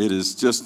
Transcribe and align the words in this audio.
it 0.00 0.12
is 0.12 0.34
just 0.34 0.64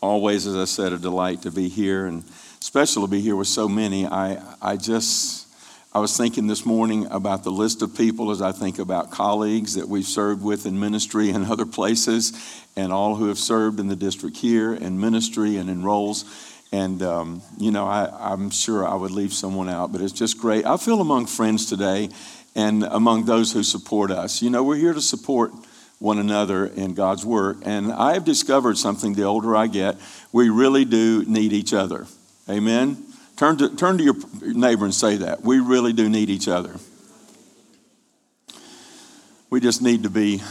always, 0.00 0.46
as 0.46 0.56
I 0.56 0.64
said, 0.64 0.92
a 0.92 0.98
delight 0.98 1.42
to 1.42 1.52
be 1.52 1.68
here 1.68 2.06
and 2.06 2.24
special 2.58 3.02
to 3.02 3.08
be 3.08 3.20
here 3.20 3.36
with 3.36 3.46
so 3.46 3.68
many. 3.68 4.06
I, 4.06 4.42
I 4.60 4.76
just, 4.76 5.46
I 5.92 6.00
was 6.00 6.16
thinking 6.16 6.48
this 6.48 6.66
morning 6.66 7.06
about 7.12 7.44
the 7.44 7.52
list 7.52 7.82
of 7.82 7.96
people 7.96 8.32
as 8.32 8.42
I 8.42 8.50
think 8.50 8.80
about 8.80 9.12
colleagues 9.12 9.74
that 9.74 9.88
we've 9.88 10.04
served 10.04 10.42
with 10.42 10.66
in 10.66 10.80
ministry 10.80 11.30
and 11.30 11.46
other 11.46 11.64
places, 11.64 12.32
and 12.74 12.92
all 12.92 13.14
who 13.14 13.28
have 13.28 13.38
served 13.38 13.78
in 13.78 13.86
the 13.86 13.94
district 13.96 14.36
here 14.36 14.74
in 14.74 14.98
ministry 14.98 15.58
and 15.58 15.70
in 15.70 15.84
roles. 15.84 16.24
And, 16.72 17.02
um, 17.02 17.42
you 17.58 17.70
know, 17.70 17.86
I, 17.86 18.32
I'm 18.32 18.50
sure 18.50 18.84
I 18.88 18.96
would 18.96 19.12
leave 19.12 19.32
someone 19.32 19.68
out, 19.68 19.92
but 19.92 20.00
it's 20.00 20.12
just 20.12 20.38
great. 20.38 20.66
I 20.66 20.76
feel 20.76 21.00
among 21.00 21.26
friends 21.26 21.66
today 21.66 22.08
and 22.56 22.82
among 22.82 23.26
those 23.26 23.52
who 23.52 23.62
support 23.62 24.10
us. 24.10 24.42
You 24.42 24.50
know, 24.50 24.64
we're 24.64 24.76
here 24.76 24.94
to 24.94 25.02
support 25.02 25.52
one 26.02 26.18
another 26.18 26.66
in 26.66 26.94
God's 26.94 27.24
work. 27.24 27.58
And 27.62 27.92
I 27.92 28.14
have 28.14 28.24
discovered 28.24 28.76
something 28.76 29.14
the 29.14 29.22
older 29.22 29.54
I 29.54 29.68
get, 29.68 29.96
we 30.32 30.50
really 30.50 30.84
do 30.84 31.24
need 31.26 31.52
each 31.52 31.72
other. 31.72 32.06
Amen? 32.50 33.04
Turn 33.36 33.56
to, 33.58 33.74
turn 33.76 33.98
to 33.98 34.04
your 34.04 34.16
neighbor 34.42 34.84
and 34.84 34.92
say 34.92 35.16
that. 35.18 35.42
We 35.42 35.60
really 35.60 35.92
do 35.92 36.08
need 36.08 36.28
each 36.28 36.48
other. 36.48 36.74
We 39.48 39.60
just 39.60 39.80
need 39.80 40.02
to 40.02 40.10
be 40.10 40.42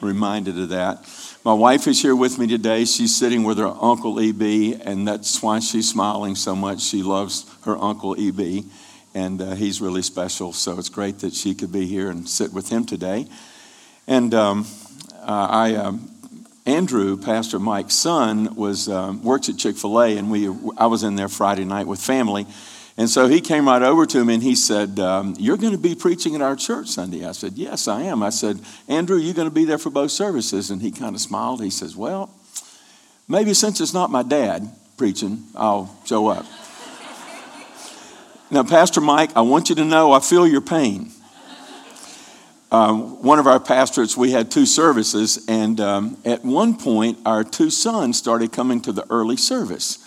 reminded 0.00 0.58
of 0.58 0.70
that. 0.70 1.08
My 1.44 1.54
wife 1.54 1.86
is 1.86 2.02
here 2.02 2.16
with 2.16 2.36
me 2.38 2.48
today. 2.48 2.84
She's 2.84 3.14
sitting 3.14 3.44
with 3.44 3.58
her 3.58 3.68
uncle 3.80 4.18
EB, 4.18 4.80
and 4.84 5.06
that's 5.06 5.40
why 5.40 5.60
she's 5.60 5.88
smiling 5.88 6.34
so 6.34 6.56
much. 6.56 6.82
She 6.82 7.04
loves 7.04 7.48
her 7.64 7.78
uncle 7.78 8.16
EB, 8.18 8.64
and 9.14 9.40
uh, 9.40 9.54
he's 9.54 9.80
really 9.80 10.02
special. 10.02 10.52
So 10.52 10.76
it's 10.80 10.88
great 10.88 11.20
that 11.20 11.32
she 11.32 11.54
could 11.54 11.70
be 11.70 11.86
here 11.86 12.10
and 12.10 12.28
sit 12.28 12.52
with 12.52 12.70
him 12.70 12.84
today. 12.84 13.28
And 14.08 14.34
um, 14.34 14.66
uh, 15.26 15.48
I, 15.50 15.74
um, 15.74 16.08
Andrew, 16.66 17.16
Pastor 17.16 17.58
Mike's 17.58 17.94
son, 17.94 18.54
was 18.54 18.88
um, 18.88 19.22
works 19.24 19.48
at 19.48 19.56
Chick 19.58 19.76
Fil 19.76 20.00
A, 20.00 20.16
and 20.16 20.30
we 20.30 20.48
I 20.78 20.86
was 20.86 21.02
in 21.02 21.16
there 21.16 21.28
Friday 21.28 21.64
night 21.64 21.88
with 21.88 22.00
family. 22.00 22.46
And 22.98 23.10
so 23.10 23.26
he 23.26 23.40
came 23.40 23.66
right 23.66 23.82
over 23.82 24.06
to 24.06 24.24
me 24.24 24.34
and 24.34 24.42
he 24.42 24.54
said, 24.54 24.98
um, 24.98 25.34
You're 25.38 25.58
going 25.58 25.72
to 25.72 25.78
be 25.78 25.94
preaching 25.94 26.34
at 26.34 26.40
our 26.40 26.56
church 26.56 26.88
Sunday. 26.88 27.26
I 27.26 27.32
said, 27.32 27.54
Yes, 27.54 27.88
I 27.88 28.02
am. 28.02 28.22
I 28.22 28.30
said, 28.30 28.60
Andrew, 28.88 29.18
you're 29.18 29.34
going 29.34 29.48
to 29.48 29.54
be 29.54 29.64
there 29.64 29.78
for 29.78 29.90
both 29.90 30.12
services. 30.12 30.70
And 30.70 30.80
he 30.80 30.90
kind 30.90 31.14
of 31.14 31.20
smiled. 31.20 31.62
He 31.62 31.70
says, 31.70 31.94
Well, 31.94 32.30
maybe 33.28 33.52
since 33.52 33.80
it's 33.80 33.92
not 33.92 34.10
my 34.10 34.22
dad 34.22 34.66
preaching, 34.96 35.44
I'll 35.54 35.94
show 36.06 36.28
up. 36.28 36.46
now, 38.50 38.62
Pastor 38.62 39.02
Mike, 39.02 39.36
I 39.36 39.42
want 39.42 39.68
you 39.68 39.74
to 39.74 39.84
know 39.84 40.12
I 40.12 40.20
feel 40.20 40.46
your 40.46 40.62
pain. 40.62 41.10
Um, 42.72 43.22
one 43.22 43.38
of 43.38 43.46
our 43.46 43.60
pastorates, 43.60 44.16
we 44.16 44.32
had 44.32 44.50
two 44.50 44.66
services, 44.66 45.44
and 45.48 45.80
um, 45.80 46.16
at 46.24 46.44
one 46.44 46.76
point, 46.76 47.18
our 47.24 47.44
two 47.44 47.70
sons 47.70 48.18
started 48.18 48.52
coming 48.52 48.80
to 48.82 48.92
the 48.92 49.06
early 49.08 49.36
service. 49.36 49.98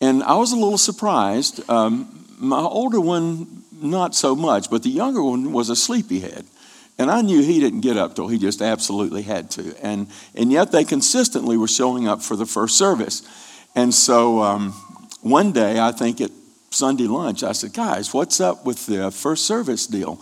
And 0.00 0.22
I 0.22 0.36
was 0.36 0.52
a 0.52 0.56
little 0.56 0.78
surprised. 0.78 1.68
Um, 1.68 2.26
my 2.38 2.60
older 2.60 3.00
one, 3.00 3.64
not 3.72 4.14
so 4.14 4.36
much, 4.36 4.70
but 4.70 4.82
the 4.82 4.90
younger 4.90 5.22
one 5.22 5.52
was 5.52 5.68
a 5.68 5.76
sleepyhead. 5.76 6.46
And 6.96 7.10
I 7.10 7.22
knew 7.22 7.42
he 7.42 7.60
didn't 7.60 7.80
get 7.80 7.96
up 7.96 8.14
till 8.14 8.28
he 8.28 8.38
just 8.38 8.60
absolutely 8.60 9.22
had 9.22 9.50
to. 9.52 9.74
And, 9.82 10.08
and 10.34 10.52
yet 10.52 10.70
they 10.70 10.84
consistently 10.84 11.56
were 11.56 11.68
showing 11.68 12.06
up 12.06 12.22
for 12.22 12.36
the 12.36 12.46
first 12.46 12.76
service. 12.76 13.22
And 13.74 13.92
so 13.92 14.42
um, 14.42 14.72
one 15.22 15.52
day, 15.52 15.80
I 15.80 15.92
think 15.92 16.20
at 16.20 16.30
Sunday 16.70 17.06
lunch, 17.06 17.42
I 17.42 17.52
said, 17.52 17.72
Guys, 17.72 18.14
what's 18.14 18.40
up 18.40 18.64
with 18.64 18.86
the 18.86 19.10
first 19.10 19.46
service 19.46 19.86
deal? 19.86 20.20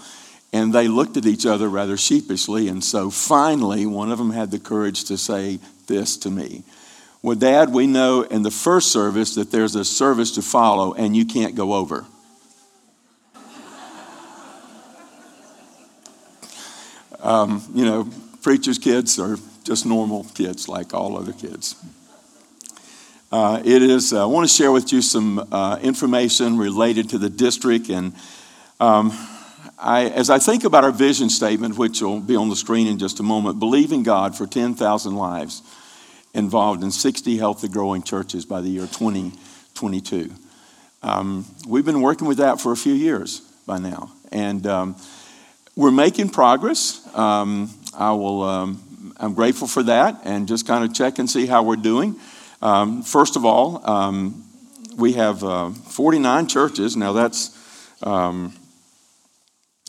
And 0.53 0.73
they 0.73 0.89
looked 0.89 1.17
at 1.17 1.27
each 1.27 1.45
other 1.45 1.69
rather 1.69 1.97
sheepishly. 1.97 2.69
And 2.69 2.83
so 2.83 3.11
finally, 3.11 3.85
one 3.85 4.11
of 4.11 4.19
them 4.19 4.31
had 4.31 4.51
the 4.51 4.59
courage 4.59 5.05
to 5.05 5.19
say 5.19 5.59
this 5.87 6.17
to 6.19 6.31
me 6.31 6.65
well, 7.21 7.37
Dad, 7.37 7.73
we 7.73 7.89
know 7.89 8.23
in 8.23 8.43
the 8.43 8.51
first 8.51 8.93
service 8.93 9.35
that 9.35 9.51
there's 9.51 9.75
a 9.75 9.85
service 9.85 10.31
to 10.33 10.43
follow 10.43 10.95
and 10.95 11.17
you 11.17 11.25
can't 11.27 11.57
go 11.57 11.75
over. 11.75 12.07
um, 17.21 17.63
you 17.75 17.85
know, 17.85 18.09
preachers' 18.43 18.79
kids 18.79 19.19
are 19.19 19.37
just 19.65 19.85
normal 19.85 20.25
kids 20.35 20.69
like 20.69 20.95
all 20.95 21.19
other 21.19 21.33
kids. 21.33 21.75
Uh, 23.33 23.61
it 23.65 23.83
is, 23.83 24.13
uh, 24.13 24.23
I 24.23 24.27
want 24.27 24.49
to 24.49 24.55
share 24.55 24.71
with 24.71 24.93
you 24.93 25.03
some 25.03 25.47
uh, 25.53 25.81
information 25.83 26.57
related 26.57 27.11
to 27.11 27.19
the 27.19 27.29
district. 27.29 27.89
And 27.89 28.15
um, 28.79 29.11
I, 29.81 30.07
as 30.07 30.29
I 30.29 30.39
think 30.39 30.65
about 30.65 30.83
our 30.83 30.91
vision 30.91 31.31
statement, 31.31 31.79
which 31.79 32.03
will 32.03 32.21
be 32.21 32.35
on 32.35 32.49
the 32.49 32.57
screen 32.57 32.87
in 32.89 32.99
just 32.99 33.21
a 33.21 33.23
moment, 33.23 33.61
believing 33.61 34.03
God 34.03 34.37
for 34.37 34.47
10,000 34.47 35.15
lives 35.15 35.63
involved 36.35 36.83
in 36.83 36.91
60 36.91 37.37
healthy 37.37 37.69
growing 37.69 38.03
churches 38.03 38.45
by 38.45 38.61
the 38.61 38.69
year 38.69 38.87
2022. 38.87 40.33
Um, 41.03 41.45
we've 41.67 41.85
been 41.85 42.03
working 42.03 42.27
with 42.27 42.39
that 42.39 42.61
for 42.61 42.73
a 42.73 42.77
few 42.77 42.93
years 42.93 43.41
by 43.67 43.79
now, 43.79 44.11
and 44.33 44.67
um, 44.67 44.97
we're 45.77 45.93
making 45.93 46.31
progress. 46.31 47.07
Um, 47.17 47.71
I 47.97 48.11
will. 48.13 48.43
Um, 48.43 48.83
I'm 49.21 49.35
grateful 49.35 49.69
for 49.69 49.83
that, 49.85 50.21
and 50.25 50.49
just 50.49 50.67
kind 50.67 50.85
of 50.85 50.93
check 50.93 51.19
and 51.19 51.31
see 51.31 51.47
how 51.47 51.63
we're 51.63 51.77
doing. 51.77 52.17
Um, 52.61 53.03
first 53.03 53.37
of 53.37 53.45
all, 53.45 53.89
um, 53.89 54.45
we 54.97 55.13
have 55.15 55.45
uh, 55.45 55.71
49 55.71 56.49
churches. 56.49 56.97
Now 56.97 57.13
that's 57.13 57.57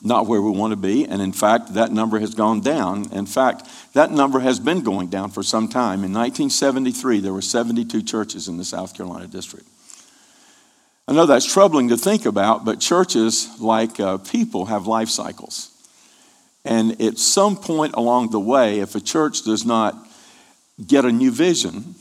not 0.03 0.27
where 0.27 0.41
we 0.41 0.51
want 0.51 0.71
to 0.71 0.77
be. 0.77 1.05
And 1.05 1.21
in 1.21 1.33
fact, 1.33 1.73
that 1.73 1.91
number 1.91 2.19
has 2.19 2.33
gone 2.33 2.61
down. 2.61 3.11
In 3.11 3.25
fact, 3.25 3.67
that 3.93 4.11
number 4.11 4.39
has 4.39 4.59
been 4.59 4.81
going 4.81 5.07
down 5.07 5.31
for 5.31 5.43
some 5.43 5.67
time. 5.67 6.03
In 6.03 6.13
1973, 6.13 7.19
there 7.19 7.33
were 7.33 7.41
72 7.41 8.01
churches 8.03 8.47
in 8.47 8.57
the 8.57 8.65
South 8.65 8.93
Carolina 8.95 9.27
district. 9.27 9.67
I 11.07 11.13
know 11.13 11.25
that's 11.25 11.51
troubling 11.51 11.89
to 11.89 11.97
think 11.97 12.25
about, 12.25 12.65
but 12.65 12.79
churches, 12.79 13.59
like 13.59 13.99
uh, 13.99 14.19
people, 14.19 14.65
have 14.65 14.85
life 14.85 15.09
cycles. 15.09 15.71
And 16.63 17.01
at 17.01 17.17
some 17.17 17.55
point 17.55 17.95
along 17.95 18.29
the 18.29 18.39
way, 18.39 18.79
if 18.79 18.93
a 18.95 18.99
church 18.99 19.43
does 19.43 19.65
not 19.65 19.95
get 20.85 21.05
a 21.05 21.11
new 21.11 21.31
vision, 21.31 21.95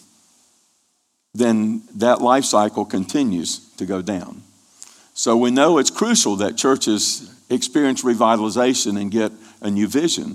then 1.34 1.82
that 1.96 2.20
life 2.20 2.44
cycle 2.44 2.84
continues 2.84 3.72
to 3.76 3.86
go 3.86 4.02
down. 4.02 4.42
So 5.14 5.36
we 5.36 5.50
know 5.50 5.78
it's 5.78 5.90
crucial 5.90 6.36
that 6.36 6.56
churches 6.56 7.34
experience 7.50 8.02
revitalization 8.02 9.00
and 9.00 9.10
get 9.10 9.32
a 9.60 9.70
new 9.70 9.88
vision. 9.88 10.34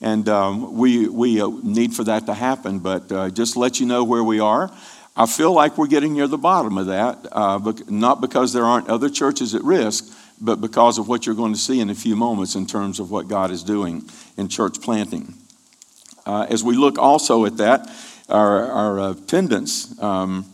And 0.00 0.28
um, 0.28 0.76
we, 0.76 1.08
we 1.08 1.40
uh, 1.40 1.48
need 1.62 1.94
for 1.94 2.04
that 2.04 2.26
to 2.26 2.34
happen, 2.34 2.80
but 2.80 3.10
uh, 3.12 3.30
just 3.30 3.56
let 3.56 3.78
you 3.78 3.86
know 3.86 4.02
where 4.02 4.24
we 4.24 4.40
are. 4.40 4.72
I 5.14 5.26
feel 5.26 5.52
like 5.52 5.76
we're 5.76 5.88
getting 5.88 6.14
near 6.14 6.26
the 6.26 6.38
bottom 6.38 6.78
of 6.78 6.86
that, 6.86 7.26
uh, 7.32 7.72
not 7.88 8.20
because 8.20 8.52
there 8.52 8.64
aren't 8.64 8.88
other 8.88 9.10
churches 9.10 9.54
at 9.54 9.62
risk, 9.62 10.12
but 10.40 10.60
because 10.60 10.98
of 10.98 11.06
what 11.06 11.26
you're 11.26 11.34
going 11.34 11.52
to 11.52 11.58
see 11.58 11.80
in 11.80 11.90
a 11.90 11.94
few 11.94 12.16
moments 12.16 12.56
in 12.56 12.66
terms 12.66 12.98
of 12.98 13.10
what 13.10 13.28
God 13.28 13.50
is 13.50 13.62
doing 13.62 14.02
in 14.36 14.48
church 14.48 14.80
planting. 14.80 15.34
Uh, 16.24 16.46
as 16.48 16.64
we 16.64 16.76
look 16.76 16.98
also 16.98 17.44
at 17.44 17.58
that, 17.58 17.88
our, 18.28 18.66
our 18.70 19.10
attendance, 19.10 20.00
um, 20.02 20.46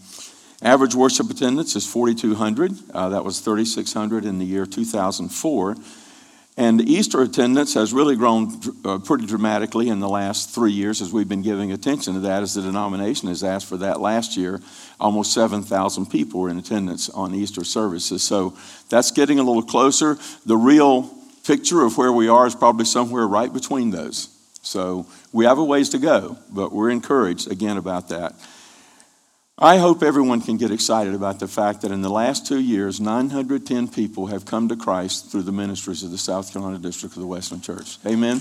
average 0.60 0.94
worship 0.94 1.30
attendance 1.30 1.76
is 1.76 1.86
4,200. 1.86 2.72
Uh, 2.92 3.08
that 3.10 3.24
was 3.24 3.40
3,600 3.40 4.24
in 4.24 4.38
the 4.38 4.44
year 4.44 4.66
2004. 4.66 5.76
And 6.58 6.80
Easter 6.80 7.22
attendance 7.22 7.74
has 7.74 7.92
really 7.92 8.16
grown 8.16 8.60
uh, 8.84 8.98
pretty 8.98 9.26
dramatically 9.26 9.88
in 9.90 10.00
the 10.00 10.08
last 10.08 10.50
three 10.50 10.72
years 10.72 11.00
as 11.00 11.12
we've 11.12 11.28
been 11.28 11.40
giving 11.40 11.70
attention 11.70 12.14
to 12.14 12.20
that, 12.20 12.42
as 12.42 12.54
the 12.54 12.62
denomination 12.62 13.28
has 13.28 13.44
asked 13.44 13.66
for 13.66 13.76
that 13.76 14.00
last 14.00 14.36
year. 14.36 14.60
Almost 14.98 15.32
7,000 15.34 16.06
people 16.06 16.40
were 16.40 16.48
in 16.48 16.58
attendance 16.58 17.10
on 17.10 17.32
Easter 17.32 17.62
services. 17.62 18.24
So 18.24 18.56
that's 18.90 19.12
getting 19.12 19.38
a 19.38 19.44
little 19.44 19.62
closer. 19.62 20.18
The 20.46 20.56
real 20.56 21.08
picture 21.44 21.82
of 21.84 21.96
where 21.96 22.12
we 22.12 22.28
are 22.28 22.48
is 22.48 22.56
probably 22.56 22.86
somewhere 22.86 23.28
right 23.28 23.52
between 23.52 23.90
those. 23.90 24.28
So 24.60 25.06
we 25.32 25.44
have 25.44 25.58
a 25.58 25.64
ways 25.64 25.90
to 25.90 25.98
go, 25.98 26.38
but 26.50 26.72
we're 26.72 26.90
encouraged 26.90 27.52
again 27.52 27.76
about 27.76 28.08
that. 28.08 28.34
I 29.60 29.78
hope 29.78 30.04
everyone 30.04 30.40
can 30.40 30.56
get 30.56 30.70
excited 30.70 31.14
about 31.14 31.40
the 31.40 31.48
fact 31.48 31.80
that 31.80 31.90
in 31.90 32.00
the 32.00 32.08
last 32.08 32.46
two 32.46 32.60
years, 32.60 33.00
910 33.00 33.88
people 33.88 34.26
have 34.26 34.46
come 34.46 34.68
to 34.68 34.76
Christ 34.76 35.32
through 35.32 35.42
the 35.42 35.52
ministries 35.52 36.04
of 36.04 36.12
the 36.12 36.18
South 36.18 36.52
Carolina 36.52 36.78
District 36.78 37.16
of 37.16 37.20
the 37.20 37.26
Wesleyan 37.26 37.60
Church. 37.60 37.98
Amen? 38.06 38.40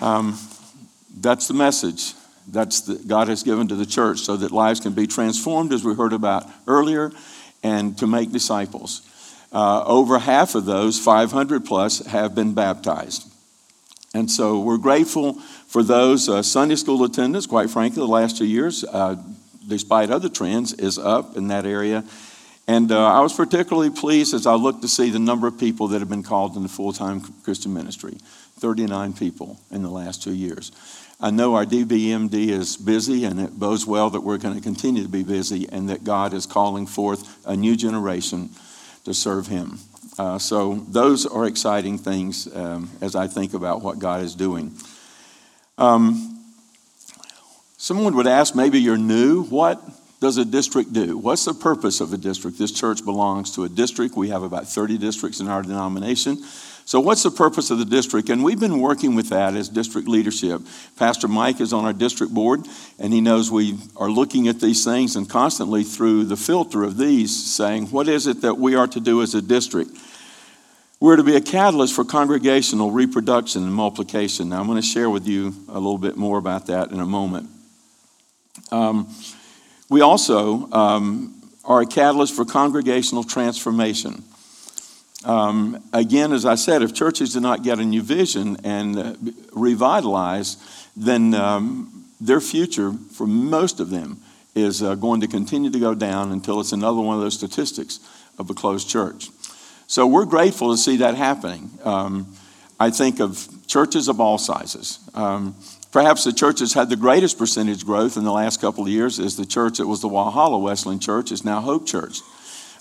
Um, 0.00 0.38
that's 1.14 1.46
the 1.46 1.54
message 1.54 2.14
that's 2.46 2.80
the, 2.80 2.94
God 2.94 3.28
has 3.28 3.42
given 3.42 3.68
to 3.68 3.74
the 3.74 3.84
church 3.84 4.20
so 4.20 4.38
that 4.38 4.50
lives 4.50 4.80
can 4.80 4.94
be 4.94 5.06
transformed, 5.06 5.74
as 5.74 5.84
we 5.84 5.94
heard 5.94 6.14
about 6.14 6.48
earlier, 6.66 7.12
and 7.62 7.98
to 7.98 8.06
make 8.06 8.32
disciples. 8.32 9.02
Uh, 9.52 9.84
over 9.84 10.18
half 10.18 10.54
of 10.54 10.64
those, 10.64 10.98
500 10.98 11.66
plus, 11.66 12.06
have 12.06 12.34
been 12.34 12.54
baptized. 12.54 13.30
And 14.14 14.30
so 14.30 14.60
we're 14.60 14.78
grateful 14.78 15.38
for 15.68 15.82
those 15.82 16.28
uh, 16.28 16.42
Sunday 16.42 16.76
school 16.76 17.04
attendance, 17.04 17.46
quite 17.46 17.70
frankly, 17.70 18.00
the 18.00 18.08
last 18.08 18.38
two 18.38 18.46
years, 18.46 18.84
uh, 18.84 19.16
despite 19.68 20.10
other 20.10 20.28
trends, 20.28 20.72
is 20.72 20.98
up 20.98 21.36
in 21.36 21.48
that 21.48 21.66
area. 21.66 22.04
And 22.66 22.90
uh, 22.90 23.06
I 23.06 23.20
was 23.20 23.34
particularly 23.34 23.90
pleased 23.90 24.34
as 24.34 24.46
I 24.46 24.54
looked 24.54 24.82
to 24.82 24.88
see 24.88 25.10
the 25.10 25.18
number 25.18 25.46
of 25.46 25.58
people 25.58 25.88
that 25.88 26.00
have 26.00 26.08
been 26.08 26.22
called 26.22 26.56
into 26.56 26.68
full 26.68 26.92
time 26.92 27.20
Christian 27.44 27.72
ministry. 27.72 28.18
39 28.58 29.12
people 29.12 29.58
in 29.70 29.82
the 29.82 29.90
last 29.90 30.22
two 30.22 30.34
years. 30.34 30.72
I 31.20 31.30
know 31.30 31.54
our 31.54 31.64
DBMD 31.64 32.48
is 32.48 32.76
busy, 32.76 33.24
and 33.24 33.40
it 33.40 33.58
bodes 33.58 33.86
well 33.86 34.10
that 34.10 34.20
we're 34.20 34.38
going 34.38 34.54
to 34.54 34.60
continue 34.60 35.02
to 35.02 35.08
be 35.08 35.22
busy 35.22 35.68
and 35.70 35.88
that 35.88 36.04
God 36.04 36.32
is 36.32 36.46
calling 36.46 36.86
forth 36.86 37.46
a 37.46 37.56
new 37.56 37.76
generation 37.76 38.50
to 39.04 39.12
serve 39.12 39.46
Him. 39.46 39.78
Uh, 40.18 40.38
so, 40.38 40.74
those 40.88 41.26
are 41.26 41.46
exciting 41.46 41.98
things 41.98 42.52
um, 42.54 42.90
as 43.00 43.14
I 43.14 43.26
think 43.26 43.54
about 43.54 43.82
what 43.82 43.98
God 43.98 44.22
is 44.22 44.34
doing. 44.34 44.72
Um, 45.78 46.42
someone 47.76 48.16
would 48.16 48.26
ask, 48.26 48.54
maybe 48.54 48.80
you're 48.80 48.98
new, 48.98 49.44
what 49.44 49.80
does 50.20 50.36
a 50.36 50.44
district 50.44 50.92
do? 50.92 51.16
What's 51.16 51.44
the 51.44 51.54
purpose 51.54 52.00
of 52.00 52.12
a 52.12 52.18
district? 52.18 52.58
This 52.58 52.72
church 52.72 53.04
belongs 53.04 53.54
to 53.54 53.62
a 53.64 53.68
district. 53.68 54.16
We 54.16 54.30
have 54.30 54.42
about 54.42 54.66
30 54.66 54.98
districts 54.98 55.38
in 55.38 55.46
our 55.46 55.62
denomination. 55.62 56.42
So, 56.84 57.00
what's 57.00 57.22
the 57.22 57.30
purpose 57.30 57.70
of 57.70 57.78
the 57.78 57.84
district? 57.84 58.30
And 58.30 58.42
we've 58.42 58.58
been 58.58 58.80
working 58.80 59.14
with 59.14 59.28
that 59.28 59.54
as 59.54 59.68
district 59.68 60.08
leadership. 60.08 60.62
Pastor 60.96 61.28
Mike 61.28 61.60
is 61.60 61.74
on 61.74 61.84
our 61.84 61.92
district 61.92 62.32
board, 62.32 62.66
and 62.98 63.12
he 63.12 63.20
knows 63.20 63.50
we 63.50 63.76
are 63.94 64.10
looking 64.10 64.48
at 64.48 64.58
these 64.58 64.84
things 64.84 65.14
and 65.14 65.28
constantly 65.28 65.84
through 65.84 66.24
the 66.24 66.36
filter 66.36 66.82
of 66.82 66.96
these 66.96 67.44
saying, 67.44 67.88
what 67.88 68.08
is 68.08 68.26
it 68.26 68.40
that 68.40 68.56
we 68.56 68.74
are 68.74 68.86
to 68.88 69.00
do 69.00 69.20
as 69.20 69.34
a 69.34 69.42
district? 69.42 69.90
We're 71.00 71.14
to 71.14 71.22
be 71.22 71.36
a 71.36 71.40
catalyst 71.40 71.94
for 71.94 72.04
congregational 72.04 72.90
reproduction 72.90 73.62
and 73.62 73.72
multiplication. 73.72 74.48
Now, 74.48 74.60
I'm 74.60 74.66
going 74.66 74.82
to 74.82 74.86
share 74.86 75.08
with 75.08 75.28
you 75.28 75.54
a 75.68 75.74
little 75.74 75.96
bit 75.96 76.16
more 76.16 76.38
about 76.38 76.66
that 76.66 76.90
in 76.90 76.98
a 76.98 77.06
moment. 77.06 77.48
Um, 78.72 79.08
we 79.88 80.00
also 80.00 80.68
um, 80.72 81.40
are 81.64 81.82
a 81.82 81.86
catalyst 81.86 82.34
for 82.34 82.44
congregational 82.44 83.22
transformation. 83.22 84.24
Um, 85.24 85.84
again, 85.92 86.32
as 86.32 86.44
I 86.44 86.56
said, 86.56 86.82
if 86.82 86.94
churches 86.94 87.32
do 87.32 87.38
not 87.38 87.62
get 87.62 87.78
a 87.78 87.84
new 87.84 88.02
vision 88.02 88.56
and 88.64 88.98
uh, 88.98 89.14
revitalize, 89.52 90.56
then 90.96 91.32
um, 91.32 92.06
their 92.20 92.40
future, 92.40 92.92
for 93.12 93.26
most 93.28 93.78
of 93.78 93.90
them, 93.90 94.20
is 94.56 94.82
uh, 94.82 94.96
going 94.96 95.20
to 95.20 95.28
continue 95.28 95.70
to 95.70 95.78
go 95.78 95.94
down 95.94 96.32
until 96.32 96.58
it's 96.58 96.72
another 96.72 97.00
one 97.00 97.14
of 97.14 97.22
those 97.22 97.34
statistics 97.34 98.00
of 98.36 98.50
a 98.50 98.54
closed 98.54 98.88
church. 98.88 99.30
So 99.88 100.06
we're 100.06 100.26
grateful 100.26 100.70
to 100.70 100.78
see 100.78 100.98
that 100.98 101.16
happening. 101.16 101.70
Um, 101.82 102.36
I 102.78 102.90
think 102.90 103.18
of 103.18 103.48
churches 103.66 104.06
of 104.06 104.20
all 104.20 104.38
sizes. 104.38 105.00
Um, 105.14 105.56
Perhaps 105.90 106.24
the 106.24 106.32
church 106.34 106.60
that's 106.60 106.74
had 106.74 106.90
the 106.90 106.96
greatest 106.96 107.38
percentage 107.38 107.86
growth 107.86 108.18
in 108.18 108.24
the 108.24 108.32
last 108.32 108.60
couple 108.60 108.84
of 108.84 108.90
years 108.90 109.18
is 109.18 109.38
the 109.38 109.46
church 109.46 109.78
that 109.78 109.86
was 109.86 110.02
the 110.02 110.08
Walhalla 110.08 110.60
Wesleyan 110.60 111.00
Church, 111.00 111.32
is 111.32 111.46
now 111.46 111.60
Hope 111.60 111.86
Church. 111.86 112.20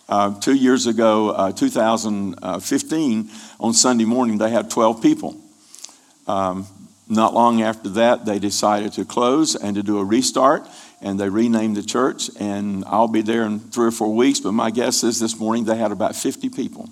Uh, 0.10 0.38
two 0.40 0.54
years 0.54 0.88
ago, 0.88 1.30
uh, 1.30 1.52
2015, 1.54 3.30
on 3.60 3.74
Sunday 3.74 4.04
morning, 4.04 4.38
they 4.38 4.50
had 4.50 4.70
12 4.70 5.02
people. 5.02 5.38
Um, 6.28 6.68
not 7.08 7.34
long 7.34 7.62
after 7.62 7.88
that, 7.90 8.26
they 8.26 8.40
decided 8.40 8.92
to 8.94 9.06
close 9.06 9.56
and 9.56 9.76
to 9.78 9.84
do 9.84 10.00
a 10.00 10.04
restart, 10.04 10.68
and 11.02 11.20
they 11.20 11.30
renamed 11.30 11.78
the 11.78 11.84
church. 11.84 12.30
And 12.40 12.84
I'll 12.86 13.08
be 13.08 13.22
there 13.22 13.44
in 13.44 13.60
three 13.60 13.88
or 13.88 13.92
four 13.92 14.14
weeks, 14.16 14.40
but 14.40 14.52
my 14.52 14.72
guess 14.72 15.04
is 15.04 15.20
this 15.20 15.38
morning 15.40 15.66
they 15.66 15.78
had 15.78 15.92
about 15.92 16.16
50 16.16 16.50
people 16.50 16.90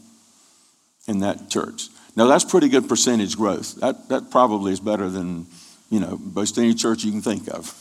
in 1.07 1.19
that 1.19 1.49
church. 1.49 1.89
Now, 2.15 2.27
that's 2.27 2.45
pretty 2.45 2.69
good 2.69 2.87
percentage 2.87 3.35
growth. 3.35 3.75
That, 3.75 4.09
that 4.09 4.31
probably 4.31 4.71
is 4.71 4.79
better 4.79 5.09
than 5.09 5.47
you 5.89 5.99
know, 5.99 6.19
most 6.33 6.57
any 6.57 6.73
church 6.73 7.03
you 7.03 7.11
can 7.11 7.21
think 7.21 7.47
of 7.47 7.73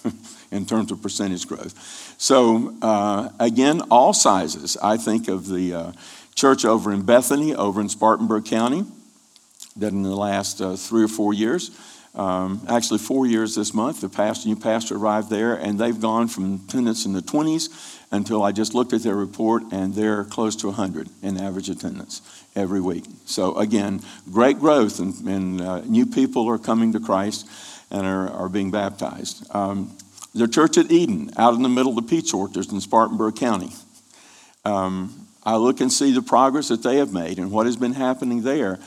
in 0.50 0.66
terms 0.66 0.92
of 0.92 1.02
percentage 1.02 1.48
growth. 1.48 1.74
So, 2.18 2.74
uh, 2.82 3.30
again, 3.40 3.82
all 3.90 4.12
sizes. 4.12 4.76
I 4.82 4.96
think 4.96 5.28
of 5.28 5.48
the 5.48 5.74
uh, 5.74 5.92
church 6.34 6.64
over 6.64 6.92
in 6.92 7.02
Bethany, 7.02 7.54
over 7.54 7.80
in 7.80 7.88
Spartanburg 7.88 8.44
County, 8.44 8.84
that 9.76 9.92
in 9.92 10.02
the 10.02 10.14
last 10.14 10.60
uh, 10.60 10.76
three 10.76 11.02
or 11.02 11.08
four 11.08 11.32
years, 11.32 11.70
um, 12.14 12.64
actually 12.68 12.98
four 12.98 13.26
years 13.26 13.54
this 13.56 13.74
month, 13.74 14.00
the 14.00 14.08
pastor, 14.08 14.48
new 14.48 14.56
pastor 14.56 14.96
arrived 14.96 15.30
there, 15.30 15.54
and 15.54 15.78
they've 15.78 16.00
gone 16.00 16.28
from 16.28 16.62
attendance 16.66 17.06
in 17.06 17.12
the 17.12 17.20
20s 17.20 18.00
until 18.12 18.42
I 18.42 18.52
just 18.52 18.72
looked 18.74 18.92
at 18.92 19.02
their 19.02 19.16
report, 19.16 19.64
and 19.72 19.94
they're 19.94 20.24
close 20.24 20.54
to 20.56 20.68
100 20.68 21.08
in 21.22 21.36
average 21.36 21.68
attendance 21.68 22.22
every 22.54 22.80
week. 22.80 23.04
So, 23.26 23.56
again, 23.56 24.00
great 24.30 24.60
growth, 24.60 25.00
and, 25.00 25.14
and 25.26 25.60
uh, 25.60 25.80
new 25.80 26.06
people 26.06 26.48
are 26.48 26.58
coming 26.58 26.92
to 26.92 27.00
Christ 27.00 27.48
and 27.90 28.06
are, 28.06 28.30
are 28.30 28.48
being 28.48 28.70
baptized. 28.70 29.44
Um, 29.54 29.96
the 30.34 30.46
church 30.46 30.78
at 30.78 30.92
Eden, 30.92 31.30
out 31.36 31.54
in 31.54 31.62
the 31.62 31.68
middle 31.68 31.96
of 31.96 31.96
the 31.96 32.08
peach 32.08 32.32
orchards 32.32 32.72
in 32.72 32.80
Spartanburg 32.80 33.36
County. 33.36 33.72
Um, 34.64 35.28
I 35.42 35.56
look 35.56 35.80
and 35.80 35.92
see 35.92 36.12
the 36.12 36.22
progress 36.22 36.68
that 36.68 36.82
they 36.82 36.96
have 36.96 37.12
made 37.12 37.38
and 37.38 37.50
what 37.50 37.66
has 37.66 37.76
been 37.76 37.92
happening 37.92 38.42
there. 38.42 38.78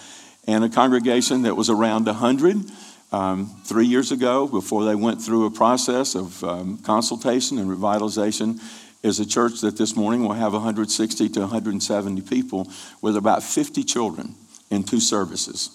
And 0.47 0.63
a 0.63 0.69
congregation 0.69 1.43
that 1.43 1.55
was 1.55 1.69
around 1.69 2.05
100 2.05 2.71
um, 3.11 3.47
three 3.63 3.85
years 3.85 4.11
ago, 4.11 4.47
before 4.47 4.83
they 4.83 4.95
went 4.95 5.21
through 5.21 5.45
a 5.45 5.51
process 5.51 6.15
of 6.15 6.43
um, 6.43 6.77
consultation 6.79 7.57
and 7.57 7.69
revitalization, 7.69 8.59
is 9.03 9.19
a 9.19 9.25
church 9.25 9.61
that 9.61 9.77
this 9.77 9.95
morning 9.95 10.23
will 10.23 10.33
have 10.33 10.53
160 10.53 11.29
to 11.29 11.39
170 11.39 12.21
people 12.23 12.69
with 13.01 13.15
about 13.15 13.43
50 13.43 13.83
children 13.83 14.35
in 14.69 14.83
two 14.83 14.99
services. 14.99 15.71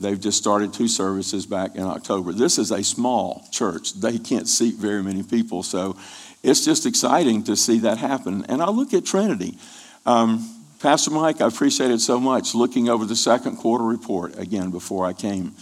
They've 0.00 0.20
just 0.20 0.38
started 0.38 0.72
two 0.72 0.88
services 0.88 1.46
back 1.46 1.76
in 1.76 1.84
October. 1.84 2.32
This 2.32 2.58
is 2.58 2.72
a 2.72 2.82
small 2.82 3.46
church. 3.52 3.94
They 3.94 4.18
can't 4.18 4.48
seat 4.48 4.74
very 4.74 5.02
many 5.02 5.22
people. 5.22 5.62
So 5.62 5.96
it's 6.42 6.64
just 6.64 6.84
exciting 6.84 7.44
to 7.44 7.56
see 7.56 7.78
that 7.80 7.98
happen. 7.98 8.44
And 8.48 8.60
I 8.60 8.70
look 8.70 8.92
at 8.92 9.04
Trinity. 9.04 9.56
Um, 10.04 10.50
Pastor 10.80 11.12
Mike, 11.12 11.40
I 11.40 11.46
appreciate 11.46 11.92
it 11.92 12.00
so 12.00 12.18
much 12.18 12.54
looking 12.54 12.88
over 12.88 13.04
the 13.04 13.16
second 13.16 13.56
quarter 13.56 13.84
report 13.84 14.36
again 14.36 14.70
before 14.70 15.06
I 15.06 15.12
came 15.12 15.54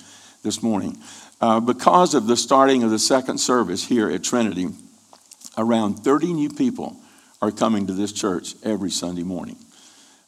this 0.43 0.63
morning. 0.63 0.99
Uh, 1.41 1.61
because 1.61 2.15
of 2.15 2.27
the 2.27 2.37
starting 2.37 2.83
of 2.83 2.91
the 2.91 2.99
second 2.99 3.39
service 3.39 3.87
here 3.87 4.11
at 4.11 4.23
Trinity, 4.23 4.69
around 5.57 5.95
30 5.95 6.33
new 6.33 6.51
people 6.51 6.97
are 7.41 7.51
coming 7.51 7.87
to 7.87 7.93
this 7.93 8.13
church 8.13 8.55
every 8.63 8.91
Sunday 8.91 9.23
morning. 9.23 9.57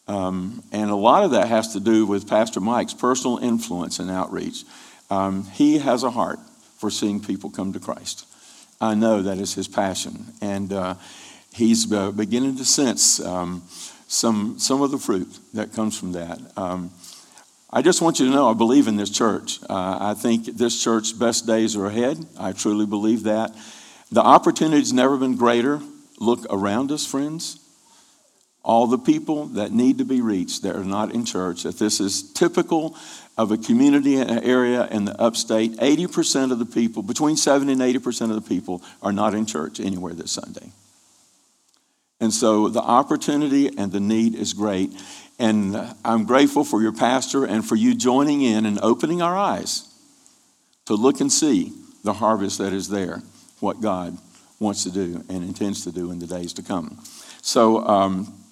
Um, 0.07 0.63
and 0.73 0.91
a 0.91 0.97
lot 0.97 1.25
of 1.25 1.31
that 1.31 1.49
has 1.49 1.73
to 1.73 1.81
do 1.81 2.05
with 2.05 2.29
Pastor 2.29 2.61
Mike's 2.61 2.95
personal 2.95 3.39
influence 3.39 3.99
and 3.99 4.11
outreach. 4.11 4.65
Um, 5.11 5.45
he 5.45 5.79
has 5.79 6.03
a 6.03 6.11
heart 6.11 6.39
for 6.79 6.91
seeing 6.91 7.21
people 7.21 7.51
come 7.51 7.73
to 7.73 7.81
Christ. 7.81 8.27
I 8.81 8.95
know 8.95 9.23
that 9.23 9.39
is 9.39 9.55
his 9.55 9.69
passion. 9.69 10.27
And 10.41 10.73
uh, 10.73 10.95
he's 11.53 11.91
uh, 11.91 12.11
beginning 12.11 12.57
to 12.57 12.65
sense 12.65 13.21
um, 13.21 13.63
some, 14.09 14.59
some 14.59 14.83
of 14.83 14.91
the 14.91 14.99
fruit 14.99 15.39
that 15.55 15.73
comes 15.73 15.99
from 15.99 16.13
that. 16.13 16.39
I 17.75 17.83
just 17.83 18.01
want 18.01 18.21
you 18.21 18.27
to 18.27 18.33
know 18.33 18.49
I 18.49 18.55
believe 18.55 18.89
in 18.89 18.97
this 18.97 19.11
church. 19.11 19.59
Uh, 19.69 19.99
I 20.01 20.15
think 20.15 20.47
this 20.47 20.83
church's 20.83 21.13
best 21.13 21.47
days 21.47 21.77
are 21.77 21.87
ahead. 21.87 22.25
I 22.39 22.53
truly 22.53 22.87
believe 22.87 23.25
that. 23.25 23.55
The 24.11 24.23
opportunity's 24.23 24.93
never 24.93 25.19
been 25.19 25.37
greater. 25.37 25.81
Look 26.19 26.47
around 26.51 26.93
us, 26.93 27.05
friends 27.05 27.59
all 28.65 28.87
the 28.87 28.99
people 28.99 29.45
that 29.49 29.73
need 29.73 29.99
to 29.99 30.05
be 30.05 30.23
reached 30.23 30.63
that 30.63 30.75
are 30.75 30.85
not 30.85 31.15
in 31.15 31.25
church, 31.25 31.65
that 31.65 31.79
this 31.79 32.01
is 32.01 32.33
typical 32.33 32.97
of 33.37 33.53
a 33.53 33.59
community 33.59 34.17
area 34.17 34.89
in 34.89 35.05
the 35.05 35.21
upstate. 35.21 35.77
80% 35.77 36.51
of 36.51 36.59
the 36.59 36.65
people, 36.65 37.03
between 37.03 37.37
70 37.37 37.73
and 37.73 37.83
80% 37.83 38.31
of 38.31 38.37
the 38.37 38.49
people, 38.49 38.83
are 39.03 39.13
not 39.13 39.35
in 39.35 39.45
church 39.45 39.81
anywhere 39.81 40.15
this 40.15 40.33
Sunday. 40.33 40.73
And 42.21 42.33
so 42.33 42.69
the 42.69 42.81
opportunity 42.81 43.77
and 43.77 43.93
the 43.93 44.01
need 44.01 44.35
is 44.35 44.55
great. 44.55 44.93
And 45.39 45.77
I'm 46.05 46.25
grateful 46.25 46.65
for 46.65 46.81
your 46.81 46.93
pastor 46.93 47.45
and 47.45 47.67
for 47.67 47.75
you 47.75 47.95
joining 47.95 48.43
in 48.43 48.67
and 48.67 48.79
opening 48.83 49.21
our 49.21 49.37
eyes 49.37 49.93
to 50.87 50.95
look 50.95 51.21
and 51.21 51.33
see 51.33 51.73
the 52.05 52.13
harvest 52.13 52.59
that 52.59 52.73
is 52.73 52.89
there, 52.89 53.23
what 53.61 53.81
God 53.81 54.17
wants 54.61 54.85
to 54.85 54.91
do 54.91 55.25
and 55.29 55.43
intends 55.43 55.85
to 55.85 55.93
do 55.93 56.11
in 56.11 56.19
the 56.19 56.27
days 56.27 56.53
to 56.55 56.63
come. 56.63 57.03
So, 57.43 57.87
um, 57.87 58.45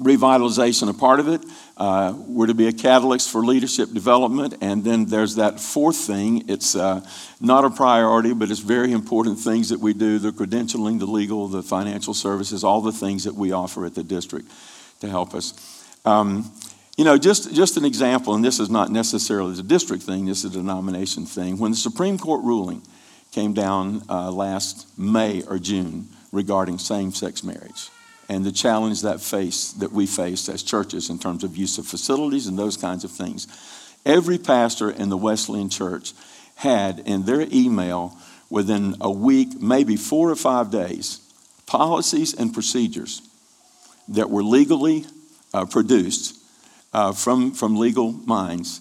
revitalization 0.00 0.88
a 0.88 0.94
part 0.94 1.20
of 1.20 1.28
it. 1.28 1.44
Uh, 1.76 2.14
we're 2.26 2.46
to 2.46 2.54
be 2.54 2.68
a 2.68 2.72
catalyst 2.72 3.30
for 3.30 3.44
leadership 3.44 3.92
development. 3.92 4.54
And 4.60 4.82
then 4.82 5.06
there's 5.06 5.36
that 5.36 5.60
fourth 5.60 5.96
thing. 5.96 6.48
It's 6.48 6.74
uh, 6.74 7.06
not 7.40 7.64
a 7.64 7.70
priority, 7.70 8.32
but 8.32 8.50
it's 8.50 8.60
very 8.60 8.92
important 8.92 9.38
things 9.38 9.68
that 9.68 9.80
we 9.80 9.92
do 9.92 10.18
the 10.18 10.30
credentialing, 10.30 10.98
the 10.98 11.06
legal, 11.06 11.48
the 11.48 11.62
financial 11.62 12.14
services, 12.14 12.64
all 12.64 12.80
the 12.80 12.92
things 12.92 13.24
that 13.24 13.34
we 13.34 13.52
offer 13.52 13.84
at 13.84 13.94
the 13.94 14.02
district 14.02 14.50
to 15.00 15.08
help 15.08 15.34
us. 15.34 15.79
Um, 16.04 16.50
you 16.96 17.04
know, 17.04 17.16
just, 17.16 17.54
just 17.54 17.76
an 17.76 17.84
example, 17.84 18.34
and 18.34 18.44
this 18.44 18.60
is 18.60 18.68
not 18.68 18.90
necessarily 18.90 19.54
the 19.54 19.62
district 19.62 20.02
thing, 20.02 20.26
this 20.26 20.44
is 20.44 20.54
a 20.54 20.58
denomination 20.58 21.24
thing. 21.24 21.58
When 21.58 21.70
the 21.70 21.76
Supreme 21.76 22.18
Court 22.18 22.44
ruling 22.44 22.82
came 23.32 23.54
down 23.54 24.02
uh, 24.08 24.30
last 24.30 24.86
May 24.98 25.42
or 25.44 25.58
June 25.58 26.08
regarding 26.32 26.78
same 26.78 27.12
sex 27.12 27.42
marriage, 27.42 27.88
and 28.28 28.44
the 28.44 28.52
challenge 28.52 29.02
that 29.02 29.20
face 29.20 29.72
that 29.72 29.92
we 29.92 30.06
face 30.06 30.48
as 30.48 30.62
churches 30.62 31.10
in 31.10 31.18
terms 31.18 31.42
of 31.42 31.56
use 31.56 31.78
of 31.78 31.86
facilities 31.86 32.46
and 32.46 32.58
those 32.58 32.76
kinds 32.76 33.02
of 33.02 33.10
things. 33.10 33.48
Every 34.06 34.38
pastor 34.38 34.90
in 34.90 35.08
the 35.08 35.16
Wesleyan 35.16 35.68
church 35.68 36.12
had 36.54 37.00
in 37.00 37.24
their 37.24 37.46
email 37.52 38.16
within 38.48 38.96
a 39.00 39.10
week, 39.10 39.60
maybe 39.60 39.96
four 39.96 40.30
or 40.30 40.36
five 40.36 40.70
days, 40.70 41.20
policies 41.66 42.34
and 42.34 42.52
procedures 42.52 43.22
that 44.08 44.30
were 44.30 44.42
legally 44.42 45.06
uh, 45.54 45.64
produced 45.64 46.36
uh, 46.92 47.12
from, 47.12 47.52
from 47.52 47.76
legal 47.76 48.12
minds 48.12 48.80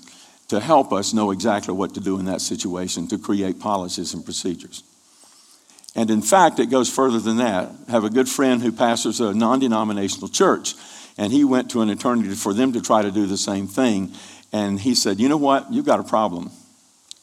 to 0.50 0.60
help 0.60 0.92
us 0.92 1.14
know 1.14 1.32
exactly 1.32 1.74
what 1.74 1.94
to 1.94 2.00
do 2.00 2.20
in 2.20 2.26
that 2.26 2.42
situation 2.42 3.08
to 3.08 3.18
create 3.18 3.60
policies 3.60 4.14
and 4.14 4.26
procedures. 4.26 4.84
And 5.96 6.10
in 6.10 6.22
fact, 6.22 6.60
it 6.60 6.68
goes 6.68 6.90
further 6.90 7.20
than 7.20 7.38
that. 7.38 7.70
I 7.88 7.92
have 7.92 8.04
a 8.04 8.10
good 8.10 8.30
friend 8.30 8.62
who 8.62 8.72
pastors 8.72 9.20
a 9.20 9.34
non 9.34 9.60
denominational 9.60 10.28
church, 10.28 10.76
and 11.18 11.32
he 11.32 11.44
went 11.44 11.72
to 11.72 11.82
an 11.82 11.90
attorney 11.90 12.36
for 12.36 12.54
them 12.54 12.74
to 12.74 12.82
try 12.82 13.02
to 13.02 13.12
do 13.12 13.26
the 13.26 13.38
same 13.38 13.68
thing. 13.68 14.12
And 14.52 14.80
he 14.80 14.96
said, 14.96 15.20
You 15.20 15.30
know 15.30 15.38
what? 15.38 15.72
You've 15.72 15.86
got 15.86 16.00
a 16.00 16.04
problem 16.04 16.52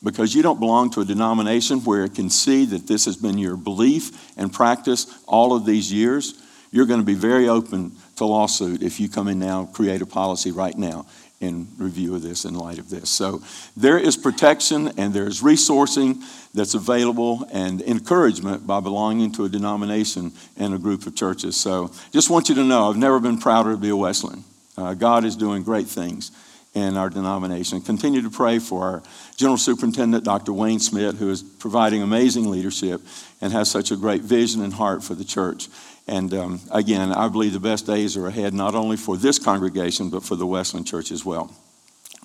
because 0.03 0.35
you 0.35 0.43
don't 0.43 0.61
belong 0.61 0.91
to 0.91 1.01
a 1.01 1.05
denomination 1.05 1.81
where 1.81 2.05
it 2.05 2.15
can 2.15 2.31
see 2.31 2.65
that 2.67 2.87
this 2.87 3.07
has 3.07 3.17
been 3.17 3.39
your 3.39 3.57
belief 3.57 4.37
and 4.37 4.53
practice 4.53 5.07
all 5.27 5.55
of 5.55 5.65
these 5.65 5.93
years. 5.93 6.35
You're 6.77 6.85
going 6.85 7.01
to 7.01 7.07
be 7.07 7.15
very 7.15 7.49
open 7.49 7.93
to 8.17 8.27
lawsuit 8.27 8.83
if 8.83 9.01
you 9.01 9.09
come 9.09 9.29
in 9.29 9.39
now 9.39 9.65
create 9.65 10.03
a 10.03 10.07
policy 10.07 10.51
right 10.53 10.77
now 10.77 11.07
in 11.41 11.69
review 11.79 12.15
of 12.15 12.21
this 12.21 12.45
in 12.45 12.53
light 12.53 12.79
of 12.79 12.91
this. 12.91 13.09
So 13.09 13.41
there 13.79 13.97
is 13.97 14.15
protection 14.15 14.93
and 14.99 15.15
there's 15.15 15.41
resourcing 15.41 16.23
that's 16.53 16.75
available 16.75 17.49
and 17.51 17.81
encouragement 17.81 18.67
by 18.67 18.81
belonging 18.81 19.33
to 19.33 19.47
a 19.47 19.49
denomination 19.49 20.33
and 20.59 20.75
a 20.75 20.79
group 20.79 21.07
of 21.07 21.17
churches. 21.17 21.57
So 21.57 21.93
just 22.13 22.29
want 22.29 22.51
you 22.51 22.55
to 22.57 22.63
know 22.63 22.91
I've 22.91 22.99
never 22.99 23.21
been 23.21 23.39
prouder 23.39 23.71
to 23.71 23.79
be 23.79 23.89
a 23.89 23.97
Wesleyan. 23.97 24.45
Uh, 24.77 24.93
God 24.93 25.25
is 25.25 25.35
doing 25.35 25.63
great 25.63 25.87
things 25.87 26.31
in 26.75 26.99
our 26.99 27.09
denomination. 27.09 27.81
Continue 27.81 28.21
to 28.21 28.29
pray 28.29 28.59
for 28.59 28.83
our 28.83 29.03
General 29.37 29.57
Superintendent, 29.57 30.25
Dr. 30.25 30.53
Wayne 30.53 30.79
Schmidt, 30.79 31.15
who 31.15 31.31
is 31.31 31.43
providing 31.43 32.03
amazing 32.03 32.51
leadership 32.51 33.01
and 33.41 33.51
has 33.55 33.71
such 33.71 33.91
a 33.91 33.97
great 33.97 34.21
vision 34.21 34.63
and 34.63 34.75
heart 34.75 35.03
for 35.03 35.15
the 35.15 35.25
church. 35.25 35.69
And 36.09 36.33
um, 36.35 36.61
again, 36.71 37.13
I 37.13 37.29
believe 37.29 37.53
the 37.53 37.61
best 37.61 37.87
days 37.87 38.17
are 38.17 38.27
ahead, 38.27 38.55
not 38.55 38.75
only 38.75 38.97
for 38.97 39.17
this 39.17 39.39
congregation, 39.39 40.11
but 40.11 40.23
for 40.23 40.37
the 40.37 40.47
Wesleyan 40.47 40.85
Church 40.85 41.11
as 41.11 41.25
well. 41.25 41.51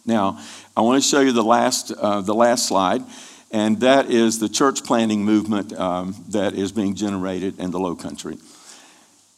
Now, 0.05 0.39
I 0.75 0.81
want 0.81 1.01
to 1.01 1.07
show 1.07 1.21
you 1.21 1.31
the 1.31 1.43
last, 1.43 1.91
uh, 1.91 2.21
the 2.21 2.35
last 2.35 2.67
slide, 2.67 3.03
and 3.51 3.79
that 3.81 4.09
is 4.09 4.39
the 4.39 4.49
church 4.49 4.83
planting 4.83 5.23
movement 5.23 5.73
um, 5.73 6.15
that 6.29 6.53
is 6.53 6.71
being 6.71 6.95
generated 6.95 7.59
in 7.59 7.71
the 7.71 7.79
Low 7.79 7.95
Country. 7.95 8.37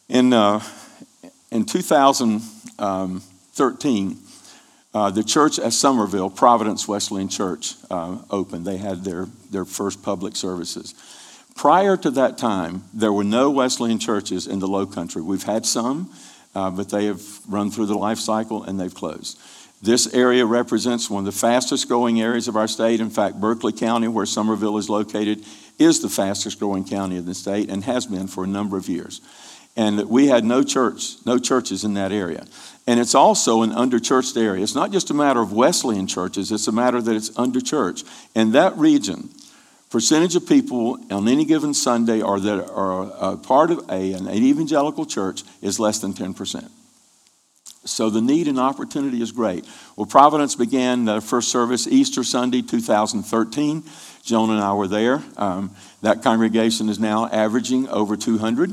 In, 0.09 0.33
uh, 0.33 0.61
in 1.51 1.65
2013, 1.65 4.17
uh, 4.93 5.09
the 5.09 5.23
church 5.23 5.57
at 5.57 5.73
Summerville, 5.73 6.29
Providence 6.29 6.87
Wesleyan 6.87 7.29
Church, 7.29 7.73
uh, 7.89 8.19
opened. 8.29 8.65
They 8.65 8.77
had 8.77 9.03
their, 9.03 9.25
their 9.49 9.65
first 9.65 10.03
public 10.03 10.35
services. 10.35 10.93
Prior 11.55 11.95
to 11.97 12.11
that 12.11 12.37
time, 12.37 12.83
there 12.93 13.13
were 13.13 13.23
no 13.23 13.51
Wesleyan 13.51 13.99
churches 13.99 14.47
in 14.47 14.59
the 14.59 14.67
Low 14.67 14.85
Country. 14.85 15.21
We've 15.21 15.43
had 15.43 15.65
some, 15.65 16.11
uh, 16.55 16.71
but 16.71 16.89
they 16.89 17.05
have 17.05 17.21
run 17.47 17.71
through 17.71 17.87
the 17.87 17.97
life 17.97 18.19
cycle 18.19 18.63
and 18.63 18.79
they've 18.79 18.93
closed. 18.93 19.39
This 19.81 20.13
area 20.13 20.45
represents 20.45 21.09
one 21.09 21.27
of 21.27 21.33
the 21.33 21.37
fastest 21.37 21.89
growing 21.89 22.21
areas 22.21 22.47
of 22.47 22.55
our 22.55 22.69
state. 22.69 23.01
In 23.01 23.09
fact, 23.09 23.41
Berkeley 23.41 23.73
County, 23.73 24.07
where 24.07 24.25
Summerville 24.25 24.77
is 24.77 24.89
located, 24.89 25.43
is 25.77 26.01
the 26.01 26.09
fastest 26.09 26.57
growing 26.57 26.85
county 26.85 27.17
in 27.17 27.25
the 27.25 27.35
state 27.35 27.69
and 27.69 27.83
has 27.83 28.05
been 28.05 28.27
for 28.27 28.45
a 28.45 28.47
number 28.47 28.77
of 28.77 28.87
years. 28.87 29.19
And 29.75 30.07
we 30.09 30.27
had 30.27 30.45
no 30.45 30.63
church, 30.63 31.15
no 31.25 31.39
churches 31.39 31.83
in 31.83 31.95
that 31.95 32.11
area. 32.11 32.45
And 32.85 32.99
it's 32.99 33.15
also 33.15 33.61
an 33.61 33.71
underchurched 33.71 34.37
area. 34.37 34.63
It's 34.63 34.75
not 34.75 34.91
just 34.91 35.09
a 35.09 35.13
matter 35.13 35.41
of 35.41 35.51
Wesleyan 35.51 36.07
churches, 36.07 36.51
it's 36.51 36.67
a 36.67 36.71
matter 36.71 37.01
that 37.01 37.15
it's 37.15 37.31
underchurched. 37.37 38.05
And 38.35 38.53
that 38.53 38.77
region, 38.77 39.29
percentage 39.93 40.35
of 40.35 40.47
people 40.47 40.97
on 41.11 41.27
any 41.27 41.45
given 41.45 41.71
Sunday 41.71 42.19
are 42.19 42.39
that 42.39 42.67
are 42.71 43.33
a 43.33 43.37
part 43.37 43.69
of 43.69 43.87
a, 43.91 44.13
an 44.13 44.27
evangelical 44.27 45.05
church 45.05 45.43
is 45.61 45.79
less 45.79 45.99
than 45.99 46.13
10%. 46.13 46.67
So 47.85 48.09
the 48.09 48.19
need 48.19 48.47
and 48.47 48.59
opportunity 48.59 49.21
is 49.21 49.31
great. 49.31 49.67
Well, 49.95 50.07
Providence 50.07 50.55
began 50.55 51.05
the 51.05 51.21
first 51.21 51.49
service 51.49 51.85
Easter 51.85 52.23
Sunday 52.23 52.63
2013. 52.63 53.83
Joan 54.23 54.49
and 54.49 54.59
I 54.59 54.73
were 54.73 54.87
there. 54.87 55.21
Um, 55.37 55.75
that 56.01 56.23
congregation 56.23 56.89
is 56.89 56.97
now 56.97 57.27
averaging 57.27 57.87
over 57.87 58.17
200. 58.17 58.71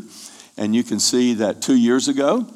And 0.56 0.74
you 0.74 0.82
can 0.82 0.98
see 0.98 1.34
that 1.34 1.60
two 1.60 1.76
years 1.76 2.08
ago, 2.08 2.46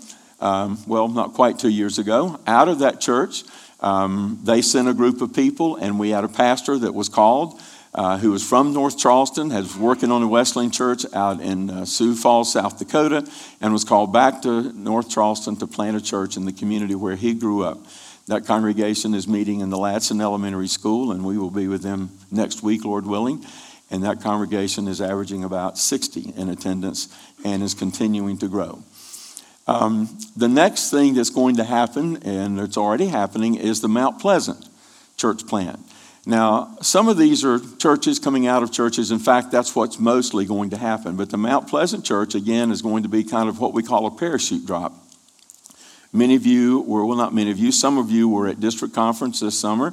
um, 0.41 0.79
well, 0.87 1.09
not 1.09 1.35
quite 1.35 1.59
two 1.59 1.69
years 1.69 1.99
ago, 1.99 2.41
out 2.47 2.71
of 2.71 2.79
that 2.79 2.99
church, 2.99 3.45
um, 3.81 4.41
they 4.43 4.63
sent 4.63 4.89
a 4.89 4.95
group 4.95 5.21
of 5.21 5.35
people, 5.35 5.77
and 5.77 5.99
we 5.99 6.09
had 6.09 6.25
a 6.25 6.29
pastor 6.29 6.79
that 6.79 6.95
was 6.95 7.11
called 7.11 7.61
uh, 7.95 8.19
who 8.19 8.33
was 8.33 8.47
from 8.47 8.73
North 8.73 8.99
Charleston, 8.99 9.51
was 9.51 9.77
working 9.77 10.11
on 10.11 10.23
a 10.23 10.29
Wesleyan 10.29 10.71
church 10.71 11.05
out 11.13 11.41
in 11.41 11.71
uh, 11.71 11.85
Sioux 11.85 12.17
Falls, 12.17 12.53
South 12.53 12.79
Dakota, 12.79 13.29
and 13.61 13.73
was 13.73 13.85
called 13.85 14.13
back 14.13 14.43
to 14.43 14.73
North 14.73 15.09
Charleston 15.09 15.57
to 15.57 15.67
plant 15.67 15.97
a 15.97 16.01
church 16.01 16.37
in 16.37 16.45
the 16.45 16.53
community 16.53 16.95
where 16.95 17.17
he 17.17 17.35
grew 17.35 17.63
up. 17.63 17.79
That 18.27 18.47
congregation 18.47 19.15
is 19.15 19.29
meeting 19.29 19.61
in 19.61 19.71
the 19.71 19.77
Ladson 19.77 20.21
Elementary 20.21 20.67
School, 20.67 21.13
and 21.13 21.25
we 21.25 21.39
will 21.39 21.51
be 21.51 21.69
with 21.69 21.83
them 21.83 22.11
next 22.31 22.63
week, 22.63 22.85
Lord 22.85 23.07
willing. 23.07 23.45
And 23.91 24.03
that 24.03 24.23
congregation 24.23 24.89
is 24.89 25.01
averaging 25.01 25.45
about 25.45 25.79
60 25.79 26.33
in 26.37 26.49
attendance 26.49 27.15
and 27.45 27.63
is 27.63 27.75
continuing 27.75 28.39
to 28.39 28.49
grow. 28.49 28.83
Um, 29.67 30.19
the 30.37 30.49
next 30.49 30.91
thing 30.91 31.15
that's 31.15 31.31
going 31.31 31.57
to 31.57 31.65
happen, 31.65 32.17
and 32.23 32.59
it's 32.59 32.77
already 32.77 33.07
happening, 33.07 33.55
is 33.55 33.83
the 33.83 33.89
Mount 33.89 34.19
Pleasant 34.21 34.69
church 35.17 35.47
plant. 35.47 35.79
Now, 36.27 36.77
some 36.81 37.09
of 37.09 37.19
these 37.19 37.45
are 37.45 37.61
churches 37.77 38.19
coming 38.19 38.47
out 38.47 38.63
of 38.63 38.73
churches. 38.73 39.11
In 39.11 39.19
fact, 39.19 39.51
that's 39.51 39.77
what's 39.77 39.99
mostly 39.99 40.47
going 40.47 40.71
to 40.71 40.79
happen. 40.79 41.17
But 41.17 41.29
the 41.29 41.37
Mount 41.37 41.69
Pleasant 41.69 42.05
Church, 42.05 42.35
again, 42.35 42.71
is 42.71 42.81
going 42.81 43.03
to 43.03 43.11
be 43.11 43.25
kind 43.25 43.49
of 43.49 43.61
what 43.61 43.75
we 43.75 43.83
call 43.83 44.07
a 44.07 44.11
parachute 44.11 44.65
drop. 44.65 44.95
Many 46.15 46.35
of 46.35 46.47
you 46.47 46.81
were, 46.81 47.05
well, 47.05 47.19
not 47.19 47.35
many 47.35 47.51
of 47.51 47.59
you, 47.59 47.73
some 47.73 47.99
of 47.99 48.11
you 48.11 48.29
were 48.29 48.49
at 48.49 48.59
district 48.59 48.95
conference 48.95 49.41
this 49.41 49.59
summer 49.59 49.93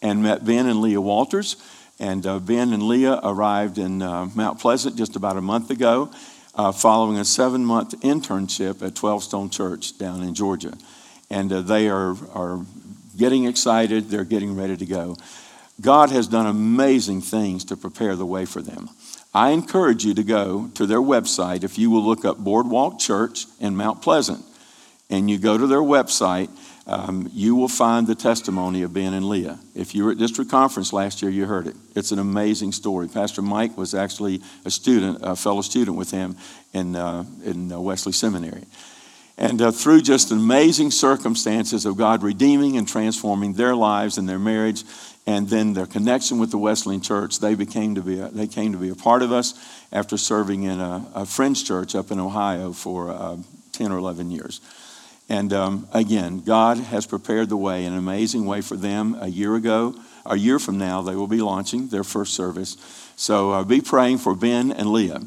and 0.00 0.22
met 0.22 0.44
Ben 0.44 0.66
and 0.66 0.80
Leah 0.80 1.00
Walters. 1.00 1.56
And 1.98 2.24
uh, 2.26 2.38
Ben 2.38 2.72
and 2.72 2.82
Leah 2.82 3.18
arrived 3.22 3.78
in 3.78 4.02
uh, 4.02 4.28
Mount 4.34 4.60
Pleasant 4.60 4.96
just 4.96 5.16
about 5.16 5.36
a 5.36 5.40
month 5.40 5.70
ago, 5.70 6.10
uh, 6.54 6.70
following 6.70 7.18
a 7.18 7.24
seven 7.24 7.64
month 7.64 8.00
internship 8.02 8.86
at 8.86 8.94
12 8.94 9.24
Stone 9.24 9.50
Church 9.50 9.98
down 9.98 10.22
in 10.22 10.34
Georgia. 10.34 10.76
And 11.30 11.52
uh, 11.52 11.62
they 11.62 11.88
are, 11.88 12.14
are 12.32 12.64
getting 13.16 13.46
excited, 13.46 14.10
they're 14.10 14.24
getting 14.24 14.54
ready 14.54 14.76
to 14.76 14.86
go. 14.86 15.16
God 15.80 16.10
has 16.10 16.28
done 16.28 16.46
amazing 16.46 17.20
things 17.20 17.64
to 17.66 17.76
prepare 17.76 18.16
the 18.16 18.26
way 18.26 18.44
for 18.44 18.62
them. 18.62 18.88
I 19.32 19.50
encourage 19.50 20.04
you 20.04 20.14
to 20.14 20.22
go 20.22 20.70
to 20.74 20.86
their 20.86 21.00
website. 21.00 21.64
If 21.64 21.78
you 21.78 21.90
will 21.90 22.02
look 22.04 22.24
up 22.24 22.38
Boardwalk 22.38 23.00
Church 23.00 23.46
in 23.58 23.76
Mount 23.76 24.00
Pleasant 24.00 24.44
and 25.10 25.28
you 25.28 25.38
go 25.38 25.58
to 25.58 25.66
their 25.66 25.80
website, 25.80 26.50
um, 26.86 27.28
you 27.32 27.56
will 27.56 27.68
find 27.68 28.06
the 28.06 28.14
testimony 28.14 28.82
of 28.82 28.92
Ben 28.92 29.14
and 29.14 29.28
Leah. 29.28 29.58
If 29.74 29.94
you 29.94 30.04
were 30.04 30.12
at 30.12 30.18
district 30.18 30.50
conference 30.50 30.92
last 30.92 31.22
year, 31.22 31.30
you 31.30 31.46
heard 31.46 31.66
it. 31.66 31.74
It's 31.96 32.12
an 32.12 32.18
amazing 32.18 32.72
story. 32.72 33.08
Pastor 33.08 33.42
Mike 33.42 33.76
was 33.76 33.94
actually 33.94 34.42
a 34.64 34.70
student, 34.70 35.18
a 35.22 35.34
fellow 35.34 35.62
student 35.62 35.96
with 35.96 36.10
him 36.10 36.36
in, 36.72 36.94
uh, 36.94 37.24
in 37.44 37.72
uh, 37.72 37.80
Wesley 37.80 38.12
Seminary. 38.12 38.64
And 39.36 39.60
uh, 39.60 39.72
through 39.72 40.02
just 40.02 40.30
amazing 40.30 40.92
circumstances 40.92 41.86
of 41.86 41.96
God 41.96 42.22
redeeming 42.22 42.76
and 42.76 42.86
transforming 42.86 43.54
their 43.54 43.74
lives 43.74 44.16
and 44.16 44.28
their 44.28 44.38
marriage, 44.38 44.84
and 45.26 45.48
then 45.48 45.72
their 45.72 45.86
connection 45.86 46.38
with 46.38 46.50
the 46.50 46.58
Wesleyan 46.58 47.00
Church, 47.00 47.38
they 47.38 47.54
became 47.54 47.94
to 47.94 48.02
be 48.02 48.20
a, 48.20 48.28
they 48.28 48.46
came 48.46 48.72
to 48.72 48.78
be 48.78 48.90
a 48.90 48.94
part 48.94 49.22
of 49.22 49.32
us 49.32 49.54
after 49.90 50.16
serving 50.16 50.64
in 50.64 50.80
a, 50.80 51.06
a 51.14 51.26
Friends 51.26 51.62
Church 51.62 51.94
up 51.94 52.10
in 52.10 52.20
Ohio 52.20 52.72
for 52.72 53.10
uh, 53.10 53.36
10 53.72 53.90
or 53.90 53.98
11 53.98 54.30
years. 54.30 54.60
And 55.28 55.52
um, 55.54 55.88
again, 55.92 56.40
God 56.40 56.76
has 56.76 57.06
prepared 57.06 57.48
the 57.48 57.56
way, 57.56 57.86
an 57.86 57.96
amazing 57.96 58.44
way 58.44 58.60
for 58.60 58.76
them. 58.76 59.16
A 59.18 59.28
year 59.28 59.54
ago, 59.54 59.94
a 60.26 60.36
year 60.36 60.58
from 60.58 60.76
now, 60.76 61.00
they 61.00 61.16
will 61.16 61.26
be 61.26 61.40
launching 61.40 61.88
their 61.88 62.04
first 62.04 62.34
service. 62.34 62.76
So 63.16 63.52
uh, 63.52 63.64
be 63.64 63.80
praying 63.80 64.18
for 64.18 64.34
Ben 64.34 64.72
and 64.72 64.92
Leah. 64.92 65.22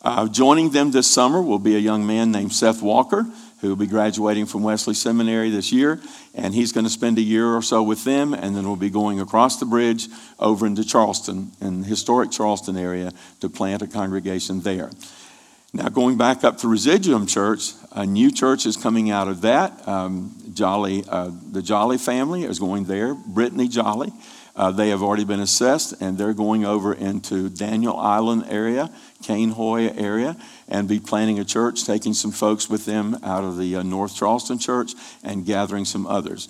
Uh, 0.00 0.28
joining 0.28 0.70
them 0.70 0.90
this 0.90 1.06
summer 1.06 1.42
will 1.42 1.58
be 1.58 1.76
a 1.76 1.78
young 1.78 2.06
man 2.06 2.32
named 2.32 2.52
Seth 2.52 2.82
Walker 2.82 3.26
who 3.62 3.68
will 3.68 3.76
be 3.76 3.86
graduating 3.86 4.44
from 4.44 4.64
Wesley 4.64 4.92
Seminary 4.92 5.48
this 5.48 5.72
year. 5.72 6.00
And 6.34 6.52
he's 6.52 6.72
going 6.72 6.84
to 6.84 6.90
spend 6.90 7.16
a 7.16 7.22
year 7.22 7.46
or 7.54 7.62
so 7.62 7.80
with 7.82 8.02
them, 8.04 8.34
and 8.34 8.56
then 8.56 8.66
we'll 8.66 8.74
be 8.76 8.90
going 8.90 9.20
across 9.20 9.60
the 9.60 9.64
bridge 9.64 10.08
over 10.40 10.66
into 10.66 10.84
Charleston, 10.84 11.52
in 11.60 11.82
the 11.82 11.86
historic 11.86 12.32
Charleston 12.32 12.76
area, 12.76 13.12
to 13.40 13.48
plant 13.48 13.80
a 13.80 13.86
congregation 13.86 14.62
there. 14.62 14.90
Now, 15.72 15.88
going 15.88 16.18
back 16.18 16.42
up 16.42 16.58
to 16.58 16.68
Residuum 16.68 17.26
Church, 17.26 17.70
a 17.92 18.04
new 18.04 18.32
church 18.32 18.66
is 18.66 18.76
coming 18.76 19.10
out 19.10 19.28
of 19.28 19.42
that. 19.42 19.86
Um, 19.88 20.34
Jolly, 20.52 21.04
uh, 21.08 21.30
the 21.52 21.62
Jolly 21.62 21.98
family 21.98 22.42
is 22.42 22.58
going 22.58 22.84
there. 22.84 23.14
Brittany 23.14 23.68
Jolly. 23.68 24.12
Uh, 24.54 24.70
they 24.70 24.90
have 24.90 25.02
already 25.02 25.24
been 25.24 25.40
assessed, 25.40 25.94
and 26.02 26.18
they're 26.18 26.34
going 26.34 26.64
over 26.64 26.92
into 26.92 27.48
Daniel 27.48 27.96
Island 27.96 28.44
area, 28.48 28.90
Cainhoy 29.22 29.98
area, 29.98 30.36
and 30.68 30.86
be 30.86 31.00
planting 31.00 31.38
a 31.38 31.44
church, 31.44 31.84
taking 31.84 32.12
some 32.12 32.32
folks 32.32 32.68
with 32.68 32.84
them 32.84 33.16
out 33.22 33.44
of 33.44 33.56
the 33.56 33.76
uh, 33.76 33.82
North 33.82 34.14
Charleston 34.14 34.58
church 34.58 34.92
and 35.24 35.46
gathering 35.46 35.86
some 35.86 36.06
others. 36.06 36.48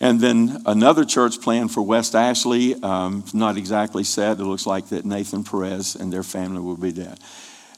And 0.00 0.20
then 0.20 0.62
another 0.66 1.04
church 1.04 1.40
plan 1.40 1.68
for 1.68 1.82
West 1.82 2.14
Ashley, 2.14 2.74
um, 2.82 3.24
not 3.32 3.56
exactly 3.56 4.04
set. 4.04 4.38
It 4.38 4.44
looks 4.44 4.66
like 4.66 4.88
that 4.88 5.04
Nathan 5.04 5.44
Perez 5.44 5.94
and 5.94 6.12
their 6.12 6.22
family 6.22 6.60
will 6.60 6.76
be 6.76 6.90
there. 6.90 7.14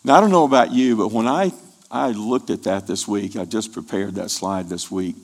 Now, 0.03 0.15
I 0.15 0.21
don't 0.21 0.31
know 0.31 0.45
about 0.45 0.73
you, 0.73 0.97
but 0.97 1.13
when 1.13 1.27
I, 1.27 1.53
I 1.91 2.13
looked 2.13 2.51
at 2.51 2.63
that 2.63 2.87
this 2.87 3.07
week, 3.07 3.37
I 3.37 3.45
just 3.45 3.73
prepared 3.73 4.15
that 4.15 4.31
slide 4.31 4.69
this 4.69 4.91
week. 4.91 5.17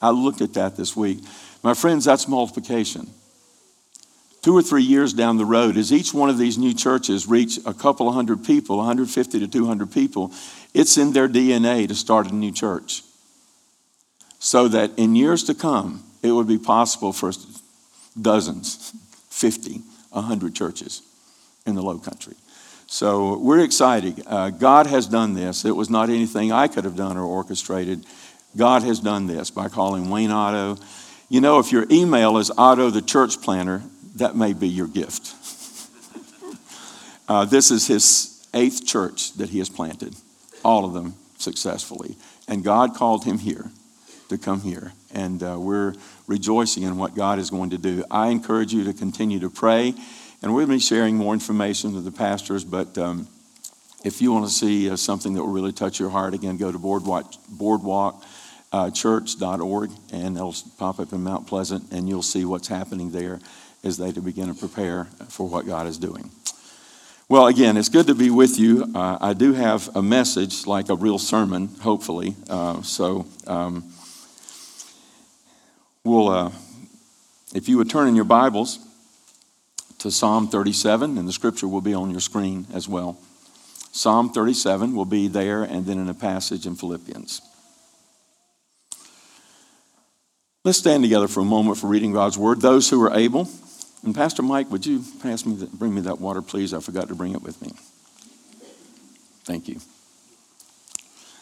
I 0.00 0.10
looked 0.10 0.40
at 0.42 0.54
that 0.54 0.76
this 0.76 0.94
week. 0.94 1.18
My 1.62 1.74
friends, 1.74 2.04
that's 2.04 2.28
multiplication. 2.28 3.08
Two 4.48 4.56
or 4.56 4.62
three 4.62 4.82
years 4.82 5.12
down 5.12 5.36
the 5.36 5.44
road, 5.44 5.76
as 5.76 5.92
each 5.92 6.14
one 6.14 6.30
of 6.30 6.38
these 6.38 6.56
new 6.56 6.72
churches 6.72 7.26
reach 7.26 7.58
a 7.66 7.74
couple 7.74 8.08
of 8.08 8.14
hundred 8.14 8.42
people, 8.42 8.78
150 8.78 9.40
to 9.40 9.46
200 9.46 9.92
people, 9.92 10.32
it's 10.72 10.96
in 10.96 11.12
their 11.12 11.28
DNA 11.28 11.86
to 11.86 11.94
start 11.94 12.30
a 12.30 12.34
new 12.34 12.50
church. 12.50 13.02
So 14.38 14.66
that 14.68 14.90
in 14.96 15.14
years 15.14 15.44
to 15.44 15.54
come, 15.54 16.02
it 16.22 16.32
would 16.32 16.48
be 16.48 16.56
possible 16.56 17.12
for 17.12 17.30
dozens, 18.18 18.94
50, 19.28 19.82
100 20.12 20.54
churches 20.54 21.02
in 21.66 21.74
the 21.74 21.82
low 21.82 21.98
country. 21.98 22.34
So 22.86 23.36
we're 23.36 23.62
excited. 23.62 24.22
Uh, 24.26 24.48
God 24.48 24.86
has 24.86 25.06
done 25.06 25.34
this. 25.34 25.66
It 25.66 25.76
was 25.76 25.90
not 25.90 26.08
anything 26.08 26.52
I 26.52 26.68
could 26.68 26.84
have 26.84 26.96
done 26.96 27.18
or 27.18 27.24
orchestrated. 27.24 28.06
God 28.56 28.82
has 28.82 28.98
done 28.98 29.26
this 29.26 29.50
by 29.50 29.68
calling 29.68 30.08
Wayne 30.08 30.30
Otto. 30.30 30.78
You 31.28 31.42
know, 31.42 31.58
if 31.58 31.70
your 31.70 31.84
email 31.90 32.38
is 32.38 32.50
Otto 32.56 32.88
the 32.88 33.02
church 33.02 33.42
planner, 33.42 33.82
that 34.18 34.36
may 34.36 34.52
be 34.52 34.68
your 34.68 34.88
gift. 34.88 35.34
uh, 37.28 37.44
this 37.44 37.70
is 37.70 37.86
his 37.86 38.46
eighth 38.54 38.86
church 38.86 39.34
that 39.34 39.50
he 39.50 39.58
has 39.58 39.68
planted, 39.68 40.14
all 40.64 40.84
of 40.84 40.94
them 40.94 41.14
successfully. 41.38 42.16
And 42.46 42.64
God 42.64 42.94
called 42.94 43.24
him 43.24 43.38
here 43.38 43.70
to 44.28 44.38
come 44.38 44.60
here. 44.60 44.92
And 45.12 45.42
uh, 45.42 45.56
we're 45.58 45.94
rejoicing 46.26 46.82
in 46.82 46.96
what 46.96 47.14
God 47.14 47.38
is 47.38 47.50
going 47.50 47.70
to 47.70 47.78
do. 47.78 48.04
I 48.10 48.28
encourage 48.28 48.72
you 48.72 48.84
to 48.84 48.92
continue 48.92 49.40
to 49.40 49.50
pray. 49.50 49.94
And 50.42 50.54
we'll 50.54 50.66
be 50.66 50.78
sharing 50.78 51.16
more 51.16 51.34
information 51.34 51.94
with 51.94 52.04
the 52.04 52.12
pastors. 52.12 52.64
But 52.64 52.96
um, 52.98 53.28
if 54.04 54.22
you 54.22 54.32
want 54.32 54.46
to 54.46 54.52
see 54.52 54.90
uh, 54.90 54.96
something 54.96 55.34
that 55.34 55.42
will 55.42 55.52
really 55.52 55.72
touch 55.72 55.98
your 55.98 56.10
heart, 56.10 56.34
again, 56.34 56.56
go 56.56 56.70
to 56.70 56.78
boardwalk, 56.78 57.32
boardwalkchurch.org 57.52 59.90
and 60.12 60.36
it'll 60.36 60.54
pop 60.78 61.00
up 61.00 61.12
in 61.12 61.22
Mount 61.22 61.46
Pleasant 61.46 61.92
and 61.92 62.08
you'll 62.08 62.22
see 62.22 62.44
what's 62.44 62.68
happening 62.68 63.10
there 63.10 63.40
as 63.88 63.96
they 63.96 64.12
to 64.12 64.20
begin 64.20 64.46
to 64.46 64.54
prepare 64.54 65.06
for 65.28 65.48
what 65.48 65.66
God 65.66 65.88
is 65.88 65.98
doing. 65.98 66.30
Well, 67.28 67.46
again, 67.46 67.76
it's 67.76 67.88
good 67.88 68.06
to 68.06 68.14
be 68.14 68.30
with 68.30 68.58
you. 68.58 68.90
Uh, 68.94 69.18
I 69.20 69.32
do 69.32 69.52
have 69.52 69.94
a 69.96 70.02
message, 70.02 70.66
like 70.66 70.88
a 70.88 70.94
real 70.94 71.18
sermon, 71.18 71.68
hopefully. 71.80 72.36
Uh, 72.48 72.82
so 72.82 73.26
um, 73.46 73.92
we'll, 76.04 76.28
uh, 76.28 76.52
if 77.54 77.68
you 77.68 77.76
would 77.78 77.90
turn 77.90 78.08
in 78.08 78.14
your 78.14 78.24
Bibles 78.24 78.78
to 79.98 80.10
Psalm 80.10 80.48
37, 80.48 81.18
and 81.18 81.26
the 81.26 81.32
scripture 81.32 81.66
will 81.66 81.80
be 81.80 81.92
on 81.92 82.10
your 82.10 82.20
screen 82.20 82.66
as 82.72 82.88
well. 82.88 83.18
Psalm 83.90 84.30
37 84.30 84.94
will 84.94 85.04
be 85.04 85.28
there, 85.28 85.64
and 85.64 85.86
then 85.86 85.98
in 85.98 86.08
a 86.08 86.14
passage 86.14 86.66
in 86.66 86.76
Philippians. 86.76 87.42
Let's 90.64 90.78
stand 90.78 91.02
together 91.02 91.28
for 91.28 91.40
a 91.40 91.44
moment 91.44 91.78
for 91.78 91.86
reading 91.86 92.12
God's 92.12 92.36
word. 92.36 92.60
Those 92.60 92.90
who 92.90 93.02
are 93.02 93.14
able, 93.14 93.48
and 94.04 94.14
Pastor 94.14 94.42
Mike, 94.42 94.70
would 94.70 94.86
you 94.86 95.02
pass 95.20 95.44
me, 95.44 95.56
the, 95.56 95.66
bring 95.66 95.94
me 95.94 96.00
that 96.02 96.20
water, 96.20 96.42
please? 96.42 96.72
I 96.72 96.80
forgot 96.80 97.08
to 97.08 97.14
bring 97.14 97.32
it 97.32 97.42
with 97.42 97.60
me. 97.60 97.72
Thank 99.44 99.68
you. 99.68 99.80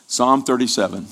Psalm 0.06 0.42
37. 0.44 1.06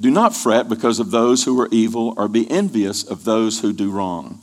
Do 0.00 0.10
not 0.10 0.34
fret 0.34 0.68
because 0.68 0.98
of 0.98 1.10
those 1.10 1.44
who 1.44 1.60
are 1.60 1.68
evil, 1.70 2.14
or 2.16 2.26
be 2.26 2.50
envious 2.50 3.04
of 3.04 3.24
those 3.24 3.60
who 3.60 3.72
do 3.72 3.90
wrong. 3.90 4.42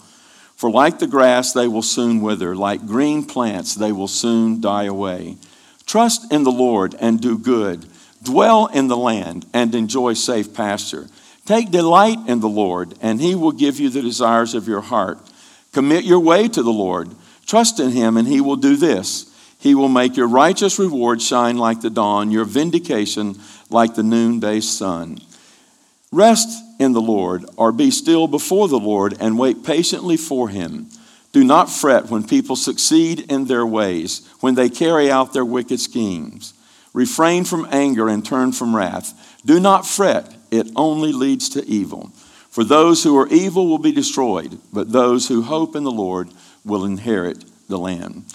For 0.56 0.72
like 0.72 1.00
the 1.00 1.08
grass, 1.08 1.52
they 1.52 1.68
will 1.68 1.82
soon 1.82 2.22
wither, 2.22 2.56
like 2.56 2.86
green 2.86 3.26
plants, 3.26 3.76
they 3.76 3.92
will 3.92 4.08
soon 4.08 4.62
die 4.62 4.86
away. 4.86 5.38
Trust 5.86 6.32
in 6.32 6.44
the 6.44 6.52
Lord 6.52 6.96
and 7.00 7.20
do 7.20 7.38
good. 7.38 7.88
Dwell 8.22 8.68
in 8.68 8.88
the 8.88 8.98
land 8.98 9.46
and 9.54 9.74
enjoy 9.74 10.14
safe 10.14 10.54
pasture. 10.54 11.08
Take 11.48 11.72
delight 11.72 12.20
in 12.28 12.42
the 12.42 12.50
Lord, 12.50 12.96
and 13.02 13.22
he 13.22 13.34
will 13.34 13.54
give 13.54 13.80
you 13.80 13.90
the 13.90 14.02
desires 14.02 14.54
of 14.54 14.68
your 14.68 14.82
heart. 14.82 15.18
Commit 15.72 16.04
your 16.04 16.20
way 16.20 16.50
to 16.50 16.62
the 16.62 16.74
Lord. 16.74 17.10
Trust 17.46 17.80
in 17.80 17.92
him, 17.92 18.18
and 18.18 18.28
he 18.28 18.42
will 18.42 18.58
do 18.58 18.76
this. 18.76 19.34
He 19.58 19.74
will 19.74 19.88
make 19.88 20.18
your 20.18 20.28
righteous 20.28 20.78
reward 20.78 21.22
shine 21.22 21.58
like 21.58 21.80
the 21.80 21.90
dawn, 21.90 22.32
your 22.32 22.44
vindication 22.44 23.40
like 23.70 23.96
the 23.96 24.04
noonday 24.04 24.60
sun. 24.60 25.20
Rest 26.12 26.50
in 26.82 26.92
the 26.92 27.02
Lord, 27.02 27.46
or 27.56 27.72
be 27.72 27.92
still 27.92 28.28
before 28.28 28.68
the 28.68 28.78
Lord, 28.78 29.16
and 29.18 29.40
wait 29.40 29.64
patiently 29.64 30.18
for 30.18 30.50
him. 30.50 30.88
Do 31.32 31.46
not 31.46 31.70
fret 31.70 32.08
when 32.08 32.28
people 32.28 32.58
succeed 32.58 33.32
in 33.32 33.46
their 33.46 33.66
ways, 33.66 34.28
when 34.42 34.56
they 34.56 34.68
carry 34.68 35.10
out 35.10 35.32
their 35.32 35.46
wicked 35.46 35.80
schemes. 35.80 36.54
Refrain 36.92 37.46
from 37.46 37.70
anger 37.72 38.10
and 38.10 38.26
turn 38.26 38.52
from 38.52 38.76
wrath. 38.76 39.40
Do 39.46 39.62
not 39.62 39.88
fret 39.88 40.34
it 40.52 40.72
only 40.76 41.12
leads 41.12 41.50
to 41.50 41.66
evil. 41.66 42.12
For 42.50 42.64
those 42.64 43.04
who 43.04 43.18
are 43.18 43.28
evil 43.28 43.68
will 43.68 43.78
be 43.78 43.92
destroyed, 43.92 44.60
but 44.74 44.92
those 44.92 45.28
who 45.28 45.44
hope 45.44 45.76
in 45.76 45.84
the 45.84 45.92
Lord 45.92 46.30
will 46.66 46.86
inherit 46.86 47.44
the 47.68 47.78
land. 47.78 48.26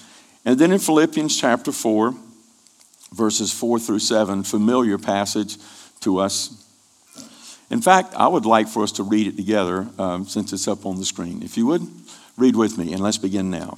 And 0.45 0.59
then 0.59 0.71
in 0.71 0.79
Philippians 0.79 1.39
chapter 1.39 1.71
4, 1.71 2.13
verses 3.11 3.51
4 3.51 3.79
through 3.79 3.99
7, 3.99 4.43
familiar 4.43 4.97
passage 4.97 5.57
to 6.01 6.19
us. 6.19 6.59
In 7.69 7.81
fact, 7.81 8.13
I 8.15 8.27
would 8.27 8.45
like 8.45 8.67
for 8.67 8.83
us 8.83 8.91
to 8.93 9.03
read 9.03 9.27
it 9.27 9.35
together 9.35 9.87
um, 9.97 10.25
since 10.25 10.53
it's 10.53 10.67
up 10.67 10.85
on 10.85 10.97
the 10.97 11.05
screen. 11.05 11.41
If 11.43 11.57
you 11.57 11.65
would, 11.67 11.87
read 12.37 12.55
with 12.55 12.77
me, 12.77 12.93
and 12.93 13.01
let's 13.01 13.17
begin 13.17 13.49
now. 13.49 13.77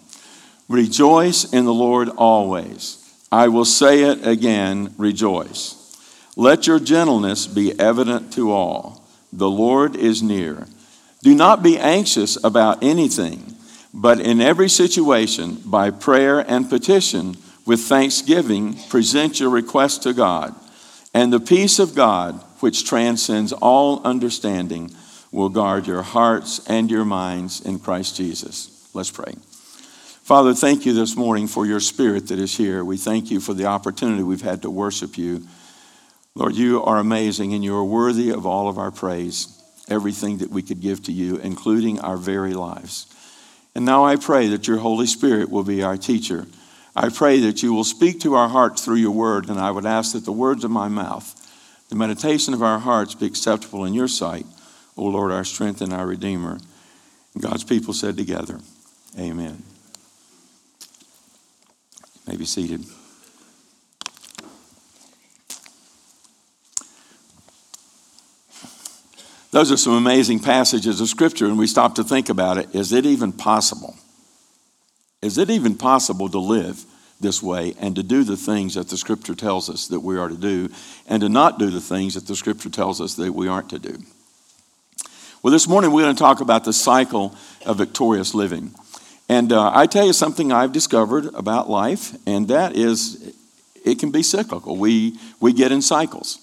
Rejoice 0.68 1.52
in 1.54 1.66
the 1.66 1.74
Lord 1.74 2.10
always. 2.10 3.02
I 3.32 3.48
will 3.50 3.66
say 3.66 4.04
it 4.04 4.26
again, 4.26 4.94
rejoice. 4.98 5.85
Let 6.36 6.68
your 6.68 6.80
gentleness 6.80 7.48
be 7.48 7.80
evident 7.80 8.34
to 8.34 8.52
all. 8.52 9.08
The 9.32 9.50
Lord 9.50 9.96
is 9.96 10.22
near. 10.22 10.68
Do 11.24 11.34
not 11.34 11.64
be 11.64 11.78
anxious 11.78 12.42
about 12.44 12.84
anything, 12.84 13.56
but 13.94 14.20
in 14.20 14.42
every 14.42 14.70
situation, 14.70 15.62
by 15.66 15.92
prayer 15.92 16.40
and 16.40 16.70
petition, 16.70 17.38
with 17.66 17.82
thanksgiving, 17.82 18.78
present 18.90 19.40
your 19.40 19.50
request 19.50 20.04
to 20.04 20.14
God. 20.14 20.54
And 21.14 21.32
the 21.32 21.40
peace 21.40 21.80
of 21.80 21.96
God, 21.96 22.36
which 22.60 22.86
transcends 22.86 23.54
all 23.54 24.04
understanding, 24.04 24.92
will 25.32 25.50
guard 25.50 25.88
your 25.88 26.02
hearts 26.02 26.60
and 26.68 26.92
your 26.92 27.06
minds 27.06 27.62
in 27.62 27.80
Christ 27.80 28.18
Jesus. 28.18 28.90
Let's 28.94 29.12
pray. 29.12 29.36
Father, 30.24 30.54
thank 30.54 30.86
you 30.86 30.94
this 30.94 31.16
morning 31.16 31.48
for 31.48 31.66
your 31.66 31.80
spirit 31.80 32.28
that 32.28 32.40
is 32.40 32.56
here. 32.58 32.84
We 32.84 32.98
thank 32.98 33.32
you 33.32 33.40
for 33.40 33.54
the 33.54 33.66
opportunity 33.66 34.24
we've 34.24 34.42
had 34.42 34.62
to 34.64 34.70
worship 34.70 35.18
you. 35.18 35.46
Lord, 36.36 36.56
you 36.56 36.84
are 36.84 36.98
amazing 36.98 37.54
and 37.54 37.64
you 37.64 37.76
are 37.78 37.84
worthy 37.84 38.30
of 38.30 38.46
all 38.46 38.68
of 38.68 38.78
our 38.78 38.92
praise, 38.92 39.48
everything 39.88 40.40
that 40.40 40.50
we 40.50 40.62
could 40.62 40.82
give 40.82 41.02
to 41.04 41.14
you, 41.14 41.38
including 41.38 42.00
our 42.02 42.18
very 42.18 42.54
lives. 42.54 43.08
And 43.74 43.86
now 43.86 44.06
I 44.06 44.18
pray 44.18 44.48
that 44.48 44.68
your 44.68 44.78
Holy 44.78 45.08
Spirit 45.08 45.50
will 45.50 45.64
be 45.64 45.82
our 45.82 45.98
teacher. 45.98 46.46
I 46.94 47.10
pray 47.10 47.40
that 47.42 47.64
you 47.64 47.74
will 47.74 47.86
speak 47.86 48.20
to 48.22 48.36
our 48.36 48.50
hearts 48.50 48.84
through 48.84 48.96
your 48.96 49.12
word, 49.12 49.50
and 49.50 49.60
I 49.60 49.72
would 49.72 49.86
ask 49.86 50.12
that 50.14 50.26
the 50.26 50.32
words 50.34 50.66
of 50.66 50.72
my 50.72 50.90
mouth, 50.90 51.34
the 51.90 51.96
meditation 51.96 52.54
of 52.54 52.64
our 52.64 52.80
hearts 52.80 53.16
be 53.16 53.26
acceptable 53.26 53.86
in 53.86 53.94
your 53.94 54.08
sight, 54.08 54.46
O 54.98 55.04
Lord, 55.06 55.32
our 55.32 55.44
strength 55.46 55.82
and 55.82 55.94
our 55.94 56.08
Redeemer. 56.08 56.58
And 57.34 57.44
God's 57.44 57.64
people 57.64 57.94
said 57.94 58.18
together, 58.18 58.60
Amen. 59.18 59.64
You 62.16 62.22
may 62.28 62.38
be 62.38 62.46
seated. 62.46 62.86
Those 69.52 69.72
are 69.72 69.78
some 69.78 69.94
amazing 69.94 70.40
passages 70.40 71.00
of 71.00 71.08
Scripture, 71.08 71.46
and 71.46 71.58
we 71.58 71.68
stop 71.68 71.96
to 71.96 72.04
think 72.04 72.30
about 72.30 72.58
it. 72.58 72.74
Is 72.76 72.92
it 72.92 73.06
even 73.06 73.32
possible? 73.32 73.96
Is 75.22 75.38
it 75.38 75.50
even 75.50 75.76
possible 75.76 76.30
to 76.30 76.40
live 76.40 76.84
this 77.22 77.42
way 77.42 77.74
and 77.80 77.96
to 77.96 78.04
do 78.04 78.24
the 78.24 78.38
things 78.38 78.76
that 78.76 78.90
the 78.90 78.98
Scripture 78.98 79.36
tells 79.36 79.70
us 79.70 79.88
that 79.88 80.02
we 80.02 80.18
are 80.18 80.28
to 80.28 80.38
do, 80.38 80.70
and 81.08 81.22
to 81.22 81.30
not 81.30 81.58
do 81.58 81.70
the 81.70 81.82
things 81.82 82.16
that 82.16 82.28
the 82.28 82.36
Scripture 82.36 82.70
tells 82.70 83.00
us 83.00 83.16
that 83.16 83.32
we 83.34 83.48
aren't 83.48 83.70
to 83.70 83.80
do? 83.80 83.98
Well, 85.42 85.52
this 85.52 85.68
morning 85.68 85.92
we're 85.92 86.02
going 86.04 86.16
to 86.16 86.20
talk 86.20 86.42
about 86.42 86.64
the 86.64 86.74
cycle 86.74 87.36
of 87.66 87.78
victorious 87.78 88.34
living. 88.34 88.74
And 89.30 89.54
uh, 89.54 89.72
I 89.74 89.88
tell 89.88 90.06
you 90.06 90.14
something 90.14 90.52
I've 90.52 90.72
discovered 90.72 91.34
about 91.34 91.70
life, 91.70 92.16
and 92.28 92.48
that 92.50 92.76
is 92.76 93.34
it 93.86 94.00
can 94.00 94.12
be 94.12 94.24
cyclical. 94.24 94.76
We, 94.76 95.18
we 95.40 95.54
get 95.54 95.72
in 95.72 95.82
cycles. 95.82 96.40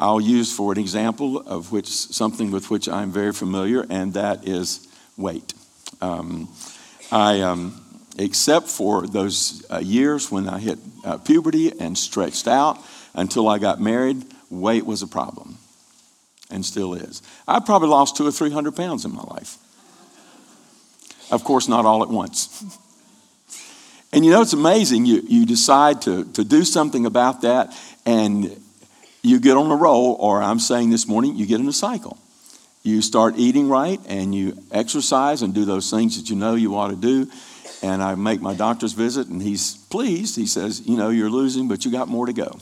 I'll 0.00 0.20
use 0.20 0.50
for 0.50 0.72
an 0.72 0.78
example 0.78 1.40
of 1.40 1.72
which 1.72 1.86
something 1.86 2.50
with 2.50 2.70
which 2.70 2.88
I'm 2.88 3.12
very 3.12 3.34
familiar, 3.34 3.84
and 3.90 4.14
that 4.14 4.48
is 4.48 4.88
weight. 5.18 5.52
Um, 6.00 6.48
I, 7.12 7.42
um, 7.42 7.78
except 8.18 8.68
for 8.68 9.06
those 9.06 9.62
uh, 9.70 9.80
years 9.80 10.30
when 10.32 10.48
I 10.48 10.58
hit 10.58 10.78
uh, 11.04 11.18
puberty 11.18 11.78
and 11.78 11.98
stretched 11.98 12.48
out 12.48 12.78
until 13.12 13.46
I 13.46 13.58
got 13.58 13.78
married, 13.78 14.24
weight 14.48 14.86
was 14.86 15.02
a 15.02 15.06
problem, 15.06 15.58
and 16.50 16.64
still 16.64 16.94
is. 16.94 17.20
I 17.46 17.60
probably 17.60 17.88
lost 17.88 18.16
two 18.16 18.26
or 18.26 18.32
three 18.32 18.50
hundred 18.50 18.76
pounds 18.76 19.04
in 19.04 19.12
my 19.12 19.24
life. 19.24 19.58
Of 21.30 21.44
course, 21.44 21.68
not 21.68 21.84
all 21.84 22.02
at 22.02 22.08
once. 22.08 22.64
And 24.14 24.24
you 24.24 24.30
know, 24.30 24.40
it's 24.40 24.54
amazing. 24.54 25.04
You, 25.04 25.22
you 25.28 25.44
decide 25.44 26.00
to, 26.02 26.24
to 26.32 26.42
do 26.42 26.64
something 26.64 27.04
about 27.04 27.42
that, 27.42 27.76
and 28.06 28.58
you 29.22 29.38
get 29.38 29.56
on 29.56 29.70
a 29.70 29.76
roll, 29.76 30.16
or 30.18 30.42
I'm 30.42 30.58
saying 30.58 30.90
this 30.90 31.06
morning, 31.06 31.36
you 31.36 31.46
get 31.46 31.60
in 31.60 31.68
a 31.68 31.72
cycle. 31.72 32.18
you 32.82 33.02
start 33.02 33.34
eating 33.36 33.68
right 33.68 34.00
and 34.08 34.34
you 34.34 34.56
exercise 34.72 35.42
and 35.42 35.54
do 35.54 35.66
those 35.66 35.90
things 35.90 36.16
that 36.16 36.30
you 36.30 36.36
know 36.36 36.54
you 36.54 36.76
ought 36.76 36.88
to 36.88 36.96
do. 36.96 37.30
And 37.82 38.02
I 38.02 38.14
make 38.14 38.40
my 38.40 38.54
doctor's 38.54 38.92
visit, 38.92 39.28
and 39.28 39.40
he's 39.40 39.74
pleased. 39.74 40.36
He 40.36 40.46
says, 40.46 40.86
You 40.86 40.96
know, 40.96 41.10
you're 41.10 41.30
losing, 41.30 41.68
but 41.68 41.84
you 41.84 41.90
got 41.90 42.08
more 42.08 42.26
to 42.26 42.32
go. 42.32 42.58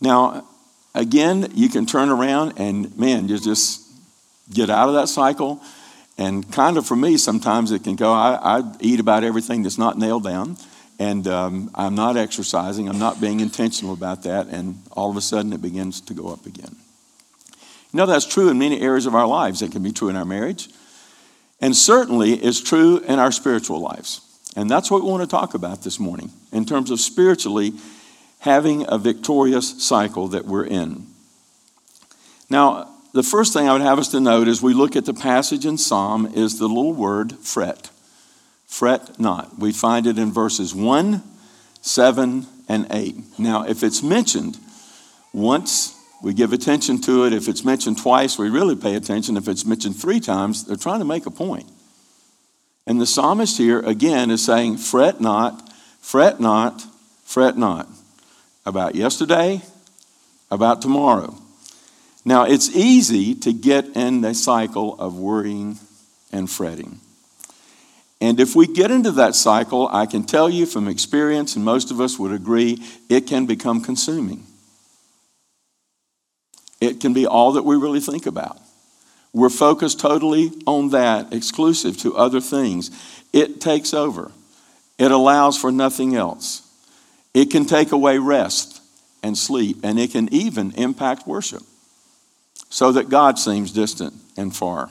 Now, 0.00 0.46
again, 0.94 1.50
you 1.54 1.68
can 1.68 1.86
turn 1.86 2.08
around 2.08 2.54
and, 2.58 2.96
man, 2.98 3.28
you 3.28 3.38
just 3.38 3.86
get 4.52 4.70
out 4.70 4.88
of 4.88 4.94
that 4.94 5.08
cycle. 5.08 5.60
And 6.18 6.50
kind 6.52 6.76
of 6.76 6.86
for 6.86 6.96
me, 6.96 7.16
sometimes 7.16 7.70
it 7.72 7.84
can 7.84 7.96
go, 7.96 8.12
I, 8.12 8.58
I 8.58 8.72
eat 8.80 9.00
about 9.00 9.24
everything 9.24 9.62
that's 9.62 9.78
not 9.78 9.98
nailed 9.98 10.24
down. 10.24 10.56
And 11.00 11.26
um, 11.26 11.70
I'm 11.74 11.94
not 11.94 12.18
exercising, 12.18 12.86
I'm 12.86 12.98
not 12.98 13.22
being 13.22 13.40
intentional 13.40 13.94
about 13.94 14.22
that. 14.24 14.48
And 14.48 14.82
all 14.92 15.10
of 15.10 15.16
a 15.16 15.22
sudden, 15.22 15.54
it 15.54 15.62
begins 15.62 16.02
to 16.02 16.14
go 16.14 16.28
up 16.28 16.44
again. 16.44 16.76
You 17.92 17.96
know, 17.96 18.06
that's 18.06 18.26
true 18.26 18.50
in 18.50 18.58
many 18.58 18.82
areas 18.82 19.06
of 19.06 19.14
our 19.14 19.26
lives. 19.26 19.62
It 19.62 19.72
can 19.72 19.82
be 19.82 19.92
true 19.92 20.10
in 20.10 20.16
our 20.16 20.26
marriage, 20.26 20.68
and 21.58 21.74
certainly 21.74 22.34
is 22.34 22.60
true 22.60 22.98
in 22.98 23.18
our 23.18 23.32
spiritual 23.32 23.80
lives. 23.80 24.20
And 24.54 24.70
that's 24.70 24.90
what 24.90 25.02
we 25.02 25.08
want 25.08 25.22
to 25.22 25.26
talk 25.26 25.54
about 25.54 25.82
this 25.82 25.98
morning 25.98 26.32
in 26.52 26.66
terms 26.66 26.90
of 26.90 27.00
spiritually 27.00 27.72
having 28.40 28.84
a 28.86 28.98
victorious 28.98 29.82
cycle 29.82 30.28
that 30.28 30.44
we're 30.44 30.66
in. 30.66 31.06
Now, 32.50 32.94
the 33.14 33.22
first 33.22 33.54
thing 33.54 33.68
I 33.68 33.72
would 33.72 33.82
have 33.82 33.98
us 33.98 34.08
to 34.08 34.20
note 34.20 34.48
as 34.48 34.60
we 34.60 34.74
look 34.74 34.96
at 34.96 35.06
the 35.06 35.14
passage 35.14 35.64
in 35.64 35.78
Psalm 35.78 36.26
is 36.34 36.58
the 36.58 36.68
little 36.68 36.92
word 36.92 37.38
fret. 37.38 37.89
Fret 38.70 39.20
not. 39.20 39.58
We 39.58 39.72
find 39.72 40.06
it 40.06 40.18
in 40.18 40.32
verses 40.32 40.74
1, 40.74 41.22
7, 41.82 42.46
and 42.68 42.86
8. 42.90 43.38
Now, 43.38 43.66
if 43.66 43.82
it's 43.82 44.02
mentioned 44.02 44.56
once 45.32 46.00
we 46.22 46.34
give 46.34 46.52
attention 46.52 47.00
to 47.02 47.24
it. 47.24 47.32
If 47.32 47.48
it's 47.48 47.64
mentioned 47.64 47.98
twice, 47.98 48.38
we 48.38 48.50
really 48.50 48.76
pay 48.76 48.94
attention. 48.94 49.36
If 49.36 49.48
it's 49.48 49.64
mentioned 49.64 49.96
three 49.96 50.20
times, 50.20 50.64
they're 50.64 50.76
trying 50.76 50.98
to 50.98 51.04
make 51.04 51.26
a 51.26 51.30
point. 51.30 51.68
And 52.86 53.00
the 53.00 53.06
psalmist 53.06 53.56
here, 53.56 53.80
again, 53.80 54.30
is 54.30 54.44
saying, 54.44 54.78
Fret 54.78 55.20
not, 55.20 55.72
fret 56.00 56.40
not, 56.40 56.84
fret 57.24 57.56
not. 57.56 57.88
About 58.66 58.94
yesterday, 58.94 59.62
about 60.50 60.82
tomorrow. 60.82 61.38
Now, 62.24 62.44
it's 62.44 62.74
easy 62.76 63.34
to 63.36 63.52
get 63.52 63.96
in 63.96 64.20
the 64.20 64.34
cycle 64.34 64.98
of 65.00 65.18
worrying 65.18 65.78
and 66.30 66.50
fretting. 66.50 67.00
And 68.20 68.38
if 68.38 68.54
we 68.54 68.66
get 68.66 68.90
into 68.90 69.12
that 69.12 69.34
cycle, 69.34 69.88
I 69.90 70.04
can 70.04 70.24
tell 70.24 70.50
you 70.50 70.66
from 70.66 70.88
experience, 70.88 71.56
and 71.56 71.64
most 71.64 71.90
of 71.90 72.00
us 72.00 72.18
would 72.18 72.32
agree, 72.32 72.82
it 73.08 73.26
can 73.26 73.46
become 73.46 73.80
consuming. 73.80 74.46
It 76.80 77.00
can 77.00 77.14
be 77.14 77.26
all 77.26 77.52
that 77.52 77.64
we 77.64 77.76
really 77.76 78.00
think 78.00 78.26
about. 78.26 78.58
We're 79.32 79.48
focused 79.48 80.00
totally 80.00 80.50
on 80.66 80.90
that, 80.90 81.32
exclusive 81.32 81.96
to 81.98 82.16
other 82.16 82.40
things. 82.40 82.90
It 83.32 83.60
takes 83.60 83.94
over, 83.94 84.32
it 84.98 85.10
allows 85.10 85.56
for 85.56 85.72
nothing 85.72 86.14
else. 86.14 86.66
It 87.32 87.50
can 87.50 87.64
take 87.64 87.92
away 87.92 88.18
rest 88.18 88.82
and 89.22 89.38
sleep, 89.38 89.78
and 89.82 89.98
it 89.98 90.10
can 90.10 90.32
even 90.34 90.72
impact 90.72 91.26
worship 91.26 91.62
so 92.68 92.92
that 92.92 93.08
God 93.08 93.38
seems 93.38 93.72
distant 93.72 94.14
and 94.36 94.54
far. 94.54 94.90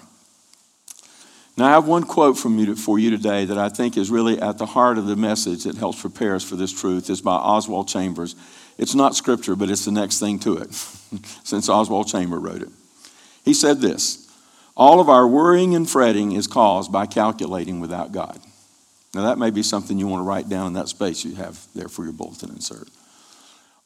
Now, 1.59 1.65
I 1.65 1.71
have 1.71 1.89
one 1.89 2.03
quote 2.03 2.37
from 2.37 2.57
you 2.57 2.73
for 2.73 2.97
you 2.97 3.09
today 3.09 3.43
that 3.43 3.57
I 3.57 3.67
think 3.67 3.97
is 3.97 4.09
really 4.09 4.39
at 4.41 4.57
the 4.57 4.65
heart 4.65 4.97
of 4.97 5.07
the 5.07 5.17
message 5.17 5.65
that 5.65 5.75
helps 5.75 5.99
prepare 5.99 6.35
us 6.35 6.43
for 6.43 6.55
this 6.55 6.71
truth. 6.71 7.09
It's 7.09 7.19
by 7.19 7.35
Oswald 7.35 7.89
Chambers. 7.89 8.37
It's 8.77 8.95
not 8.95 9.13
scripture, 9.13 9.57
but 9.57 9.69
it's 9.69 9.83
the 9.83 9.91
next 9.91 10.21
thing 10.21 10.39
to 10.39 10.55
it, 10.55 10.73
since 11.43 11.67
Oswald 11.67 12.07
Chambers 12.07 12.41
wrote 12.41 12.61
it. 12.61 12.69
He 13.43 13.53
said 13.53 13.81
this 13.81 14.31
All 14.77 15.01
of 15.01 15.09
our 15.09 15.27
worrying 15.27 15.75
and 15.75 15.87
fretting 15.87 16.31
is 16.31 16.47
caused 16.47 16.93
by 16.93 17.05
calculating 17.05 17.81
without 17.81 18.13
God. 18.13 18.39
Now, 19.13 19.23
that 19.23 19.37
may 19.37 19.49
be 19.49 19.61
something 19.61 19.99
you 19.99 20.07
want 20.07 20.21
to 20.21 20.25
write 20.25 20.47
down 20.47 20.67
in 20.67 20.73
that 20.73 20.87
space 20.87 21.25
you 21.25 21.35
have 21.35 21.59
there 21.75 21.89
for 21.89 22.05
your 22.05 22.13
bulletin 22.13 22.51
insert. 22.51 22.87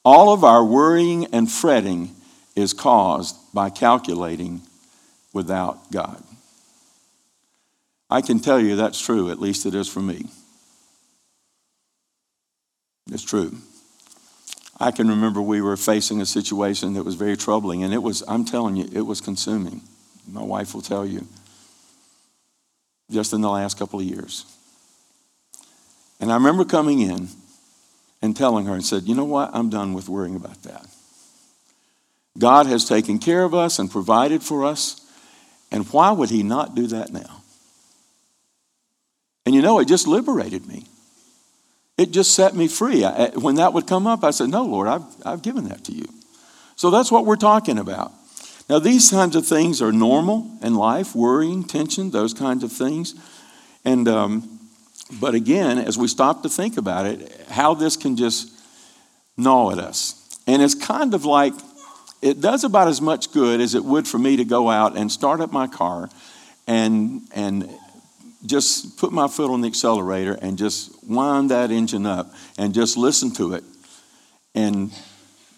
All 0.05 0.31
of 0.31 0.43
our 0.43 0.63
worrying 0.63 1.25
and 1.33 1.51
fretting 1.51 2.15
is 2.55 2.71
caused 2.71 3.35
by 3.51 3.71
calculating 3.71 4.61
without 5.33 5.91
God. 5.91 6.23
I 8.13 8.21
can 8.21 8.39
tell 8.39 8.59
you 8.59 8.75
that's 8.75 9.01
true, 9.01 9.31
at 9.31 9.39
least 9.39 9.65
it 9.65 9.73
is 9.73 9.89
for 9.89 9.99
me. 9.99 10.27
It's 13.11 13.23
true. 13.23 13.57
I 14.79 14.91
can 14.91 15.07
remember 15.07 15.41
we 15.41 15.61
were 15.61 15.75
facing 15.75 16.21
a 16.21 16.25
situation 16.27 16.93
that 16.93 17.05
was 17.05 17.15
very 17.15 17.35
troubling, 17.35 17.83
and 17.83 17.91
it 17.91 18.03
was, 18.03 18.21
I'm 18.27 18.45
telling 18.45 18.75
you, 18.75 18.87
it 18.93 19.01
was 19.01 19.19
consuming. 19.19 19.81
My 20.31 20.43
wife 20.43 20.75
will 20.75 20.83
tell 20.83 21.07
you, 21.07 21.25
just 23.09 23.33
in 23.33 23.41
the 23.41 23.49
last 23.49 23.79
couple 23.79 23.99
of 23.99 24.05
years. 24.05 24.45
And 26.19 26.31
I 26.31 26.35
remember 26.35 26.65
coming 26.65 26.99
in 26.99 27.29
and 28.21 28.37
telling 28.37 28.67
her 28.67 28.75
and 28.75 28.85
said, 28.85 29.03
You 29.03 29.15
know 29.15 29.25
what? 29.25 29.49
I'm 29.53 29.71
done 29.71 29.95
with 29.95 30.07
worrying 30.07 30.35
about 30.35 30.61
that. 30.61 30.85
God 32.37 32.67
has 32.67 32.85
taken 32.85 33.17
care 33.17 33.41
of 33.43 33.55
us 33.55 33.79
and 33.79 33.89
provided 33.89 34.43
for 34.43 34.65
us, 34.65 35.01
and 35.71 35.87
why 35.87 36.11
would 36.11 36.29
He 36.29 36.43
not 36.43 36.75
do 36.75 36.85
that 36.85 37.11
now? 37.11 37.42
And 39.45 39.53
you 39.53 39.61
know, 39.61 39.79
it 39.79 39.87
just 39.87 40.07
liberated 40.07 40.65
me. 40.67 40.85
It 41.97 42.11
just 42.11 42.33
set 42.33 42.55
me 42.55 42.67
free. 42.67 43.05
I, 43.05 43.29
when 43.29 43.55
that 43.55 43.73
would 43.73 43.85
come 43.85 44.07
up, 44.07 44.23
I 44.23 44.31
said, 44.31 44.49
No, 44.49 44.63
Lord, 44.63 44.87
I've, 44.87 45.03
I've 45.25 45.41
given 45.41 45.65
that 45.69 45.83
to 45.85 45.91
you. 45.91 46.05
So 46.75 46.89
that's 46.89 47.11
what 47.11 47.25
we're 47.25 47.35
talking 47.35 47.77
about. 47.77 48.11
Now, 48.69 48.79
these 48.79 49.11
kinds 49.11 49.35
of 49.35 49.45
things 49.45 49.81
are 49.81 49.91
normal 49.91 50.57
in 50.61 50.75
life 50.75 51.15
worrying, 51.15 51.63
tension, 51.65 52.11
those 52.11 52.33
kinds 52.33 52.63
of 52.63 52.71
things. 52.71 53.13
And, 53.85 54.07
um, 54.07 54.59
but 55.19 55.35
again, 55.35 55.77
as 55.77 55.97
we 55.97 56.07
stop 56.07 56.43
to 56.43 56.49
think 56.49 56.77
about 56.77 57.05
it, 57.05 57.45
how 57.49 57.73
this 57.73 57.97
can 57.97 58.15
just 58.15 58.51
gnaw 59.37 59.71
at 59.71 59.79
us. 59.79 60.19
And 60.47 60.61
it's 60.61 60.75
kind 60.75 61.13
of 61.13 61.25
like 61.25 61.53
it 62.21 62.39
does 62.39 62.63
about 62.63 62.87
as 62.87 63.01
much 63.01 63.31
good 63.33 63.59
as 63.59 63.75
it 63.75 63.83
would 63.83 64.07
for 64.07 64.17
me 64.17 64.37
to 64.37 64.45
go 64.45 64.69
out 64.69 64.97
and 64.97 65.11
start 65.11 65.41
up 65.41 65.51
my 65.51 65.67
car 65.67 66.09
and, 66.65 67.21
and 67.35 67.69
just 68.45 68.97
put 68.97 69.11
my 69.11 69.27
foot 69.27 69.49
on 69.49 69.61
the 69.61 69.67
accelerator 69.67 70.33
and 70.33 70.57
just 70.57 70.91
wind 71.07 71.51
that 71.51 71.71
engine 71.71 72.05
up 72.05 72.33
and 72.57 72.73
just 72.73 72.97
listen 72.97 73.31
to 73.35 73.53
it 73.53 73.63
and 74.53 74.91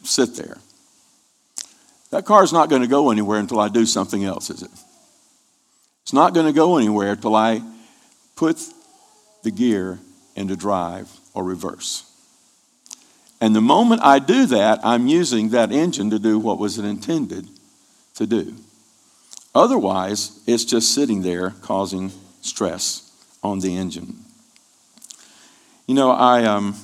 sit 0.03 0.35
there. 0.35 0.57
That 2.11 2.25
car 2.25 2.43
is 2.43 2.53
not 2.53 2.69
going 2.69 2.81
to 2.81 2.87
go 2.87 3.09
anywhere 3.11 3.39
until 3.39 3.59
I 3.59 3.69
do 3.69 3.85
something 3.85 4.23
else, 4.23 4.49
is 4.49 4.61
it? 4.61 4.71
It's 6.03 6.13
not 6.13 6.33
going 6.33 6.45
to 6.45 6.53
go 6.53 6.77
anywhere 6.77 7.13
until 7.13 7.35
I 7.35 7.61
put 8.35 8.61
the 9.43 9.51
gear 9.51 9.99
into 10.35 10.55
drive 10.55 11.09
or 11.33 11.43
reverse. 11.43 12.03
And 13.41 13.55
the 13.55 13.61
moment 13.61 14.01
I 14.03 14.19
do 14.19 14.45
that, 14.45 14.79
I'm 14.83 15.07
using 15.07 15.49
that 15.49 15.71
engine 15.71 16.09
to 16.11 16.19
do 16.19 16.39
what 16.39 16.59
was 16.59 16.77
it 16.77 16.85
intended 16.85 17.47
to 18.15 18.27
do. 18.27 18.55
Otherwise, 19.53 20.39
it's 20.47 20.63
just 20.65 20.93
sitting 20.93 21.21
there 21.21 21.51
causing 21.61 22.11
stress 22.45 23.11
on 23.43 23.59
the 23.59 23.75
engine. 23.75 24.15
You 25.87 25.95
know, 25.95 26.11
I 26.11 26.45
um, 26.45 26.75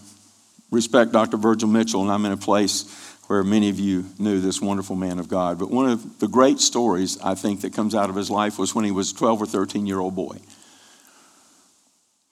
respect 0.70 1.12
Dr. 1.12 1.38
Virgil 1.38 1.70
Mitchell, 1.70 2.02
and 2.02 2.12
I'm 2.12 2.26
in 2.26 2.32
a 2.32 2.38
place 2.38 2.86
where 3.28 3.44
many 3.44 3.70
of 3.70 3.80
you 3.80 4.06
knew 4.20 4.42
this 4.42 4.62
wonderful 4.62 4.96
man 4.96 5.18
of 5.18 5.28
God. 5.28 5.58
But 5.58 5.72
one 5.72 5.90
of 5.90 6.20
the 6.20 6.28
great 6.28 6.60
stories 6.60 7.18
I 7.24 7.34
think 7.34 7.62
that 7.62 7.74
comes 7.74 7.96
out 7.96 8.10
of 8.10 8.16
his 8.16 8.30
life 8.30 8.60
was 8.60 8.76
when 8.76 8.86
he 8.86 8.92
was 8.92 9.12
a 9.12 9.16
12 9.16 9.44
or 9.44 9.46
13 9.46 9.88
year 9.88 10.00
old 10.00 10.16
boy. 10.16 10.38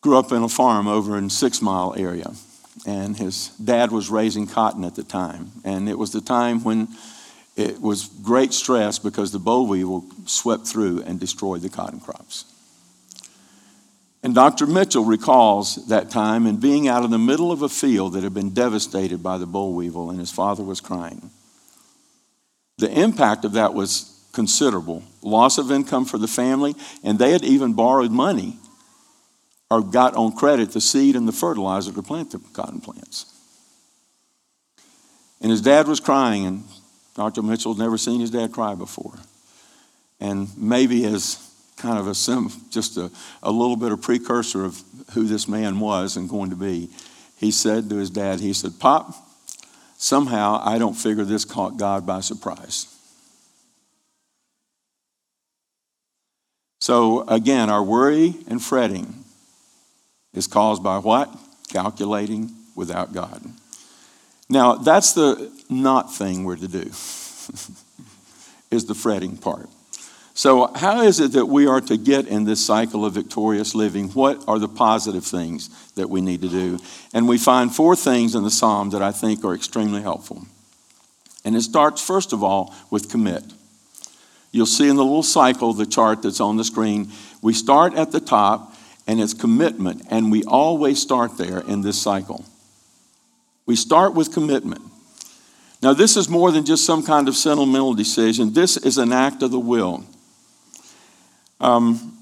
Grew 0.02 0.18
up 0.18 0.32
in 0.32 0.44
a 0.44 0.50
farm 0.50 0.88
over 0.88 1.18
in 1.18 1.30
Six 1.30 1.62
Mile 1.62 1.96
area, 1.98 2.32
and 2.86 3.18
his 3.18 3.50
dad 3.64 3.92
was 3.92 4.10
raising 4.10 4.48
cotton 4.48 4.84
at 4.84 4.96
the 4.96 5.04
time. 5.04 5.52
And 5.64 5.90
it 5.90 5.98
was 5.98 6.12
the 6.12 6.22
time 6.22 6.64
when 6.64 6.88
it 7.56 7.82
was 7.82 8.06
great 8.22 8.54
stress 8.54 9.00
because 9.00 9.32
the 9.32 9.40
boll 9.40 9.68
weevil 9.68 10.06
swept 10.26 10.68
through 10.68 11.02
and 11.04 11.20
destroyed 11.20 11.62
the 11.62 11.70
cotton 11.70 12.00
crops. 12.00 12.46
And 14.22 14.36
Dr. 14.36 14.68
Mitchell 14.68 15.06
recalls 15.06 15.88
that 15.88 16.10
time 16.10 16.46
and 16.46 16.60
being 16.60 16.88
out 16.88 17.06
in 17.06 17.12
the 17.12 17.18
middle 17.18 17.52
of 17.52 17.62
a 17.62 17.70
field 17.70 18.14
that 18.14 18.24
had 18.24 18.34
been 18.34 18.54
devastated 18.54 19.24
by 19.24 19.38
the 19.38 19.46
boll 19.46 19.74
weevil, 19.74 20.10
and 20.10 20.20
his 20.20 20.32
father 20.32 20.64
was 20.64 20.82
crying. 20.82 21.30
The 22.78 22.92
impact 22.92 23.46
of 23.46 23.54
that 23.54 23.74
was 23.74 24.16
considerable 24.34 25.04
loss 25.22 25.58
of 25.58 25.72
income 25.72 26.06
for 26.06 26.18
the 26.18 26.28
family, 26.28 26.76
and 27.04 27.18
they 27.18 27.32
had 27.32 27.44
even 27.44 27.74
borrowed 27.74 28.12
money 28.12 28.58
or 29.72 29.82
got 29.82 30.16
on 30.16 30.34
credit 30.34 30.72
the 30.72 30.82
seed 30.82 31.16
and 31.16 31.28
the 31.28 31.32
fertilizer 31.34 31.92
to 31.92 32.02
plant 32.02 32.32
the 32.32 32.40
cotton 32.54 32.82
plants. 32.82 33.26
And 35.42 35.52
his 35.52 35.62
dad 35.62 35.88
was 35.88 36.00
crying, 36.00 36.46
and 36.46 36.64
Dr. 37.16 37.42
Mitchell 37.42 37.74
had 37.74 37.82
never 37.82 37.98
seen 37.98 38.20
his 38.20 38.32
dad 38.32 38.52
cry 38.52 38.76
before. 38.76 39.14
And 40.20 40.50
maybe 40.58 41.06
as 41.06 41.49
kind 41.80 41.98
of 41.98 42.08
a 42.08 42.14
sim, 42.14 42.52
just 42.70 42.98
a, 42.98 43.10
a 43.42 43.52
little 43.52 43.78
bit 43.78 43.92
of 43.92 44.02
precursor 44.02 44.64
of 44.64 44.82
who 45.14 45.26
this 45.26 45.48
man 45.48 45.80
was 45.80 46.18
and 46.18 46.30
going 46.30 46.52
to 46.52 46.56
be. 46.56 46.90
He 47.38 47.52
said 47.52 47.90
to 47.90 47.96
his 47.96 48.10
dad, 48.10 48.42
he 48.42 48.54
said, 48.54 48.80
Pop, 48.80 49.16
somehow 49.98 50.62
I 50.64 50.78
don't 50.78 50.94
figure 50.94 51.24
this 51.24 51.46
caught 51.46 51.78
God 51.78 52.06
by 52.06 52.20
surprise. 52.20 52.94
So, 56.82 57.28
again, 57.28 57.70
our 57.70 57.84
worry 57.84 58.36
and 58.48 58.62
fretting 58.62 59.24
is 60.34 60.48
caused 60.48 60.84
by 60.84 60.98
what? 61.00 61.34
Calculating 61.70 62.52
without 62.76 63.14
God. 63.14 63.42
Now, 64.50 64.76
that's 64.76 65.14
the 65.14 65.52
not 65.70 66.14
thing 66.14 66.44
we're 66.44 66.56
to 66.56 66.68
do, 66.68 66.80
is 68.72 68.86
the 68.86 68.96
fretting 68.96 69.38
part. 69.38 69.70
So, 70.40 70.72
how 70.74 71.02
is 71.02 71.20
it 71.20 71.34
that 71.34 71.48
we 71.48 71.68
are 71.68 71.82
to 71.82 71.98
get 71.98 72.26
in 72.26 72.46
this 72.46 72.66
cycle 72.66 73.04
of 73.04 73.14
victorious 73.14 73.76
living? 73.76 74.08
What 74.12 74.42
are 74.48 74.58
the 74.58 74.70
positive 74.70 75.26
things 75.26 75.70
that 75.96 76.10
we 76.10 76.22
need 76.22 76.42
to 76.44 76.48
do? 76.48 76.80
And 77.14 77.28
we 77.28 77.38
find 77.38 77.76
four 77.76 77.94
things 77.94 78.36
in 78.36 78.44
the 78.44 78.50
psalm 78.50 78.92
that 78.92 79.02
I 79.02 79.12
think 79.12 79.44
are 79.44 79.54
extremely 79.54 80.02
helpful. 80.02 80.46
And 81.44 81.58
it 81.58 81.62
starts, 81.64 82.02
first 82.02 82.32
of 82.32 82.42
all, 82.42 82.74
with 82.90 83.12
commit. 83.12 83.44
You'll 84.54 84.66
see 84.66 84.88
in 84.88 84.96
the 84.96 85.04
little 85.04 85.24
cycle, 85.24 85.74
the 85.74 85.86
chart 85.86 86.22
that's 86.22 86.40
on 86.40 86.56
the 86.56 86.64
screen, 86.64 87.12
we 87.42 87.52
start 87.52 87.96
at 87.96 88.14
the 88.14 88.22
top 88.22 88.74
and 89.08 89.20
it's 89.20 89.34
commitment. 89.34 90.04
And 90.10 90.32
we 90.32 90.46
always 90.46 91.02
start 91.02 91.38
there 91.38 91.60
in 91.68 91.82
this 91.82 92.02
cycle. 92.02 92.46
We 93.66 93.76
start 93.76 94.14
with 94.14 94.34
commitment. 94.34 94.84
Now, 95.84 95.94
this 95.94 96.16
is 96.16 96.30
more 96.30 96.50
than 96.54 96.64
just 96.64 96.86
some 96.86 97.04
kind 97.04 97.28
of 97.28 97.36
sentimental 97.36 97.94
decision, 97.94 98.54
this 98.54 98.78
is 98.78 98.98
an 98.98 99.12
act 99.12 99.44
of 99.44 99.52
the 99.52 99.60
will. 99.60 100.06
Um, 101.60 102.18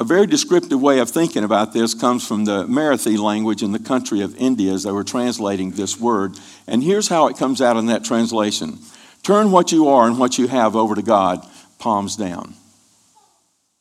a 0.00 0.04
very 0.04 0.26
descriptive 0.26 0.80
way 0.80 0.98
of 0.98 1.10
thinking 1.10 1.44
about 1.44 1.74
this 1.74 1.92
comes 1.92 2.26
from 2.26 2.46
the 2.46 2.64
Marathi 2.64 3.18
language 3.18 3.62
in 3.62 3.72
the 3.72 3.78
country 3.78 4.22
of 4.22 4.34
India 4.36 4.72
as 4.72 4.84
they 4.84 4.92
were 4.92 5.04
translating 5.04 5.72
this 5.72 6.00
word. 6.00 6.38
And 6.66 6.82
here's 6.82 7.08
how 7.08 7.26
it 7.26 7.36
comes 7.36 7.60
out 7.60 7.76
in 7.76 7.86
that 7.86 8.04
translation 8.04 8.78
Turn 9.22 9.50
what 9.50 9.70
you 9.70 9.88
are 9.88 10.06
and 10.06 10.18
what 10.18 10.38
you 10.38 10.48
have 10.48 10.74
over 10.74 10.94
to 10.94 11.02
God, 11.02 11.46
palms 11.78 12.16
down. 12.16 12.54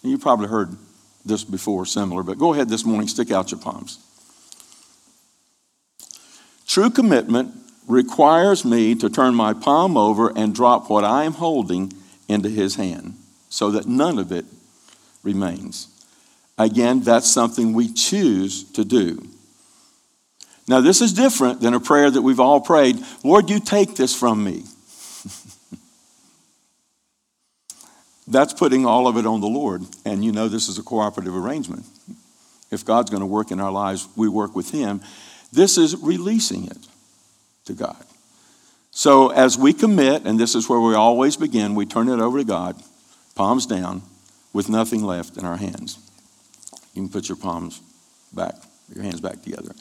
You 0.03 0.17
probably 0.17 0.47
heard 0.47 0.75
this 1.25 1.45
before, 1.45 1.85
similar, 1.85 2.23
but 2.23 2.37
go 2.37 2.53
ahead 2.53 2.67
this 2.67 2.85
morning, 2.85 3.07
stick 3.07 3.31
out 3.31 3.51
your 3.51 3.59
palms. 3.59 3.99
True 6.67 6.89
commitment 6.89 7.55
requires 7.87 8.65
me 8.65 8.95
to 8.95 9.09
turn 9.09 9.33
my 9.33 9.53
palm 9.53 9.95
over 9.97 10.31
and 10.37 10.53
drop 10.53 10.89
what 10.89 11.03
I 11.05 11.23
am 11.23 11.33
holding 11.33 11.93
into 12.27 12.49
His 12.49 12.75
hand 12.75 13.15
so 13.49 13.71
that 13.71 13.87
none 13.87 14.19
of 14.19 14.31
it 14.31 14.45
remains. 15.23 15.87
Again, 16.57 17.01
that's 17.01 17.29
something 17.29 17.73
we 17.73 17.91
choose 17.91 18.63
to 18.71 18.83
do. 18.83 19.25
Now, 20.67 20.81
this 20.81 21.01
is 21.01 21.13
different 21.13 21.61
than 21.61 21.73
a 21.73 21.79
prayer 21.79 22.11
that 22.11 22.21
we've 22.21 22.39
all 22.39 22.61
prayed 22.61 22.97
Lord, 23.23 23.49
you 23.49 23.59
take 23.59 23.95
this 23.95 24.13
from 24.13 24.43
me. 24.43 24.65
that's 28.27 28.53
putting 28.53 28.85
all 28.85 29.07
of 29.07 29.17
it 29.17 29.25
on 29.25 29.41
the 29.41 29.47
Lord. 29.47 29.83
And 30.05 30.23
you 30.23 30.31
know, 30.31 30.47
this 30.47 30.69
is 30.69 30.77
a 30.77 30.83
cooperative 30.83 31.35
arrangement. 31.35 31.85
If 32.71 32.85
God's 32.85 33.09
going 33.09 33.21
to 33.21 33.27
work 33.27 33.49
in 33.51 33.59
our 33.59 33.71
lives, 33.71 34.07
we 34.15 34.29
work 34.29 34.55
with 34.55 34.69
Him. 34.69 35.01
This 35.51 35.77
is 35.77 35.95
releasing 35.97 36.67
it 36.67 36.87
to 37.65 37.73
God. 37.73 38.05
So, 38.91 39.29
as 39.29 39.57
we 39.57 39.73
commit, 39.73 40.25
and 40.25 40.39
this 40.39 40.55
is 40.55 40.69
where 40.69 40.79
we 40.79 40.93
always 40.93 41.37
begin, 41.37 41.73
we 41.73 41.85
turn 41.85 42.09
it 42.09 42.19
over 42.19 42.37
to 42.37 42.43
God, 42.43 42.75
palms 43.33 43.65
down, 43.65 44.03
with 44.53 44.69
nothing 44.69 45.03
left 45.03 45.37
in 45.37 45.45
our 45.45 45.57
hands. 45.57 45.97
You 46.93 47.03
can 47.03 47.09
put 47.09 47.29
your 47.29 47.37
palms 47.37 47.81
back, 48.33 48.55
your 48.93 49.03
hands 49.03 49.21
back 49.21 49.41
together. 49.41 49.73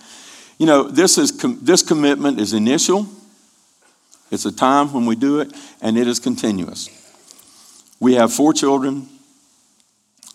You 0.59 0.67
know, 0.67 0.85
this, 0.85 1.19
is 1.19 1.33
com- 1.33 1.61
this 1.63 1.83
commitment 1.83 2.41
is 2.41 2.53
initial, 2.53 3.07
it's 4.31 4.45
a 4.45 4.53
time 4.53 4.93
when 4.93 5.07
we 5.07 5.17
do 5.17 5.41
it, 5.41 5.53
and 5.81 5.97
it 5.97 6.07
is 6.07 6.19
continuous. 6.19 6.91
We 8.01 8.15
have 8.15 8.33
four 8.33 8.53
children, 8.53 9.09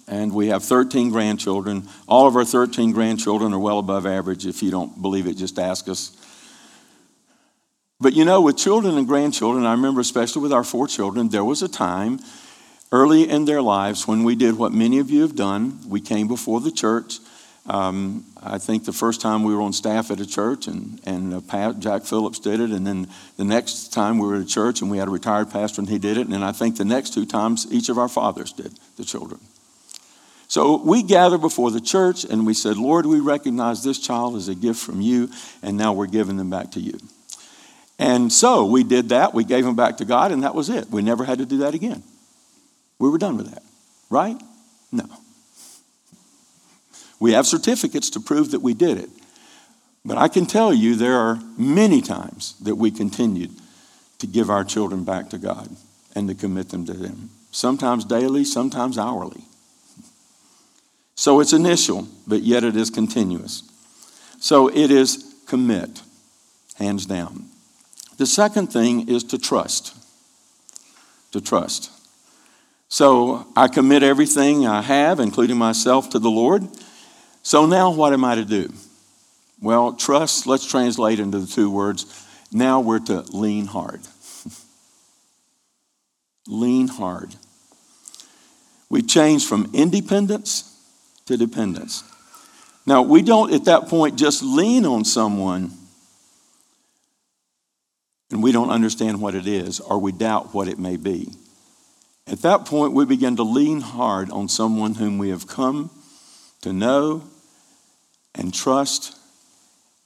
and 0.07 0.33
we 0.33 0.47
have 0.47 0.63
13 0.63 1.11
grandchildren. 1.11 1.87
All 2.07 2.27
of 2.27 2.35
our 2.35 2.45
13 2.45 2.91
grandchildren 2.91 3.53
are 3.53 3.59
well 3.59 3.79
above 3.79 4.05
average. 4.05 4.45
If 4.45 4.63
you 4.63 4.71
don't 4.71 5.01
believe 5.01 5.27
it, 5.27 5.35
just 5.35 5.59
ask 5.59 5.87
us. 5.87 6.17
But 8.01 8.13
you 8.13 8.25
know, 8.25 8.41
with 8.41 8.57
children 8.57 8.97
and 8.97 9.07
grandchildren, 9.07 9.65
I 9.65 9.71
remember 9.71 10.01
especially 10.01 10.41
with 10.41 10.51
our 10.51 10.63
four 10.63 10.87
children, 10.87 11.29
there 11.29 11.45
was 11.45 11.61
a 11.61 11.69
time 11.69 12.19
early 12.93 13.27
in 13.27 13.45
their 13.45 13.62
lives 13.62 14.08
when 14.08 14.23
we 14.23 14.36
did 14.36 14.56
what 14.56 14.71
many 14.71 14.99
of 14.99 15.10
you 15.10 15.23
have 15.23 15.36
done. 15.36 15.79
We 15.88 15.99
came 15.99 16.27
before 16.27 16.62
the 16.62 16.71
church. 16.71 17.17
Um, 17.65 18.23
I 18.39 18.60
think 18.60 18.86
the 18.86 18.93
first 18.93 19.19
time 19.19 19.43
we 19.43 19.56
were 19.56 19.62
on 19.62 19.73
staff 19.73 20.12
at 20.12 20.19
a 20.19 20.27
church, 20.27 20.67
and, 20.67 21.01
and 21.03 21.34
uh, 21.34 21.41
Pat, 21.41 21.79
Jack 21.79 22.03
Phillips 22.03 22.38
did 22.38 22.60
it. 22.60 22.69
And 22.69 22.86
then 22.86 23.08
the 23.36 23.45
next 23.45 23.91
time 23.93 24.19
we 24.19 24.27
were 24.27 24.36
at 24.36 24.41
a 24.41 24.45
church, 24.45 24.82
and 24.82 24.91
we 24.91 24.99
had 24.99 25.08
a 25.08 25.12
retired 25.12 25.49
pastor, 25.49 25.82
and 25.82 25.89
he 25.89 25.97
did 25.97 26.17
it. 26.17 26.21
And 26.21 26.34
then 26.34 26.43
I 26.43 26.51
think 26.51 26.77
the 26.77 26.86
next 26.86 27.15
two 27.15 27.25
times, 27.25 27.65
each 27.71 27.89
of 27.89 27.97
our 27.97 28.08
fathers 28.08 28.53
did, 28.53 28.77
the 28.97 29.03
children. 29.03 29.39
So 30.47 30.77
we 30.77 31.01
gathered 31.01 31.41
before 31.41 31.71
the 31.71 31.82
church, 31.82 32.25
and 32.25 32.45
we 32.45 32.53
said, 32.53 32.77
Lord, 32.77 33.08
we 33.08 33.19
recognize 33.19 33.84
this 33.84 33.97
child 33.97 34.36
as 34.36 34.49
a 34.49 34.56
gift 34.56 34.79
from 34.79 35.01
you, 35.01 35.32
and 35.63 35.77
now 35.77 35.93
we're 35.93 36.06
giving 36.06 36.38
them 36.38 36.51
back 36.51 36.69
to 36.71 36.79
you. 36.79 36.99
And 37.97 38.32
so 38.32 38.65
we 38.65 38.84
did 38.84 39.10
that. 39.10 39.34
We 39.34 39.45
gave 39.45 39.63
them 39.63 39.75
back 39.75 39.97
to 39.97 40.06
God, 40.06 40.32
and 40.32 40.43
that 40.43 40.53
was 40.53 40.69
it. 40.69 40.91
We 40.91 41.01
never 41.01 41.23
had 41.23 41.39
to 41.39 41.45
do 41.47 41.58
that 41.60 41.73
again. 41.73 42.03
We 42.99 43.10
were 43.10 43.17
done 43.17 43.38
with 43.38 43.51
that, 43.51 43.63
right? 44.10 44.41
No. 44.91 45.06
We 47.19 47.34
have 47.34 47.47
certificates 47.47 48.10
to 48.12 48.19
prove 48.19 48.51
that 48.51 48.62
we 48.62 48.73
did 48.73 48.97
it. 48.97 49.10
But 50.06 50.17
I 50.17 50.27
can 50.27 50.45
tell 50.45 50.73
you 50.73 50.95
there 50.95 51.17
are 51.17 51.39
many 51.58 52.01
times 52.01 52.56
that 52.60 52.75
we 52.75 52.91
continued 52.91 53.51
to 54.19 54.27
give 54.27 54.49
our 54.49 54.63
children 54.63 55.03
back 55.03 55.29
to 55.29 55.38
God 55.38 55.69
and 56.15 56.27
to 56.27 56.36
commit 56.36 56.69
them 56.69 56.86
to 56.86 56.93
Him. 56.93 57.29
Sometimes 57.51 58.03
daily, 58.03 58.43
sometimes 58.43 58.97
hourly. 58.97 59.43
So 61.15 61.39
it's 61.39 61.53
initial, 61.53 62.08
but 62.27 62.41
yet 62.41 62.63
it 62.63 62.75
is 62.75 62.89
continuous. 62.89 63.63
So 64.39 64.67
it 64.67 64.91
is 64.91 65.34
commit, 65.47 66.01
hands 66.75 67.06
down. 67.06 67.45
The 68.17 68.25
second 68.25 68.67
thing 68.67 69.08
is 69.08 69.23
to 69.25 69.38
trust. 69.38 69.95
To 71.32 71.39
trust. 71.39 71.92
So 72.93 73.47
I 73.56 73.69
commit 73.69 74.03
everything 74.03 74.67
I 74.67 74.84
have, 74.84 75.19
including 75.19 75.58
myself, 75.58 76.12
to 76.12 76.19
the 76.19 76.29
Lord. 76.29 76.67
So 77.41 77.65
now 77.65 77.89
what 77.89 78.13
am 78.13 78.23
I 78.23 78.36
to 78.36 78.45
do? 78.45 78.71
Well, 79.60 79.93
trust, 79.93 80.45
let's 80.45 80.63
translate 80.63 81.19
into 81.19 81.39
the 81.39 81.47
two 81.47 81.71
words. 81.71 82.06
Now 82.51 82.82
we're 82.82 82.99
to 82.99 83.21
lean 83.36 83.65
hard. 83.65 84.01
lean 86.47 86.88
hard. 86.88 87.34
We 88.91 89.01
change 89.01 89.47
from 89.47 89.71
independence 89.73 90.79
to 91.25 91.36
dependence. 91.36 92.03
Now, 92.86 93.01
we 93.01 93.23
don't 93.23 93.51
at 93.56 93.65
that 93.65 93.88
point 93.88 94.19
just 94.19 94.43
lean 94.43 94.86
on 94.86 95.03
someone 95.03 95.71
and 98.29 98.43
we 98.43 98.51
don't 98.51 98.69
understand 98.69 99.19
what 99.19 99.34
it 99.34 99.47
is 99.47 99.79
or 99.79 99.97
we 99.97 100.12
doubt 100.12 100.53
what 100.53 100.67
it 100.67 100.77
may 100.77 100.97
be. 100.97 101.32
At 102.27 102.41
that 102.41 102.65
point, 102.65 102.93
we 102.93 103.05
begin 103.05 103.36
to 103.36 103.43
lean 103.43 103.81
hard 103.81 104.29
on 104.31 104.47
someone 104.47 104.95
whom 104.95 105.17
we 105.17 105.29
have 105.29 105.47
come 105.47 105.89
to 106.62 106.71
know 106.71 107.23
and 108.33 108.53
trust 108.53 109.17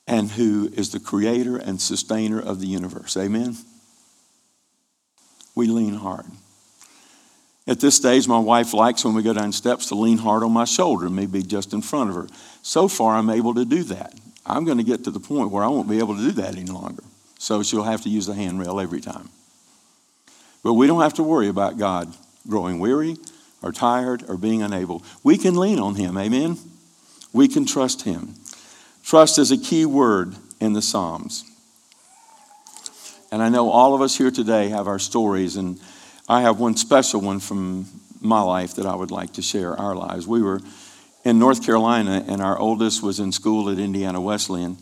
and 0.07 0.31
who 0.31 0.69
is 0.73 0.91
the 0.91 0.99
creator 0.99 1.57
and 1.57 1.79
sustainer 1.81 2.39
of 2.39 2.59
the 2.59 2.67
universe. 2.67 3.15
Amen? 3.17 3.57
We 5.53 5.67
lean 5.67 5.93
hard. 5.93 6.25
At 7.67 7.81
this 7.81 7.97
stage, 7.97 8.27
my 8.27 8.39
wife 8.39 8.73
likes 8.73 9.03
when 9.03 9.13
we 9.13 9.21
go 9.23 9.33
down 9.33 9.51
steps 9.51 9.87
to 9.87 9.95
lean 9.95 10.17
hard 10.17 10.41
on 10.41 10.51
my 10.53 10.63
shoulder, 10.63 11.09
maybe 11.09 11.43
just 11.43 11.73
in 11.73 11.81
front 11.81 12.09
of 12.09 12.15
her. 12.15 12.27
So 12.61 12.87
far, 12.87 13.15
I'm 13.15 13.29
able 13.29 13.53
to 13.55 13.65
do 13.65 13.83
that. 13.83 14.13
I'm 14.45 14.63
going 14.63 14.77
to 14.77 14.83
get 14.85 15.03
to 15.03 15.11
the 15.11 15.19
point 15.19 15.51
where 15.51 15.65
I 15.65 15.67
won't 15.67 15.89
be 15.89 15.99
able 15.99 16.15
to 16.15 16.21
do 16.21 16.31
that 16.33 16.55
any 16.55 16.71
longer. 16.71 17.03
So 17.37 17.61
she'll 17.63 17.83
have 17.83 18.01
to 18.03 18.09
use 18.09 18.25
the 18.25 18.33
handrail 18.33 18.79
every 18.79 19.01
time. 19.01 19.29
But 20.67 20.73
we 20.73 20.85
don't 20.85 20.99
have 20.99 21.13
to 21.13 21.23
worry 21.23 21.47
about 21.47 21.77
God 21.77 22.13
growing 22.45 22.77
weary 22.79 23.15
or 23.61 23.71
tired 23.71 24.25
or 24.27 24.35
being 24.35 24.61
unable. 24.61 25.01
We 25.23 25.37
can 25.37 25.55
lean 25.55 25.79
on 25.79 25.95
Him, 25.95 26.17
amen? 26.17 26.57
We 27.31 27.47
can 27.47 27.65
trust 27.65 28.01
Him. 28.01 28.35
Trust 29.01 29.39
is 29.39 29.49
a 29.49 29.57
key 29.57 29.85
word 29.85 30.35
in 30.59 30.73
the 30.73 30.81
Psalms. 30.81 31.45
And 33.31 33.41
I 33.41 33.47
know 33.47 33.69
all 33.69 33.95
of 33.95 34.01
us 34.01 34.17
here 34.17 34.29
today 34.29 34.67
have 34.67 34.87
our 34.87 34.99
stories, 34.99 35.55
and 35.55 35.79
I 36.27 36.41
have 36.41 36.59
one 36.59 36.75
special 36.75 37.21
one 37.21 37.39
from 37.39 37.87
my 38.19 38.41
life 38.41 38.75
that 38.75 38.85
I 38.85 38.93
would 38.93 39.09
like 39.09 39.31
to 39.35 39.41
share 39.41 39.73
our 39.73 39.95
lives. 39.95 40.27
We 40.27 40.41
were 40.41 40.59
in 41.23 41.39
North 41.39 41.65
Carolina, 41.65 42.25
and 42.27 42.41
our 42.41 42.59
oldest 42.59 43.01
was 43.01 43.21
in 43.21 43.31
school 43.31 43.69
at 43.69 43.79
Indiana 43.79 44.19
Wesleyan, 44.19 44.75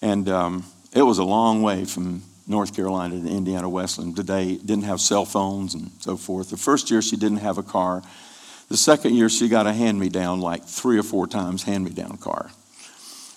and 0.00 0.28
um, 0.28 0.64
it 0.92 1.02
was 1.02 1.18
a 1.18 1.24
long 1.24 1.60
way 1.60 1.84
from 1.86 2.22
North 2.46 2.74
Carolina 2.74 3.20
to 3.20 3.28
Indiana 3.28 3.68
Wesleyan. 3.68 4.14
Today 4.14 4.56
didn't 4.56 4.84
have 4.84 5.00
cell 5.00 5.24
phones 5.24 5.74
and 5.74 5.90
so 6.00 6.16
forth. 6.16 6.50
The 6.50 6.56
first 6.56 6.90
year 6.90 7.00
she 7.00 7.16
didn't 7.16 7.38
have 7.38 7.58
a 7.58 7.62
car. 7.62 8.02
The 8.68 8.76
second 8.76 9.14
year 9.14 9.28
she 9.28 9.48
got 9.48 9.66
a 9.66 9.72
hand 9.72 9.98
me 9.98 10.08
down 10.08 10.40
like 10.40 10.64
three 10.64 10.98
or 10.98 11.02
four 11.02 11.26
times 11.26 11.62
hand 11.62 11.84
me 11.84 11.90
down 11.90 12.16
car. 12.18 12.50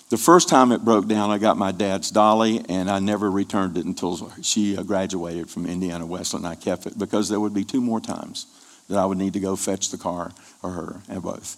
The 0.09 0.17
first 0.17 0.47
time 0.47 0.71
it 0.71 0.85
broke 0.85 1.07
down, 1.07 1.31
I 1.31 1.37
got 1.37 1.57
my 1.57 1.73
dad's 1.73 2.11
dolly, 2.11 2.63
and 2.69 2.89
I 2.89 2.99
never 2.99 3.29
returned 3.29 3.77
it 3.77 3.85
until 3.85 4.31
she 4.41 4.77
uh, 4.77 4.83
graduated 4.83 5.49
from 5.49 5.65
Indiana 5.65 6.05
Wesleyan. 6.05 6.45
I 6.45 6.55
kept 6.55 6.85
it 6.85 6.97
because 6.97 7.27
there 7.27 7.41
would 7.41 7.53
be 7.53 7.65
two 7.65 7.81
more 7.81 7.99
times 7.99 8.45
that 8.87 8.97
I 8.97 9.05
would 9.05 9.17
need 9.17 9.33
to 9.33 9.41
go 9.41 9.57
fetch 9.57 9.89
the 9.89 9.97
car 9.97 10.31
or 10.63 10.71
her, 10.71 11.01
and 11.09 11.21
both. 11.21 11.57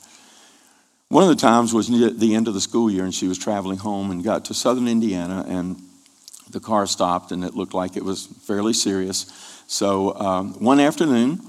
One 1.10 1.24
of 1.24 1.30
the 1.30 1.36
times 1.36 1.76
was 1.76 1.92
near 1.92 2.10
the 2.10 2.34
end 2.34 2.48
of 2.48 2.56
the 2.56 2.62
school 2.62 2.90
year, 2.90 3.04
and 3.04 3.14
she 3.14 3.28
was 3.28 3.38
traveling 3.38 3.78
home 3.78 4.10
and 4.10 4.24
got 4.24 4.46
to 4.46 4.56
southern 4.56 4.88
Indiana, 4.88 5.46
and 5.48 5.80
the 6.50 6.60
car 6.60 6.88
stopped, 6.88 7.32
and 7.32 7.44
it 7.44 7.56
looked 7.56 7.74
like 7.74 7.96
it 7.96 8.04
was 8.04 8.28
fairly 8.44 8.74
serious. 8.74 9.26
So 9.68 10.16
um, 10.16 10.54
one 10.64 10.80
afternoon, 10.80 11.42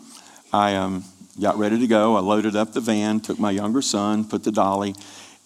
I 0.53 0.77
um, 0.77 1.05
got 1.41 1.59
ready 1.59 1.79
to 1.79 1.87
go. 1.87 2.17
I 2.17 2.21
loaded 2.21 2.57
up 2.57 2.73
the 2.73 2.81
van, 2.81 3.21
took 3.21 3.39
my 3.39 3.51
younger 3.51 3.83
son, 3.83 4.25
put 4.25 4.45
the 4.45 4.53
dolly, 4.53 4.95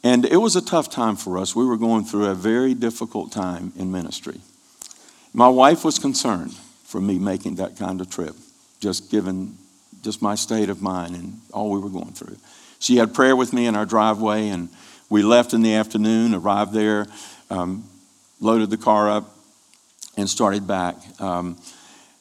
and 0.03 0.25
it 0.25 0.37
was 0.37 0.57
a 0.57 0.63
tough 0.63 0.91
time 0.91 1.17
for 1.17 1.39
us. 1.39 1.55
We 1.55 1.65
were 1.65 1.77
going 1.77 2.05
through 2.05 2.27
a 2.27 2.35
very 2.35 2.75
difficult 2.75 3.33
time 3.33 3.73
in 3.77 3.91
ministry. 3.91 4.41
My 5.33 5.49
wife 5.49 5.85
was 5.85 5.99
concerned 5.99 6.55
for 6.85 7.01
me 7.01 7.19
making 7.19 7.57
that 7.57 7.77
kind 7.77 8.01
of 8.01 8.11
trip, 8.11 8.37
just 8.81 9.11
given 9.11 9.57
just 10.03 10.21
my 10.21 10.35
state 10.35 10.69
of 10.69 10.83
mind 10.83 11.17
and 11.17 11.41
all 11.53 11.71
we 11.71 11.81
were 11.81 11.89
going 11.89 12.13
through. 12.13 12.37
She 12.79 12.97
had 12.97 13.15
prayer 13.15 13.35
with 13.35 13.53
me 13.53 13.67
in 13.67 13.75
our 13.75 13.87
driveway, 13.87 14.49
and 14.49 14.69
we 15.09 15.23
left 15.23 15.55
in 15.55 15.63
the 15.63 15.75
afternoon, 15.75 16.35
arrived 16.35 16.73
there, 16.73 17.07
um, 17.51 17.85
loaded 18.41 18.71
the 18.71 18.77
car 18.77 19.11
up, 19.11 19.34
and 20.17 20.29
started 20.29 20.67
back. 20.67 20.97
Um, 21.21 21.59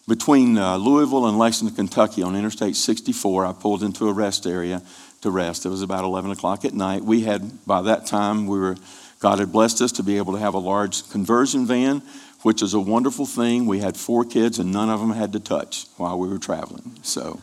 between 0.07 0.57
uh, 0.57 0.75
Louisville 0.77 1.27
and 1.27 1.37
Lexington, 1.37 1.75
Kentucky, 1.75 2.23
on 2.23 2.35
Interstate 2.35 2.75
64, 2.75 3.45
I 3.45 3.53
pulled 3.53 3.83
into 3.83 4.09
a 4.09 4.13
rest 4.13 4.45
area 4.45 4.81
to 5.21 5.31
rest. 5.31 5.65
It 5.65 5.69
was 5.69 5.81
about 5.81 6.03
11 6.03 6.31
o'clock 6.31 6.65
at 6.65 6.73
night. 6.73 7.03
We 7.03 7.21
had, 7.21 7.65
by 7.65 7.81
that 7.83 8.05
time, 8.05 8.45
we 8.45 8.59
were, 8.59 8.75
God 9.19 9.39
had 9.39 9.53
blessed 9.53 9.81
us 9.81 9.93
to 9.93 10.03
be 10.03 10.17
able 10.17 10.33
to 10.33 10.39
have 10.39 10.53
a 10.53 10.59
large 10.59 11.09
conversion 11.09 11.65
van, 11.65 12.01
which 12.41 12.61
is 12.61 12.73
a 12.73 12.79
wonderful 12.79 13.25
thing. 13.25 13.65
We 13.65 13.79
had 13.79 13.95
four 13.95 14.25
kids, 14.25 14.59
and 14.59 14.73
none 14.73 14.89
of 14.89 14.99
them 14.99 15.11
had 15.11 15.31
to 15.33 15.39
touch 15.39 15.85
while 15.95 16.19
we 16.19 16.27
were 16.27 16.37
traveling. 16.37 16.97
So, 17.01 17.39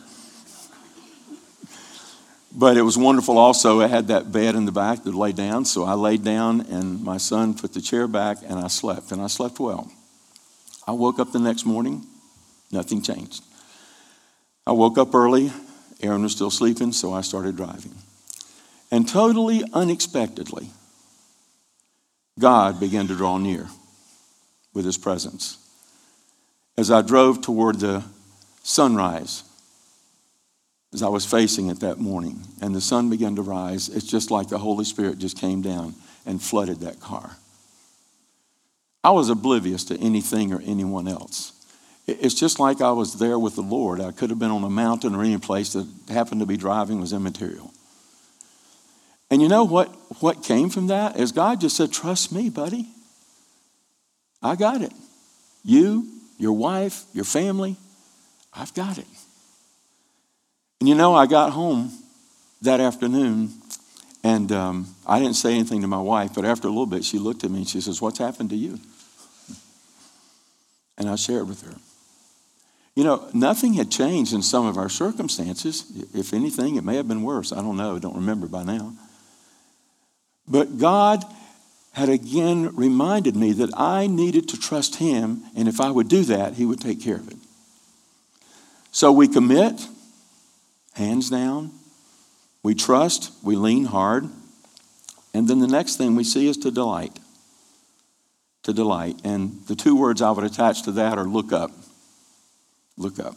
but 2.51 2.77
it 2.77 2.83
was 2.83 2.95
wonderful 2.95 3.39
also. 3.39 3.81
I 3.81 3.87
had 3.87 4.09
that 4.09 4.31
bed 4.31 4.53
in 4.53 4.65
the 4.65 4.71
back 4.71 5.03
to 5.03 5.11
lay 5.11 5.31
down, 5.31 5.65
so 5.65 5.83
I 5.83 5.93
laid 5.93 6.23
down, 6.23 6.61
and 6.61 7.01
my 7.03 7.17
son 7.17 7.55
put 7.55 7.73
the 7.73 7.81
chair 7.81 8.07
back, 8.07 8.37
and 8.45 8.59
I 8.59 8.67
slept, 8.67 9.11
and 9.11 9.19
I 9.19 9.27
slept 9.27 9.59
well. 9.59 9.91
I 10.87 10.91
woke 10.91 11.19
up 11.19 11.31
the 11.31 11.39
next 11.39 11.65
morning 11.65 12.05
Nothing 12.71 13.01
changed. 13.01 13.43
I 14.65 14.71
woke 14.71 14.97
up 14.97 15.13
early. 15.13 15.51
Aaron 16.01 16.23
was 16.23 16.31
still 16.31 16.49
sleeping, 16.49 16.93
so 16.93 17.13
I 17.13 17.21
started 17.21 17.55
driving. 17.57 17.93
And 18.89 19.07
totally 19.07 19.63
unexpectedly, 19.73 20.69
God 22.39 22.79
began 22.79 23.07
to 23.07 23.15
draw 23.15 23.37
near 23.37 23.67
with 24.73 24.85
his 24.85 24.97
presence. 24.97 25.57
As 26.77 26.89
I 26.89 27.01
drove 27.01 27.41
toward 27.41 27.79
the 27.79 28.03
sunrise, 28.63 29.43
as 30.93 31.03
I 31.03 31.09
was 31.09 31.25
facing 31.25 31.67
it 31.67 31.81
that 31.81 31.99
morning, 31.99 32.41
and 32.61 32.73
the 32.73 32.81
sun 32.81 33.09
began 33.09 33.35
to 33.35 33.41
rise, 33.41 33.89
it's 33.89 34.05
just 34.05 34.31
like 34.31 34.49
the 34.49 34.57
Holy 34.57 34.85
Spirit 34.85 35.19
just 35.19 35.37
came 35.37 35.61
down 35.61 35.93
and 36.25 36.41
flooded 36.41 36.79
that 36.81 36.99
car. 36.99 37.37
I 39.03 39.11
was 39.11 39.29
oblivious 39.29 39.83
to 39.85 39.97
anything 39.97 40.53
or 40.53 40.61
anyone 40.61 41.07
else. 41.07 41.53
It's 42.07 42.33
just 42.33 42.59
like 42.59 42.81
I 42.81 42.91
was 42.91 43.19
there 43.19 43.39
with 43.39 43.55
the 43.55 43.61
Lord. 43.61 44.01
I 44.01 44.11
could 44.11 44.29
have 44.29 44.39
been 44.39 44.51
on 44.51 44.63
a 44.63 44.69
mountain 44.69 45.15
or 45.15 45.23
any 45.23 45.37
place 45.37 45.73
that 45.73 45.87
happened 46.09 46.41
to 46.41 46.47
be 46.47 46.57
driving 46.57 46.99
was 46.99 47.13
immaterial. 47.13 47.73
And 49.29 49.41
you 49.41 49.47
know 49.47 49.63
what, 49.63 49.87
what 50.19 50.43
came 50.43 50.69
from 50.69 50.87
that 50.87 51.17
is 51.17 51.31
God 51.31 51.61
just 51.61 51.77
said, 51.77 51.91
Trust 51.91 52.31
me, 52.31 52.49
buddy. 52.49 52.89
I 54.43 54.55
got 54.55 54.81
it. 54.81 54.91
You, 55.63 56.07
your 56.37 56.53
wife, 56.53 57.03
your 57.13 57.23
family, 57.23 57.77
I've 58.53 58.73
got 58.73 58.97
it. 58.97 59.05
And 60.79 60.89
you 60.89 60.95
know, 60.95 61.13
I 61.13 61.27
got 61.27 61.51
home 61.51 61.91
that 62.63 62.79
afternoon 62.79 63.51
and 64.23 64.51
um, 64.51 64.95
I 65.05 65.19
didn't 65.19 65.35
say 65.35 65.53
anything 65.53 65.81
to 65.81 65.87
my 65.87 66.01
wife, 66.01 66.31
but 66.35 66.45
after 66.45 66.67
a 66.67 66.71
little 66.71 66.85
bit, 66.85 67.03
she 67.03 67.17
looked 67.17 67.43
at 67.43 67.51
me 67.51 67.59
and 67.59 67.67
she 67.67 67.81
says, 67.81 68.01
What's 68.01 68.19
happened 68.19 68.49
to 68.51 68.55
you? 68.55 68.79
And 71.01 71.09
I 71.09 71.15
shared 71.15 71.49
with 71.49 71.63
her. 71.63 71.73
You 72.93 73.03
know, 73.03 73.27
nothing 73.33 73.73
had 73.73 73.89
changed 73.89 74.33
in 74.33 74.43
some 74.43 74.67
of 74.67 74.77
our 74.77 74.87
circumstances. 74.87 75.91
If 76.13 76.31
anything, 76.31 76.75
it 76.75 76.83
may 76.83 76.95
have 76.97 77.07
been 77.07 77.23
worse. 77.23 77.51
I 77.51 77.55
don't 77.55 77.75
know. 77.75 77.95
I 77.95 77.99
don't 77.99 78.17
remember 78.17 78.45
by 78.45 78.61
now. 78.61 78.93
But 80.47 80.77
God 80.77 81.23
had 81.93 82.09
again 82.09 82.75
reminded 82.75 83.35
me 83.35 83.51
that 83.53 83.71
I 83.75 84.05
needed 84.05 84.47
to 84.49 84.59
trust 84.59 84.97
Him, 84.97 85.41
and 85.55 85.67
if 85.67 85.81
I 85.81 85.89
would 85.89 86.07
do 86.07 86.23
that, 86.25 86.53
He 86.53 86.65
would 86.65 86.79
take 86.79 87.01
care 87.01 87.15
of 87.15 87.27
it. 87.29 87.37
So 88.91 89.11
we 89.11 89.27
commit, 89.27 89.87
hands 90.93 91.31
down. 91.31 91.71
We 92.61 92.75
trust, 92.75 93.31
we 93.41 93.55
lean 93.55 93.85
hard. 93.85 94.29
And 95.33 95.47
then 95.47 95.57
the 95.57 95.67
next 95.67 95.95
thing 95.95 96.15
we 96.15 96.23
see 96.23 96.47
is 96.47 96.57
to 96.57 96.69
delight. 96.69 97.17
To 98.63 98.73
delight. 98.73 99.19
And 99.23 99.61
the 99.67 99.75
two 99.75 99.95
words 99.95 100.21
I 100.21 100.31
would 100.31 100.45
attach 100.45 100.83
to 100.83 100.91
that 100.93 101.17
are 101.17 101.25
look 101.25 101.51
up. 101.51 101.71
Look 102.97 103.19
up. 103.19 103.35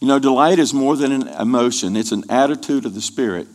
You 0.00 0.08
know, 0.08 0.18
delight 0.18 0.58
is 0.58 0.72
more 0.72 0.96
than 0.96 1.12
an 1.12 1.28
emotion, 1.28 1.96
it's 1.96 2.12
an 2.12 2.24
attitude 2.30 2.86
of 2.86 2.94
the 2.94 3.02
Spirit. 3.02 3.46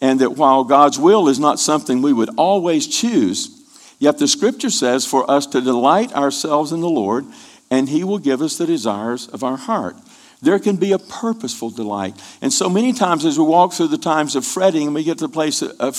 And 0.00 0.20
that 0.20 0.36
while 0.36 0.62
God's 0.62 0.98
will 0.98 1.28
is 1.28 1.40
not 1.40 1.58
something 1.58 2.02
we 2.02 2.12
would 2.12 2.30
always 2.36 2.86
choose, 2.86 3.50
yet 3.98 4.18
the 4.18 4.28
scripture 4.28 4.70
says 4.70 5.04
for 5.04 5.28
us 5.28 5.46
to 5.46 5.60
delight 5.60 6.12
ourselves 6.12 6.70
in 6.70 6.80
the 6.80 6.88
Lord, 6.88 7.24
and 7.70 7.88
He 7.88 8.04
will 8.04 8.18
give 8.18 8.40
us 8.40 8.56
the 8.56 8.66
desires 8.66 9.26
of 9.28 9.42
our 9.42 9.56
heart. 9.56 9.96
There 10.40 10.58
can 10.60 10.76
be 10.76 10.92
a 10.92 11.00
purposeful 11.00 11.70
delight. 11.70 12.14
And 12.40 12.52
so 12.52 12.68
many 12.68 12.92
times 12.92 13.24
as 13.24 13.38
we 13.38 13.44
walk 13.44 13.72
through 13.72 13.88
the 13.88 13.98
times 13.98 14.36
of 14.36 14.46
fretting 14.46 14.86
and 14.86 14.94
we 14.94 15.02
get 15.02 15.18
to 15.18 15.26
the 15.26 15.32
place 15.32 15.62
of 15.62 15.96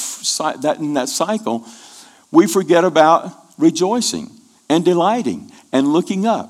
that 0.61 0.77
in 0.79 0.93
that 0.93 1.09
cycle, 1.09 1.65
we 2.31 2.47
forget 2.47 2.85
about 2.85 3.48
rejoicing 3.59 4.31
and 4.69 4.83
delighting 4.83 5.51
and 5.71 5.87
looking 5.87 6.25
up. 6.25 6.49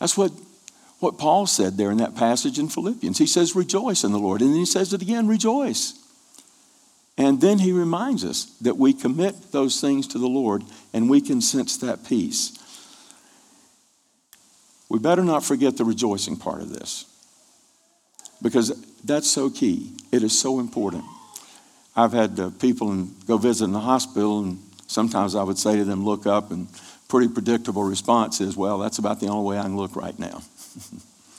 That's 0.00 0.16
what 0.16 0.32
what 1.00 1.16
Paul 1.16 1.46
said 1.46 1.76
there 1.76 1.90
in 1.92 1.98
that 1.98 2.16
passage 2.16 2.58
in 2.58 2.68
Philippians. 2.68 3.18
He 3.18 3.26
says, 3.26 3.54
Rejoice 3.54 4.02
in 4.02 4.12
the 4.12 4.18
Lord. 4.18 4.40
And 4.40 4.50
then 4.50 4.58
he 4.58 4.66
says 4.66 4.92
it 4.92 5.02
again, 5.02 5.28
Rejoice. 5.28 5.94
And 7.16 7.40
then 7.40 7.58
he 7.60 7.72
reminds 7.72 8.24
us 8.24 8.44
that 8.60 8.76
we 8.76 8.92
commit 8.92 9.52
those 9.52 9.80
things 9.80 10.06
to 10.08 10.18
the 10.18 10.28
Lord 10.28 10.62
and 10.92 11.10
we 11.10 11.20
can 11.20 11.40
sense 11.40 11.76
that 11.78 12.04
peace. 12.04 12.52
We 14.88 14.98
better 14.98 15.24
not 15.24 15.44
forget 15.44 15.76
the 15.76 15.84
rejoicing 15.84 16.36
part 16.36 16.62
of 16.62 16.70
this 16.70 17.04
because 18.40 18.72
that's 19.04 19.28
so 19.28 19.50
key. 19.50 19.92
It 20.10 20.22
is 20.22 20.38
so 20.38 20.60
important. 20.60 21.04
I've 21.94 22.12
had 22.12 22.38
uh, 22.38 22.50
people 22.50 22.92
in, 22.92 23.14
go 23.26 23.36
visit 23.36 23.64
in 23.64 23.72
the 23.72 23.80
hospital, 23.80 24.38
and 24.38 24.62
sometimes 24.88 25.36
I 25.36 25.44
would 25.44 25.58
say 25.58 25.76
to 25.76 25.84
them, 25.84 26.04
Look 26.04 26.26
up, 26.26 26.50
and 26.50 26.66
pretty 27.06 27.32
predictable 27.32 27.84
response 27.84 28.40
is, 28.40 28.56
Well, 28.56 28.78
that's 28.78 28.98
about 28.98 29.20
the 29.20 29.28
only 29.28 29.48
way 29.48 29.58
I 29.58 29.62
can 29.62 29.76
look 29.76 29.94
right 29.94 30.18
now. 30.18 30.42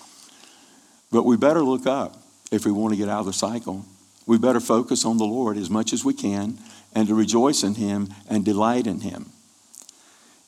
but 1.12 1.24
we 1.24 1.36
better 1.36 1.62
look 1.62 1.86
up 1.86 2.16
if 2.52 2.66
we 2.66 2.72
want 2.72 2.94
to 2.94 2.98
get 2.98 3.10
out 3.10 3.20
of 3.20 3.26
the 3.26 3.34
cycle. 3.34 3.86
We 4.26 4.38
better 4.38 4.60
focus 4.60 5.06
on 5.06 5.18
the 5.18 5.26
Lord 5.26 5.58
as 5.58 5.70
much 5.70 5.92
as 5.92 6.06
we 6.06 6.14
can 6.14 6.58
and 6.94 7.08
to 7.08 7.16
rejoice 7.16 7.64
in 7.64 7.76
Him 7.76 8.14
and 8.30 8.46
delight 8.46 8.88
in 8.88 9.02
Him. 9.02 9.32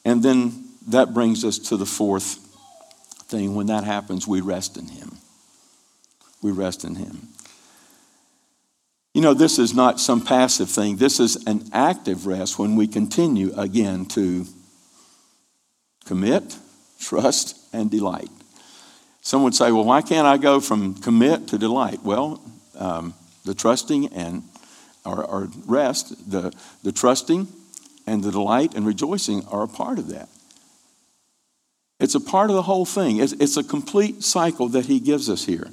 And 0.05 0.23
then 0.23 0.65
that 0.87 1.13
brings 1.13 1.43
us 1.43 1.57
to 1.59 1.77
the 1.77 1.85
fourth 1.85 2.39
thing. 3.25 3.55
When 3.55 3.67
that 3.67 3.83
happens, 3.83 4.27
we 4.27 4.41
rest 4.41 4.77
in 4.77 4.87
Him. 4.87 5.17
We 6.41 6.51
rest 6.51 6.83
in 6.83 6.95
Him. 6.95 7.29
You 9.13 9.21
know, 9.21 9.34
this 9.34 9.60
is 9.60 9.74
not 9.74 10.00
some 10.00 10.21
passive 10.21 10.69
thing. 10.69 10.95
This 10.95 11.19
is 11.19 11.45
an 11.45 11.69
active 11.74 12.26
rest 12.26 12.58
when 12.58 12.76
we 12.76 12.88
continue 12.88 13.54
again 13.58 14.06
to 14.08 14.45
commit, 16.06 16.58
trust, 17.00 17.58
and 17.74 17.91
delight. 17.91 18.30
Some 19.21 19.43
would 19.43 19.54
say, 19.54 19.71
well, 19.71 19.84
why 19.84 20.02
can't 20.02 20.26
I 20.26 20.38
go 20.38 20.60
from 20.60 20.96
commit 20.96 21.50
to 21.50 21.58
delight? 21.58 22.04
Well, 22.04 22.42
um, 22.75 23.13
the 23.44 23.54
trusting 23.54 24.08
and 24.13 24.44
or 25.04 25.50
rest, 25.65 26.29
the, 26.29 26.54
the 26.83 26.92
trusting 26.92 27.48
and 28.06 28.23
the 28.23 28.31
delight 28.31 28.75
and 28.75 28.85
rejoicing 28.85 29.46
are 29.48 29.63
a 29.63 29.67
part 29.67 29.98
of 29.98 30.10
that. 30.10 30.29
It's 32.00 32.15
a 32.15 32.19
part 32.19 32.50
of 32.50 32.56
the 32.56 32.63
whole 32.63 32.85
thing. 32.85 33.17
It's, 33.17 33.33
it's 33.33 33.58
a 33.58 33.63
complete 33.63 34.23
cycle 34.23 34.67
that 34.69 34.85
he 34.85 35.00
gives 35.00 35.29
us 35.29 35.46
here. 35.46 35.69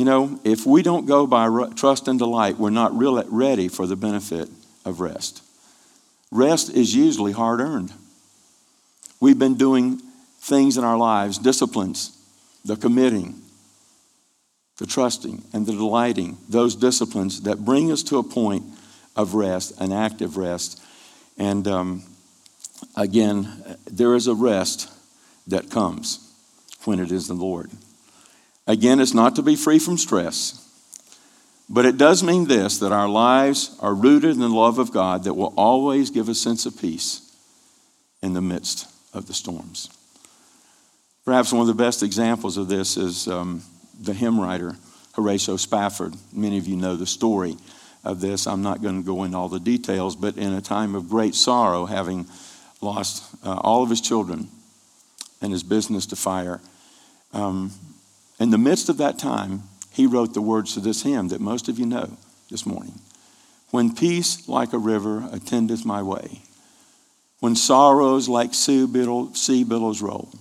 You 0.00 0.06
know, 0.06 0.40
if 0.44 0.64
we 0.64 0.82
don't 0.82 1.04
go 1.04 1.26
by 1.26 1.46
trust 1.76 2.08
and 2.08 2.18
delight, 2.18 2.56
we're 2.56 2.70
not 2.70 2.96
really 2.96 3.22
ready 3.28 3.68
for 3.68 3.86
the 3.86 3.96
benefit 3.96 4.48
of 4.86 4.98
rest. 4.98 5.42
Rest 6.30 6.70
is 6.70 6.94
usually 6.94 7.32
hard 7.32 7.60
earned. 7.60 7.92
We've 9.20 9.38
been 9.38 9.56
doing 9.56 10.00
things 10.38 10.78
in 10.78 10.84
our 10.84 10.96
lives, 10.96 11.36
disciplines, 11.36 12.16
the 12.64 12.76
committing, 12.76 13.42
the 14.78 14.86
trusting, 14.86 15.42
and 15.52 15.66
the 15.66 15.72
delighting, 15.72 16.38
those 16.48 16.76
disciplines 16.76 17.42
that 17.42 17.66
bring 17.66 17.92
us 17.92 18.02
to 18.04 18.16
a 18.16 18.22
point 18.22 18.64
of 19.16 19.34
rest, 19.34 19.78
an 19.82 19.92
active 19.92 20.38
rest. 20.38 20.82
And 21.36 21.68
um, 21.68 22.04
again, 22.96 23.76
there 23.84 24.14
is 24.14 24.28
a 24.28 24.34
rest 24.34 24.90
that 25.46 25.68
comes 25.68 26.26
when 26.86 27.00
it 27.00 27.12
is 27.12 27.28
the 27.28 27.34
Lord. 27.34 27.70
Again, 28.70 29.00
it's 29.00 29.14
not 29.14 29.34
to 29.34 29.42
be 29.42 29.56
free 29.56 29.80
from 29.80 29.98
stress, 29.98 30.64
but 31.68 31.84
it 31.86 31.98
does 31.98 32.22
mean 32.22 32.46
this 32.46 32.78
that 32.78 32.92
our 32.92 33.08
lives 33.08 33.76
are 33.80 33.92
rooted 33.92 34.30
in 34.30 34.38
the 34.38 34.48
love 34.48 34.78
of 34.78 34.92
God 34.92 35.24
that 35.24 35.34
will 35.34 35.52
always 35.56 36.10
give 36.10 36.28
a 36.28 36.36
sense 36.36 36.66
of 36.66 36.80
peace 36.80 37.34
in 38.22 38.32
the 38.32 38.40
midst 38.40 38.86
of 39.12 39.26
the 39.26 39.34
storms. 39.34 39.88
Perhaps 41.24 41.52
one 41.52 41.62
of 41.62 41.66
the 41.66 41.74
best 41.74 42.04
examples 42.04 42.56
of 42.56 42.68
this 42.68 42.96
is 42.96 43.26
um, 43.26 43.64
the 44.00 44.14
hymn 44.14 44.38
writer 44.38 44.76
Horatio 45.14 45.56
Spafford. 45.56 46.14
Many 46.32 46.56
of 46.56 46.68
you 46.68 46.76
know 46.76 46.94
the 46.94 47.06
story 47.06 47.56
of 48.04 48.20
this. 48.20 48.46
I'm 48.46 48.62
not 48.62 48.82
going 48.82 49.02
to 49.02 49.04
go 49.04 49.24
into 49.24 49.36
all 49.36 49.48
the 49.48 49.58
details, 49.58 50.14
but 50.14 50.36
in 50.36 50.52
a 50.52 50.60
time 50.60 50.94
of 50.94 51.08
great 51.08 51.34
sorrow, 51.34 51.86
having 51.86 52.24
lost 52.80 53.34
uh, 53.44 53.52
all 53.52 53.82
of 53.82 53.90
his 53.90 54.00
children 54.00 54.46
and 55.42 55.50
his 55.50 55.64
business 55.64 56.06
to 56.06 56.14
fire, 56.14 56.60
um, 57.32 57.72
in 58.40 58.50
the 58.50 58.58
midst 58.58 58.88
of 58.88 58.96
that 58.96 59.18
time, 59.18 59.62
he 59.92 60.06
wrote 60.06 60.34
the 60.34 60.40
words 60.40 60.74
to 60.74 60.80
this 60.80 61.02
hymn 61.02 61.28
that 61.28 61.40
most 61.40 61.68
of 61.68 61.78
you 61.78 61.86
know 61.86 62.16
this 62.50 62.64
morning. 62.64 62.98
When 63.70 63.94
peace 63.94 64.48
like 64.48 64.72
a 64.72 64.78
river 64.78 65.28
attendeth 65.30 65.84
my 65.84 66.02
way, 66.02 66.42
when 67.38 67.54
sorrows 67.54 68.28
like 68.28 68.54
sea 68.54 68.86
billows 68.86 70.02
roll, 70.02 70.32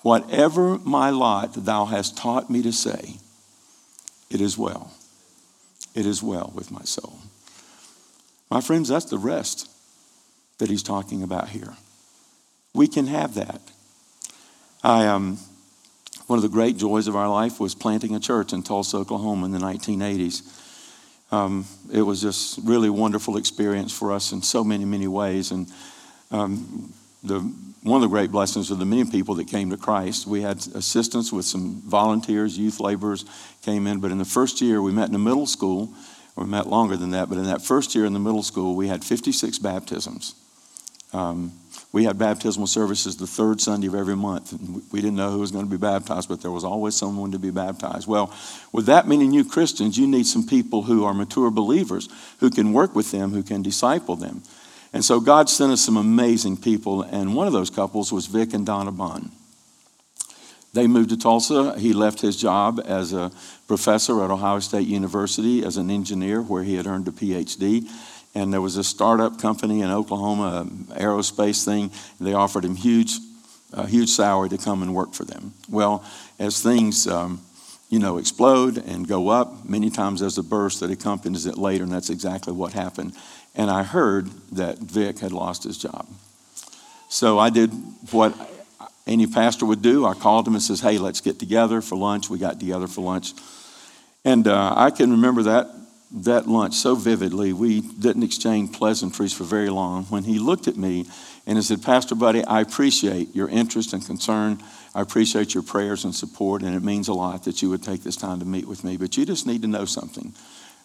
whatever 0.00 0.78
my 0.78 1.10
lot 1.10 1.54
thou 1.54 1.84
hast 1.86 2.16
taught 2.16 2.50
me 2.50 2.60
to 2.62 2.72
say, 2.72 3.16
it 4.28 4.40
is 4.40 4.58
well. 4.58 4.92
It 5.94 6.06
is 6.06 6.22
well 6.22 6.52
with 6.54 6.70
my 6.70 6.82
soul. 6.82 7.18
My 8.50 8.60
friends, 8.60 8.88
that's 8.88 9.06
the 9.06 9.18
rest 9.18 9.68
that 10.58 10.70
he's 10.70 10.82
talking 10.82 11.22
about 11.22 11.50
here. 11.50 11.76
We 12.74 12.86
can 12.86 13.06
have 13.06 13.34
that. 13.34 13.60
I 14.82 15.06
um, 15.06 15.38
one 16.26 16.38
of 16.38 16.42
the 16.42 16.48
great 16.48 16.76
joys 16.76 17.08
of 17.08 17.16
our 17.16 17.28
life 17.28 17.58
was 17.60 17.74
planting 17.74 18.14
a 18.14 18.20
church 18.20 18.52
in 18.52 18.62
Tulsa, 18.62 18.98
Oklahoma 18.98 19.46
in 19.46 19.52
the 19.52 19.58
1980s. 19.58 20.42
Um, 21.32 21.66
it 21.92 22.02
was 22.02 22.20
just 22.20 22.60
really 22.62 22.90
wonderful 22.90 23.36
experience 23.36 23.96
for 23.96 24.12
us 24.12 24.32
in 24.32 24.42
so 24.42 24.62
many, 24.62 24.84
many 24.84 25.08
ways. 25.08 25.50
And 25.50 25.66
um, 26.30 26.92
the, 27.22 27.40
one 27.82 27.96
of 27.96 28.02
the 28.02 28.14
great 28.14 28.30
blessings 28.30 28.70
of 28.70 28.78
the 28.78 28.84
many 28.84 29.04
people 29.10 29.34
that 29.36 29.48
came 29.48 29.70
to 29.70 29.76
Christ, 29.76 30.26
we 30.26 30.42
had 30.42 30.58
assistance 30.74 31.32
with 31.32 31.46
some 31.46 31.80
volunteers, 31.86 32.58
youth 32.58 32.80
laborers 32.80 33.24
came 33.62 33.86
in. 33.86 34.00
But 34.00 34.10
in 34.10 34.18
the 34.18 34.26
first 34.26 34.60
year, 34.60 34.82
we 34.82 34.92
met 34.92 35.08
in 35.08 35.14
a 35.14 35.18
middle 35.18 35.46
school, 35.46 35.92
we 36.36 36.44
met 36.44 36.66
longer 36.66 36.96
than 36.96 37.10
that. 37.10 37.30
But 37.30 37.38
in 37.38 37.44
that 37.44 37.62
first 37.62 37.94
year 37.94 38.04
in 38.04 38.12
the 38.12 38.20
middle 38.20 38.42
school, 38.42 38.76
we 38.76 38.88
had 38.88 39.02
56 39.02 39.58
baptisms. 39.58 40.34
Um, 41.14 41.52
we 41.92 42.04
had 42.04 42.18
baptismal 42.18 42.66
services 42.66 43.18
the 43.18 43.26
third 43.26 43.60
Sunday 43.60 43.86
of 43.86 43.94
every 43.94 44.16
month. 44.16 44.52
And 44.52 44.82
we 44.90 45.00
didn't 45.00 45.16
know 45.16 45.30
who 45.30 45.40
was 45.40 45.50
going 45.50 45.66
to 45.66 45.70
be 45.70 45.76
baptized, 45.76 46.28
but 46.28 46.40
there 46.40 46.50
was 46.50 46.64
always 46.64 46.94
someone 46.94 47.32
to 47.32 47.38
be 47.38 47.50
baptized. 47.50 48.06
Well, 48.06 48.34
with 48.72 48.86
that 48.86 49.06
many 49.06 49.28
new 49.28 49.44
Christians, 49.44 49.98
you 49.98 50.06
need 50.06 50.26
some 50.26 50.46
people 50.46 50.82
who 50.82 51.04
are 51.04 51.12
mature 51.12 51.50
believers 51.50 52.08
who 52.40 52.48
can 52.48 52.72
work 52.72 52.94
with 52.94 53.10
them, 53.10 53.32
who 53.32 53.42
can 53.42 53.60
disciple 53.60 54.16
them. 54.16 54.42
And 54.94 55.04
so 55.04 55.20
God 55.20 55.50
sent 55.50 55.72
us 55.72 55.82
some 55.82 55.96
amazing 55.96 56.58
people, 56.58 57.02
and 57.02 57.34
one 57.34 57.46
of 57.46 57.52
those 57.52 57.70
couples 57.70 58.12
was 58.12 58.26
Vic 58.26 58.52
and 58.52 58.64
Donna 58.66 58.92
Bond. 58.92 59.30
They 60.74 60.86
moved 60.86 61.10
to 61.10 61.18
Tulsa. 61.18 61.78
He 61.78 61.92
left 61.92 62.20
his 62.20 62.36
job 62.36 62.80
as 62.84 63.12
a 63.12 63.30
professor 63.66 64.24
at 64.24 64.30
Ohio 64.30 64.58
State 64.60 64.88
University 64.88 65.62
as 65.64 65.76
an 65.76 65.90
engineer, 65.90 66.40
where 66.40 66.62
he 66.62 66.76
had 66.76 66.86
earned 66.86 67.08
a 67.08 67.10
PhD. 67.10 67.88
And 68.34 68.52
there 68.52 68.60
was 68.60 68.76
a 68.76 68.84
startup 68.84 69.38
company 69.40 69.82
in 69.82 69.90
Oklahoma, 69.90 70.66
aerospace 70.90 71.64
thing. 71.64 71.90
They 72.18 72.32
offered 72.32 72.64
him 72.64 72.76
huge, 72.76 73.18
a 73.72 73.86
huge 73.86 74.08
salary 74.08 74.48
to 74.50 74.58
come 74.58 74.82
and 74.82 74.94
work 74.94 75.12
for 75.12 75.24
them. 75.24 75.52
Well, 75.68 76.04
as 76.38 76.62
things 76.62 77.06
um, 77.06 77.42
you 77.90 77.98
know, 77.98 78.16
explode 78.16 78.78
and 78.78 79.06
go 79.06 79.28
up. 79.28 79.68
Many 79.68 79.90
times 79.90 80.20
there's 80.20 80.38
a 80.38 80.42
burst 80.42 80.80
that 80.80 80.90
accompanies 80.90 81.44
it 81.44 81.58
later, 81.58 81.84
and 81.84 81.92
that's 81.92 82.08
exactly 82.08 82.54
what 82.54 82.72
happened 82.72 83.12
and 83.54 83.70
I 83.70 83.82
heard 83.82 84.28
that 84.52 84.78
Vic 84.78 85.18
had 85.18 85.32
lost 85.32 85.64
his 85.64 85.76
job. 85.76 86.06
So 87.08 87.38
I 87.38 87.50
did 87.50 87.70
what 88.10 88.34
any 89.06 89.26
pastor 89.26 89.66
would 89.66 89.82
do. 89.82 90.06
I 90.06 90.14
called 90.14 90.46
him 90.46 90.54
and 90.54 90.62
says, 90.62 90.80
"Hey, 90.80 90.98
let's 90.98 91.20
get 91.20 91.38
together 91.38 91.80
for 91.80 91.96
lunch." 91.96 92.30
We 92.30 92.38
got 92.38 92.58
together 92.58 92.86
for 92.86 93.02
lunch, 93.02 93.34
and 94.24 94.48
uh, 94.48 94.74
I 94.76 94.90
can 94.90 95.10
remember 95.10 95.42
that 95.44 95.68
that 96.14 96.46
lunch 96.46 96.74
so 96.74 96.94
vividly. 96.94 97.52
We 97.52 97.80
didn't 97.80 98.22
exchange 98.22 98.72
pleasantries 98.72 99.32
for 99.32 99.44
very 99.44 99.70
long. 99.70 100.04
When 100.04 100.24
he 100.24 100.38
looked 100.38 100.68
at 100.68 100.76
me 100.76 101.06
and 101.46 101.58
he 101.58 101.62
said, 101.62 101.82
"Pastor 101.82 102.14
Buddy, 102.14 102.44
I 102.44 102.60
appreciate 102.60 103.34
your 103.34 103.48
interest 103.48 103.92
and 103.92 104.04
concern. 104.04 104.62
I 104.94 105.00
appreciate 105.00 105.54
your 105.54 105.62
prayers 105.62 106.04
and 106.04 106.14
support, 106.14 106.62
and 106.62 106.74
it 106.74 106.82
means 106.82 107.08
a 107.08 107.14
lot 107.14 107.44
that 107.44 107.62
you 107.62 107.70
would 107.70 107.82
take 107.82 108.02
this 108.02 108.16
time 108.16 108.40
to 108.40 108.44
meet 108.44 108.68
with 108.68 108.84
me. 108.84 108.96
But 108.96 109.16
you 109.16 109.24
just 109.24 109.46
need 109.46 109.62
to 109.62 109.68
know 109.68 109.84
something: 109.84 110.34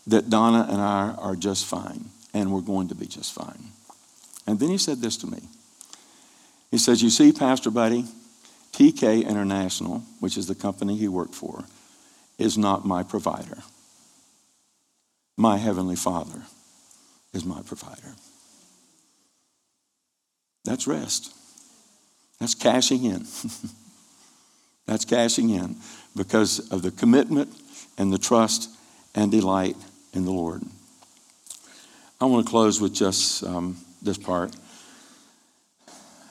that 0.07 0.29
Donna 0.29 0.67
and 0.69 0.81
I 0.81 1.13
are 1.19 1.35
just 1.35 1.65
fine." 1.65 2.09
and 2.37 2.51
we're 2.51 2.61
going 2.61 2.87
to 2.89 2.95
be 2.95 3.07
just 3.07 3.33
fine. 3.33 3.71
And 4.45 4.59
then 4.59 4.69
he 4.69 4.77
said 4.77 4.99
this 4.99 5.17
to 5.17 5.27
me. 5.27 5.39
He 6.69 6.77
says, 6.77 7.01
You 7.01 7.09
see, 7.09 7.31
Pastor 7.31 7.71
Buddy, 7.71 8.05
TK 8.73 9.27
International, 9.27 10.03
which 10.19 10.37
is 10.37 10.47
the 10.47 10.55
company 10.55 10.97
he 10.97 11.07
worked 11.07 11.33
for, 11.33 11.65
is 12.37 12.57
not 12.57 12.85
my 12.85 13.01
provider. 13.01 13.57
My 15.37 15.57
Heavenly 15.57 15.95
Father 15.95 16.41
is 17.31 17.45
my 17.45 17.61
provider. 17.61 18.15
That's 20.65 20.87
rest. 20.87 21.33
That's 22.39 22.55
cashing 22.55 23.05
in. 23.05 23.25
That's 24.87 25.05
cashing 25.05 25.51
in 25.51 25.75
because 26.15 26.71
of 26.71 26.81
the 26.81 26.91
commitment 26.91 27.53
and 27.97 28.11
the 28.11 28.17
trust 28.17 28.69
and 29.13 29.31
delight 29.31 29.77
in 30.13 30.25
the 30.25 30.31
Lord. 30.31 30.63
I 32.19 32.25
want 32.25 32.45
to 32.45 32.49
close 32.49 32.81
with 32.81 32.95
just 32.95 33.43
um, 33.43 33.77
this 34.01 34.17
part. 34.17 34.55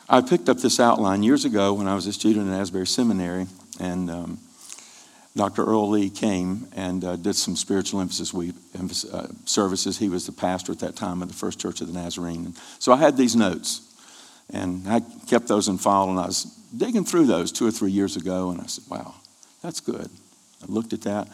I 0.08 0.20
picked 0.20 0.48
up 0.48 0.58
this 0.58 0.80
outline 0.80 1.22
years 1.22 1.44
ago 1.44 1.74
when 1.74 1.86
I 1.86 1.94
was 1.94 2.06
a 2.06 2.12
student 2.12 2.48
at 2.48 2.60
Asbury 2.60 2.86
Seminary, 2.86 3.46
and 3.78 4.10
um, 4.10 4.38
Dr. 5.36 5.64
Earl 5.64 5.90
Lee 5.90 6.08
came 6.08 6.66
and 6.74 7.04
uh, 7.04 7.16
did 7.16 7.34
some 7.34 7.56
spiritual 7.56 8.00
emphasis 8.00 8.32
week, 8.32 8.54
uh, 9.12 9.26
services. 9.44 9.98
He 9.98 10.08
was 10.08 10.24
the 10.24 10.32
pastor 10.32 10.72
at 10.72 10.78
that 10.78 10.96
time 10.96 11.20
of 11.20 11.28
the 11.28 11.34
First 11.34 11.60
Church 11.60 11.82
of 11.82 11.92
the 11.92 11.92
Nazarene. 11.92 12.54
So 12.78 12.90
I 12.90 12.96
had 12.96 13.18
these 13.18 13.36
notes, 13.36 13.82
and 14.50 14.88
I 14.88 15.00
kept 15.28 15.46
those 15.46 15.68
in 15.68 15.76
file, 15.76 16.08
and 16.08 16.18
I 16.18 16.26
was 16.26 16.44
digging 16.74 17.04
through 17.04 17.26
those 17.26 17.52
two 17.52 17.66
or 17.66 17.70
three 17.70 17.90
years 17.90 18.16
ago, 18.16 18.50
and 18.50 18.62
I 18.62 18.66
said, 18.66 18.84
wow, 18.88 19.14
that's 19.62 19.80
good. 19.80 20.08
I 20.62 20.66
looked 20.72 20.94
at 20.94 21.02
that, 21.02 21.28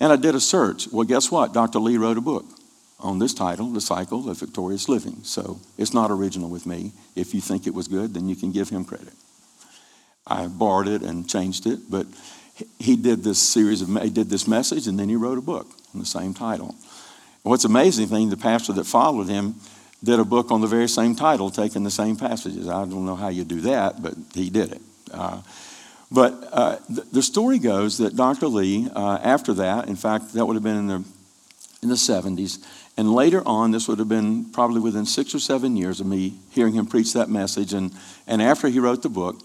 and 0.00 0.12
I 0.12 0.16
did 0.16 0.34
a 0.34 0.40
search. 0.40 0.88
Well, 0.92 1.06
guess 1.06 1.30
what? 1.30 1.54
Dr. 1.54 1.78
Lee 1.78 1.96
wrote 1.96 2.18
a 2.18 2.20
book 2.22 2.44
on 3.00 3.18
this 3.18 3.32
title, 3.32 3.70
The 3.70 3.80
Cycle 3.80 4.28
of 4.28 4.38
Victorious 4.38 4.86
Living. 4.86 5.20
So 5.22 5.60
it's 5.78 5.94
not 5.94 6.10
original 6.10 6.50
with 6.50 6.66
me. 6.66 6.92
If 7.14 7.32
you 7.32 7.40
think 7.40 7.66
it 7.66 7.72
was 7.72 7.88
good, 7.88 8.12
then 8.12 8.28
you 8.28 8.36
can 8.36 8.52
give 8.52 8.68
him 8.68 8.84
credit. 8.84 9.14
I 10.26 10.46
borrowed 10.48 10.88
it 10.88 11.02
and 11.02 11.28
changed 11.28 11.66
it, 11.66 11.90
but 11.90 12.06
he 12.78 12.96
did 12.96 13.22
this 13.22 13.40
series 13.40 13.82
of, 13.82 13.88
he 14.02 14.10
did 14.10 14.28
this 14.28 14.46
message 14.46 14.86
and 14.86 14.98
then 14.98 15.08
he 15.08 15.16
wrote 15.16 15.38
a 15.38 15.42
book 15.42 15.66
on 15.94 16.00
the 16.00 16.06
same 16.06 16.34
title. 16.34 16.74
What's 17.42 17.64
amazing 17.64 18.08
thing, 18.08 18.30
the 18.30 18.36
pastor 18.36 18.72
that 18.74 18.84
followed 18.84 19.28
him 19.28 19.56
did 20.02 20.18
a 20.18 20.24
book 20.24 20.50
on 20.50 20.60
the 20.60 20.66
very 20.66 20.88
same 20.88 21.14
title, 21.14 21.50
taking 21.50 21.84
the 21.84 21.90
same 21.90 22.16
passages. 22.16 22.68
I 22.68 22.84
don't 22.84 23.06
know 23.06 23.16
how 23.16 23.28
you 23.28 23.44
do 23.44 23.60
that, 23.62 24.02
but 24.02 24.14
he 24.34 24.50
did 24.50 24.72
it. 24.72 24.82
Uh, 25.12 25.42
but 26.10 26.48
uh, 26.52 26.76
the 26.88 27.22
story 27.22 27.58
goes 27.58 27.98
that 27.98 28.16
Dr. 28.16 28.46
Lee, 28.46 28.88
uh, 28.94 29.18
after 29.22 29.54
that, 29.54 29.88
in 29.88 29.96
fact, 29.96 30.34
that 30.34 30.46
would 30.46 30.54
have 30.54 30.62
been 30.62 30.76
in 30.76 30.86
the 30.86 31.04
in 31.82 31.90
the 31.90 31.94
70s, 31.94 32.64
and 32.96 33.12
later 33.12 33.42
on, 33.46 33.70
this 33.70 33.88
would 33.88 33.98
have 33.98 34.08
been 34.08 34.46
probably 34.46 34.80
within 34.80 35.04
six 35.04 35.34
or 35.34 35.38
seven 35.38 35.76
years 35.76 36.00
of 36.00 36.06
me 36.06 36.34
hearing 36.50 36.72
him 36.72 36.86
preach 36.86 37.12
that 37.12 37.28
message. 37.28 37.74
And, 37.74 37.92
and 38.26 38.40
after 38.40 38.68
he 38.68 38.80
wrote 38.80 39.02
the 39.02 39.10
book, 39.10 39.36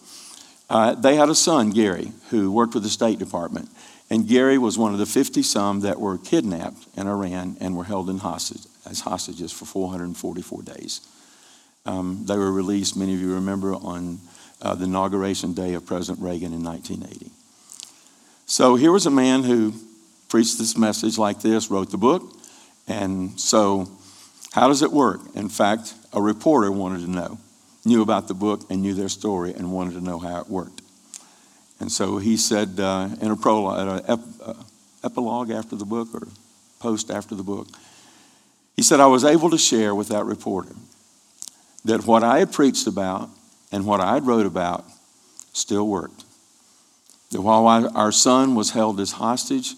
uh, 0.72 0.96
they 0.96 1.18
had 1.18 1.28
a 1.28 1.36
son, 1.36 1.72
Gary, 1.72 2.14
who 2.30 2.50
worked 2.50 2.74
with 2.74 2.84
the 2.84 2.90
State 2.90 3.20
Department. 3.20 3.68
And 4.10 4.26
Gary 4.26 4.58
was 4.58 4.78
one 4.78 4.94
of 4.94 5.00
the 5.00 5.06
50 5.06 5.44
some 5.44 5.82
that 5.82 6.00
were 6.00 6.18
kidnapped 6.18 6.88
in 6.96 7.08
Iran 7.08 7.58
and 7.60 7.76
were 7.76 7.84
held 7.84 8.10
in 8.10 8.20
hostage, 8.20 8.62
as 8.90 9.02
hostages 9.02 9.52
for 9.52 9.66
444 9.66 10.62
days. 10.62 11.02
Um, 11.86 12.24
they 12.26 12.38
were 12.38 12.54
released, 12.54 12.96
many 12.96 13.14
of 13.14 13.20
you 13.20 13.34
remember, 13.34 13.74
on 13.74 14.20
uh, 14.62 14.76
the 14.76 14.86
inauguration 14.86 15.54
day 15.54 15.74
of 15.74 15.86
President 15.86 16.24
Reagan 16.24 16.54
in 16.54 16.64
1980. 16.64 17.32
So 18.46 18.76
here 18.76 18.94
was 18.94 19.06
a 19.06 19.12
man 19.12 19.44
who 19.44 19.74
preached 20.30 20.58
this 20.58 20.78
message 20.78 21.18
like 21.18 21.42
this, 21.42 21.70
wrote 21.70 21.92
the 21.92 21.98
book, 21.98 22.34
and 22.88 23.38
so, 23.38 23.92
how 24.54 24.70
does 24.70 24.82
it 24.82 24.92
work? 24.94 25.20
In 25.36 25.50
fact, 25.50 25.96
a 26.14 26.22
reporter 26.22 26.72
wanted 26.72 27.02
to 27.02 27.12
know, 27.12 27.40
knew 27.86 28.02
about 28.02 28.28
the 28.28 28.34
book 28.34 28.62
and 28.70 28.82
knew 28.82 28.94
their 28.94 29.10
story 29.10 29.54
and 29.54 29.72
wanted 29.72 29.94
to 29.94 30.02
know 30.02 30.20
how 30.20 30.42
it 30.42 30.50
worked. 30.50 30.82
And 31.80 31.92
so 31.92 32.20
he 32.20 32.38
said 32.38 32.80
uh, 32.80 33.10
in 33.22 33.32
a 33.32 33.36
prologue, 33.36 33.88
an 33.88 34.06
ep, 34.08 34.20
uh, 34.44 34.54
epilogue 35.04 35.50
after 35.50 35.76
the 35.76 35.86
book 35.86 36.10
or 36.14 36.28
post 36.80 37.10
after 37.10 37.34
the 37.34 37.44
book, 37.44 37.68
he 38.76 38.84
said, 38.84 39.00
I 39.00 39.08
was 39.08 39.24
able 39.24 39.50
to 39.50 39.58
share 39.58 39.94
with 39.94 40.10
that 40.10 40.26
reporter 40.26 40.76
that 41.86 42.06
what 42.06 42.24
I 42.24 42.40
had 42.40 42.52
preached 42.54 42.88
about 42.88 43.30
and 43.72 43.86
what 43.86 44.00
I 44.00 44.14
had 44.14 44.28
wrote 44.28 44.46
about 44.46 44.86
still 45.54 45.88
worked. 45.88 46.24
That 47.32 47.42
while 47.42 47.68
our 47.96 48.12
son 48.12 48.56
was 48.56 48.72
held 48.72 49.00
as 49.00 49.14
hostage, 49.14 49.74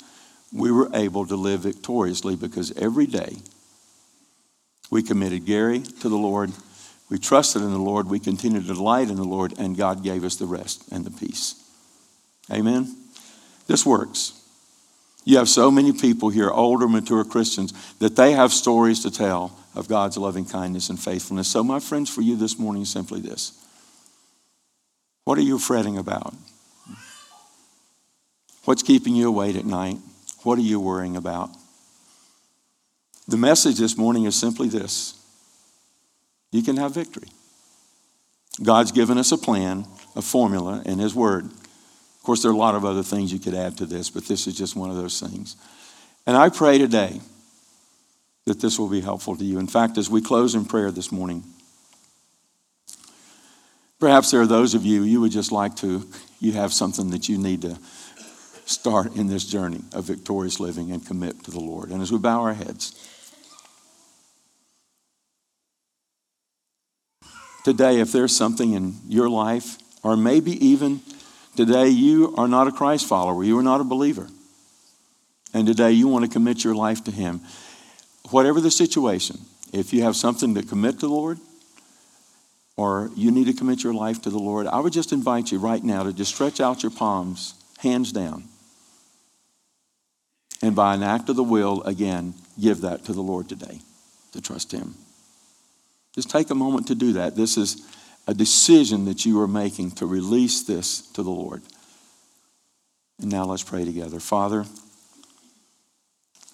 we 0.52 0.72
were 0.72 0.90
able 0.94 1.26
to 1.28 1.36
live 1.36 1.62
victoriously 1.62 2.36
because 2.36 2.72
every 2.78 3.06
day 3.06 3.38
we 4.92 5.02
committed 5.04 5.46
Gary 5.46 5.80
to 5.80 6.10
the 6.10 6.18
Lord. 6.18 6.52
We 7.14 7.20
trusted 7.20 7.62
in 7.62 7.70
the 7.70 7.78
Lord. 7.78 8.10
We 8.10 8.20
continued 8.20 8.66
to 8.66 8.74
delight 8.74 9.12
in 9.12 9.18
the 9.18 9.24
Lord, 9.24 9.54
and 9.60 9.78
God 9.78 10.02
gave 10.02 10.24
us 10.24 10.36
the 10.36 10.48
rest 10.48 10.92
and 10.92 11.06
the 11.06 11.12
peace. 11.12 11.54
Amen. 12.52 12.92
This 13.68 13.86
works. 13.86 14.42
You 15.24 15.38
have 15.38 15.48
so 15.48 15.70
many 15.70 15.92
people 15.94 16.30
here, 16.30 16.50
older, 16.50 16.88
mature 16.88 17.24
Christians, 17.24 17.72
that 18.00 18.16
they 18.16 18.32
have 18.32 18.52
stories 18.52 19.02
to 19.02 19.12
tell 19.12 19.56
of 19.76 19.88
God's 19.88 20.18
loving 20.18 20.46
kindness 20.46 20.90
and 20.90 21.00
faithfulness. 21.00 21.48
So, 21.48 21.64
my 21.64 21.80
friends, 21.80 22.10
for 22.10 22.22
you 22.22 22.36
this 22.36 22.58
morning 22.58 22.82
is 22.82 22.90
simply 22.90 23.22
this 23.22 23.64
What 25.24 25.38
are 25.38 25.42
you 25.42 25.60
fretting 25.60 26.00
about? 26.00 26.34
What's 28.66 28.82
keeping 28.82 29.16
you 29.16 29.28
awake 29.28 29.56
at 29.56 29.66
night? 29.66 29.98
What 30.42 30.58
are 30.58 30.64
you 30.64 30.80
worrying 30.80 31.16
about? 31.16 31.52
The 33.28 33.38
message 33.38 33.78
this 33.78 34.00
morning 34.00 34.26
is 34.26 34.36
simply 34.36 34.68
this 34.68 35.23
you 36.54 36.62
can 36.62 36.78
have 36.78 36.94
victory. 36.94 37.28
God's 38.62 38.92
given 38.92 39.18
us 39.18 39.32
a 39.32 39.38
plan, 39.38 39.86
a 40.16 40.22
formula, 40.22 40.84
and 40.86 41.00
His 41.02 41.16
Word. 41.16 41.46
Of 41.46 42.24
course, 42.24 42.44
there 42.44 42.52
are 42.52 42.54
a 42.54 42.58
lot 42.58 42.76
of 42.76 42.86
other 42.86 43.04
things 43.04 43.34
you 43.34 43.40
could 43.40 43.56
add 43.56 43.78
to 43.78 43.86
this, 43.86 44.10
but 44.10 44.26
this 44.26 44.46
is 44.46 44.56
just 44.56 44.76
one 44.76 44.92
of 44.92 44.96
those 44.96 45.20
things. 45.20 45.56
And 46.28 46.38
I 46.38 46.50
pray 46.50 46.78
today 46.78 47.20
that 48.46 48.62
this 48.62 48.78
will 48.78 48.88
be 48.88 49.02
helpful 49.02 49.36
to 49.36 49.44
you. 49.44 49.58
In 49.58 49.68
fact, 49.68 49.98
as 49.98 50.10
we 50.10 50.22
close 50.22 50.54
in 50.54 50.66
prayer 50.66 50.92
this 50.92 51.12
morning, 51.12 51.44
perhaps 54.00 54.30
there 54.30 54.42
are 54.42 54.48
those 54.48 54.76
of 54.76 54.86
you, 54.86 55.02
you 55.04 55.22
would 55.22 55.32
just 55.32 55.52
like 55.52 55.76
to, 55.78 56.08
you 56.40 56.52
have 56.52 56.72
something 56.72 57.10
that 57.10 57.28
you 57.28 57.38
need 57.40 57.64
to 57.64 57.78
start 58.66 59.16
in 59.16 59.28
this 59.28 59.46
journey 59.46 59.82
of 59.94 60.06
victorious 60.06 60.60
living 60.60 60.92
and 60.92 61.06
commit 61.06 61.44
to 61.46 61.52
the 61.52 61.60
Lord. 61.60 61.90
And 61.90 62.02
as 62.02 62.12
we 62.12 62.20
bow 62.20 62.42
our 62.42 62.54
heads, 62.54 63.10
today, 67.64 68.00
if 68.00 68.12
there's 68.12 68.36
something 68.36 68.74
in 68.74 68.96
your 69.08 69.30
life, 69.30 69.78
or 70.04 70.18
maybe 70.18 70.52
even 70.66 71.02
Today, 71.56 71.90
you 71.90 72.34
are 72.36 72.48
not 72.48 72.68
a 72.68 72.72
Christ 72.72 73.08
follower, 73.08 73.44
you 73.44 73.58
are 73.60 73.64
not 73.64 73.80
a 73.80 73.84
believer. 73.84 74.28
And 75.54 75.68
today, 75.68 75.92
you 75.92 76.08
want 76.08 76.26
to 76.26 76.32
commit 76.32 76.64
your 76.64 76.74
life 76.74 77.04
to 77.04 77.12
Him. 77.12 77.42
Whatever 78.32 78.60
the 78.60 78.72
situation, 78.72 79.38
if 79.72 79.94
you 79.94 80.02
have 80.02 80.16
something 80.16 80.56
to 80.56 80.64
commit 80.64 80.96
to 80.96 81.08
the 81.08 81.14
Lord, 81.14 81.38
or 82.76 83.12
you 83.16 83.30
need 83.30 83.46
to 83.46 83.54
commit 83.54 83.84
your 83.84 83.94
life 83.94 84.24
to 84.24 84.32
the 84.32 84.40
Lord, 84.40 84.66
I 84.66 84.80
would 84.80 84.94
just 84.94 85.14
invite 85.14 85.52
you 85.52 85.60
right 85.60 85.84
now 85.84 86.02
to 86.04 86.12
just 86.12 86.34
stretch 86.34 86.60
out 86.60 86.82
your 86.82 86.92
palms, 86.92 87.54
hands 87.78 88.12
down. 88.12 88.46
And 90.64 90.76
by 90.76 90.96
an 90.96 91.04
act 91.04 91.30
of 91.30 91.36
the 91.36 91.44
will, 91.44 91.84
again, 91.84 92.34
give 92.60 92.82
that 92.82 93.06
to 93.06 93.14
the 93.14 93.22
Lord 93.22 93.48
today 93.48 93.82
to 94.32 94.42
trust 94.42 94.72
Him. 94.72 94.96
Just 96.14 96.30
take 96.30 96.50
a 96.50 96.56
moment 96.56 96.88
to 96.88 96.96
do 96.96 97.14
that. 97.14 97.36
This 97.36 97.58
is 97.58 97.82
a 98.28 98.34
decision 98.34 99.06
that 99.06 99.26
you 99.26 99.42
are 99.42 99.48
making 99.48 99.92
to 99.92 100.06
release 100.06 100.64
this 100.64 101.02
to 101.12 101.24
the 101.24 101.32
Lord. 101.32 101.62
And 103.20 103.32
now 103.32 103.46
let's 103.46 103.64
pray 103.64 103.84
together. 103.84 104.20
Father, 104.20 104.66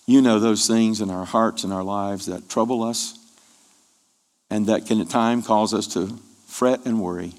you 0.06 0.22
know 0.22 0.40
those 0.40 0.66
things 0.66 1.02
in 1.02 1.10
our 1.10 1.26
hearts 1.26 1.64
and 1.64 1.74
our 1.74 1.84
lives 1.84 2.26
that 2.26 2.50
trouble 2.50 2.84
us 2.84 3.16
and 4.50 4.66
that 4.68 4.88
can 4.88 5.00
at 5.02 5.10
times 5.10 5.46
cause 5.46 5.74
us 5.74 5.88
to 5.88 6.18
fret 6.48 6.86
and 6.86 7.00
worry. 7.00 7.34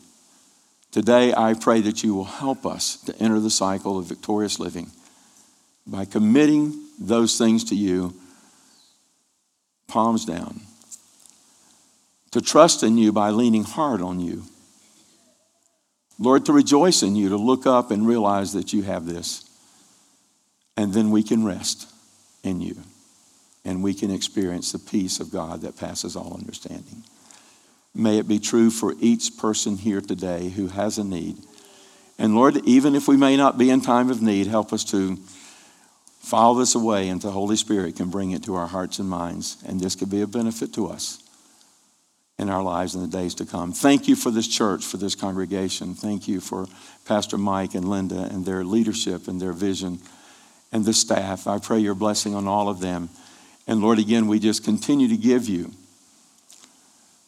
Today, 0.93 1.33
I 1.37 1.55
pray 1.55 1.81
that 1.83 2.03
you 2.03 2.15
will 2.15 2.25
help 2.25 2.67
us 2.67 2.97
to 3.03 3.17
enter 3.19 3.41
the 3.41 3.51
cycle 3.51 3.99
of 3.99 4.07
victorious 4.07 4.61
living 4.61 4.91
by 5.87 6.05
committing 6.05 6.81
those 7.01 7.39
things 7.39 7.65
to 7.65 7.75
you, 7.75 8.15
palms 9.89 10.25
down 10.25 10.61
to 12.33 12.41
trust 12.41 12.83
in 12.83 12.97
you 12.97 13.13
by 13.13 13.31
leaning 13.31 13.65
hard 13.65 14.01
on 14.01 14.21
you. 14.21 14.45
Lord, 16.19 16.45
to 16.47 16.53
rejoice 16.53 17.03
in 17.03 17.17
you, 17.17 17.31
to 17.31 17.37
look 17.37 17.67
up 17.67 17.91
and 17.91 18.07
realize 18.07 18.53
that 18.53 18.73
you 18.73 18.83
have 18.83 19.07
this. 19.07 19.49
And 20.77 20.93
then 20.93 21.11
we 21.11 21.23
can 21.23 21.45
rest 21.45 21.91
in 22.45 22.61
you. 22.61 22.77
And 23.65 23.83
we 23.83 23.95
can 23.95 24.11
experience 24.11 24.73
the 24.73 24.79
peace 24.79 25.19
of 25.19 25.33
God 25.33 25.63
that 25.63 25.77
passes 25.77 26.17
all 26.17 26.35
understanding. 26.35 27.05
May 27.95 28.19
it 28.19 28.29
be 28.29 28.39
true 28.39 28.71
for 28.71 28.95
each 29.01 29.37
person 29.37 29.77
here 29.77 30.01
today 30.01 30.51
who 30.51 30.69
has 30.69 30.99
a 30.99 31.05
need. 31.05 31.39
And 32.19 32.37
Lord, 32.37 32.59
even 32.65 32.95
if 32.95 33.09
we 33.09 33.17
may 33.17 33.37
not 33.37 33.59
be 33.59 33.71
in 33.71 33.81
time 33.81 34.11
of 34.11 34.23
need, 34.23 34.47
help 34.47 34.73
us 34.73 34.85
to 34.85 35.17
file 36.21 36.55
this 36.55 36.75
away 36.75 37.09
and 37.09 37.21
the 37.21 37.31
Holy 37.31 37.57
Spirit 37.57 37.97
can 37.97 38.11
bring 38.11 38.31
it 38.31 38.45
to 38.45 38.55
our 38.55 38.67
hearts 38.67 38.99
and 38.99 39.09
minds. 39.09 39.57
And 39.67 39.81
this 39.81 39.97
could 39.97 40.11
be 40.11 40.21
a 40.21 40.27
benefit 40.27 40.73
to 40.75 40.87
us 40.87 41.23
in 42.41 42.49
our 42.49 42.63
lives 42.63 42.95
in 42.95 43.03
the 43.03 43.07
days 43.07 43.35
to 43.35 43.45
come. 43.45 43.71
Thank 43.71 44.09
you 44.09 44.17
for 44.17 44.31
this 44.31 44.49
church, 44.49 44.83
for 44.83 44.97
this 44.97 45.15
congregation. 45.15 45.95
Thank 45.95 46.27
you 46.27 46.41
for 46.41 46.67
Pastor 47.05 47.37
Mike 47.37 47.75
and 47.75 47.87
Linda 47.87 48.23
and 48.23 48.47
their 48.47 48.65
leadership 48.65 49.29
and 49.29 49.39
their 49.39 49.53
vision 49.53 49.99
and 50.73 50.87
the 50.87 50.95
staff. 50.95 51.47
I 51.47 51.59
pray 51.59 51.81
your 51.81 51.95
blessing 51.95 52.35
on 52.35 52.49
all 52.49 52.71
of 52.71 52.81
them. 52.81 53.11
And 53.67 53.83
Lord, 53.83 53.99
again, 53.99 54.27
we 54.27 54.39
just 54.39 54.65
continue 54.65 55.07
to 55.09 55.19
give 55.19 55.49
you 55.49 55.73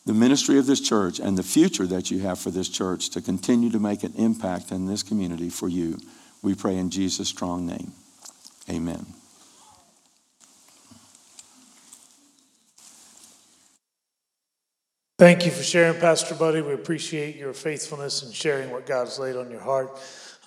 the 0.07 0.15
ministry 0.15 0.59
of 0.59 0.67
this 0.67 0.81
church 0.81 1.21
and 1.21 1.37
the 1.37 1.43
future 1.43 1.87
that 1.87 2.11
you 2.11 2.21
have 2.21 2.39
for 2.39 2.51
this 2.51 2.71
church 2.71 3.11
to 3.11 3.21
continue 3.21 3.69
to 3.71 3.79
make 3.79 4.03
an 4.05 4.15
impact 4.17 4.73
in 4.73 4.87
this 4.87 5.03
community 5.03 5.51
for 5.51 5.69
you. 5.69 5.99
We 6.41 6.55
pray 6.55 6.77
in 6.79 6.89
Jesus' 6.89 7.29
strong 7.29 7.67
name. 7.67 7.93
Amen. 8.71 9.22
Thank 15.23 15.47
you 15.47 15.53
for 15.53 15.63
sharing, 15.63 16.01
Pastor 16.01 16.35
Buddy. 16.35 16.63
We 16.63 16.73
appreciate 16.73 17.37
your 17.37 17.53
faithfulness 17.53 18.25
in 18.25 18.33
sharing 18.33 18.73
what 18.73 18.87
God 18.87 19.05
has 19.05 19.21
laid 19.21 19.37
on 19.37 19.53
your 19.53 19.61
heart. 19.61 19.97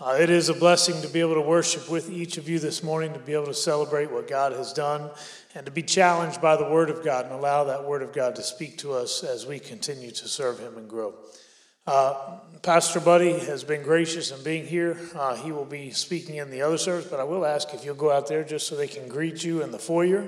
Uh, 0.01 0.17
it 0.19 0.29
is 0.29 0.49
a 0.49 0.53
blessing 0.53 1.01
to 1.01 1.07
be 1.07 1.21
able 1.21 1.35
to 1.35 1.41
worship 1.41 1.89
with 1.89 2.09
each 2.09 2.37
of 2.37 2.49
you 2.49 2.59
this 2.59 2.83
morning, 2.83 3.13
to 3.13 3.19
be 3.19 3.31
able 3.31 3.45
to 3.45 3.53
celebrate 3.53 4.11
what 4.11 4.27
God 4.27 4.51
has 4.51 4.73
done, 4.73 5.11
and 5.55 5.65
to 5.65 5.71
be 5.71 5.81
challenged 5.81 6.41
by 6.41 6.57
the 6.57 6.65
Word 6.65 6.89
of 6.89 7.05
God 7.05 7.23
and 7.23 7.33
allow 7.33 7.63
that 7.63 7.85
Word 7.85 8.01
of 8.01 8.11
God 8.11 8.35
to 8.35 8.43
speak 8.43 8.77
to 8.79 8.91
us 8.91 9.23
as 9.23 9.45
we 9.45 9.59
continue 9.59 10.11
to 10.11 10.27
serve 10.27 10.59
Him 10.59 10.77
and 10.77 10.89
grow. 10.89 11.13
Uh, 11.87 12.39
Pastor 12.61 12.99
Buddy 12.99 13.39
has 13.39 13.63
been 13.63 13.81
gracious 13.81 14.31
in 14.31 14.43
being 14.43 14.67
here. 14.67 14.99
Uh, 15.15 15.35
he 15.35 15.53
will 15.53 15.63
be 15.63 15.91
speaking 15.91 16.35
in 16.35 16.49
the 16.49 16.61
other 16.63 16.77
service, 16.77 17.05
but 17.05 17.21
I 17.21 17.23
will 17.23 17.45
ask 17.45 17.73
if 17.73 17.85
you'll 17.85 17.95
go 17.95 18.11
out 18.11 18.27
there 18.27 18.43
just 18.43 18.67
so 18.67 18.75
they 18.75 18.87
can 18.87 19.07
greet 19.07 19.41
you 19.41 19.63
in 19.63 19.71
the 19.71 19.79
foyer 19.79 20.27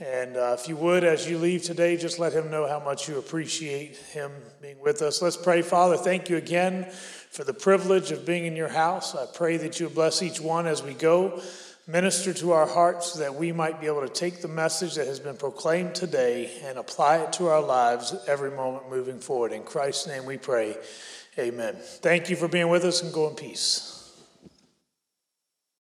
and 0.00 0.36
uh, 0.36 0.56
if 0.58 0.68
you 0.68 0.76
would, 0.76 1.04
as 1.04 1.28
you 1.28 1.38
leave 1.38 1.62
today, 1.62 1.96
just 1.96 2.18
let 2.18 2.32
him 2.32 2.50
know 2.50 2.66
how 2.66 2.80
much 2.80 3.08
you 3.08 3.18
appreciate 3.18 3.96
him 3.96 4.32
being 4.60 4.80
with 4.80 5.02
us. 5.02 5.22
Let's 5.22 5.36
pray. 5.36 5.62
Father, 5.62 5.96
thank 5.96 6.28
you 6.28 6.36
again 6.36 6.90
for 7.30 7.44
the 7.44 7.54
privilege 7.54 8.10
of 8.10 8.26
being 8.26 8.44
in 8.44 8.56
your 8.56 8.68
house. 8.68 9.14
I 9.14 9.26
pray 9.32 9.56
that 9.58 9.78
you 9.78 9.88
bless 9.88 10.20
each 10.20 10.40
one 10.40 10.66
as 10.66 10.82
we 10.82 10.94
go. 10.94 11.40
Minister 11.86 12.32
to 12.34 12.52
our 12.52 12.66
hearts 12.66 13.12
that 13.14 13.36
we 13.36 13.52
might 13.52 13.80
be 13.80 13.86
able 13.86 14.00
to 14.00 14.08
take 14.08 14.40
the 14.40 14.48
message 14.48 14.96
that 14.96 15.06
has 15.06 15.20
been 15.20 15.36
proclaimed 15.36 15.94
today 15.94 16.50
and 16.64 16.76
apply 16.76 17.18
it 17.18 17.32
to 17.34 17.46
our 17.46 17.62
lives 17.62 18.16
every 18.26 18.50
moment 18.50 18.90
moving 18.90 19.20
forward. 19.20 19.52
In 19.52 19.62
Christ's 19.62 20.08
name 20.08 20.24
we 20.24 20.38
pray. 20.38 20.76
Amen. 21.38 21.76
Thank 21.78 22.30
you 22.30 22.36
for 22.36 22.48
being 22.48 22.68
with 22.68 22.84
us 22.84 23.02
and 23.02 23.12
go 23.12 23.28
in 23.28 23.36
peace. 23.36 23.93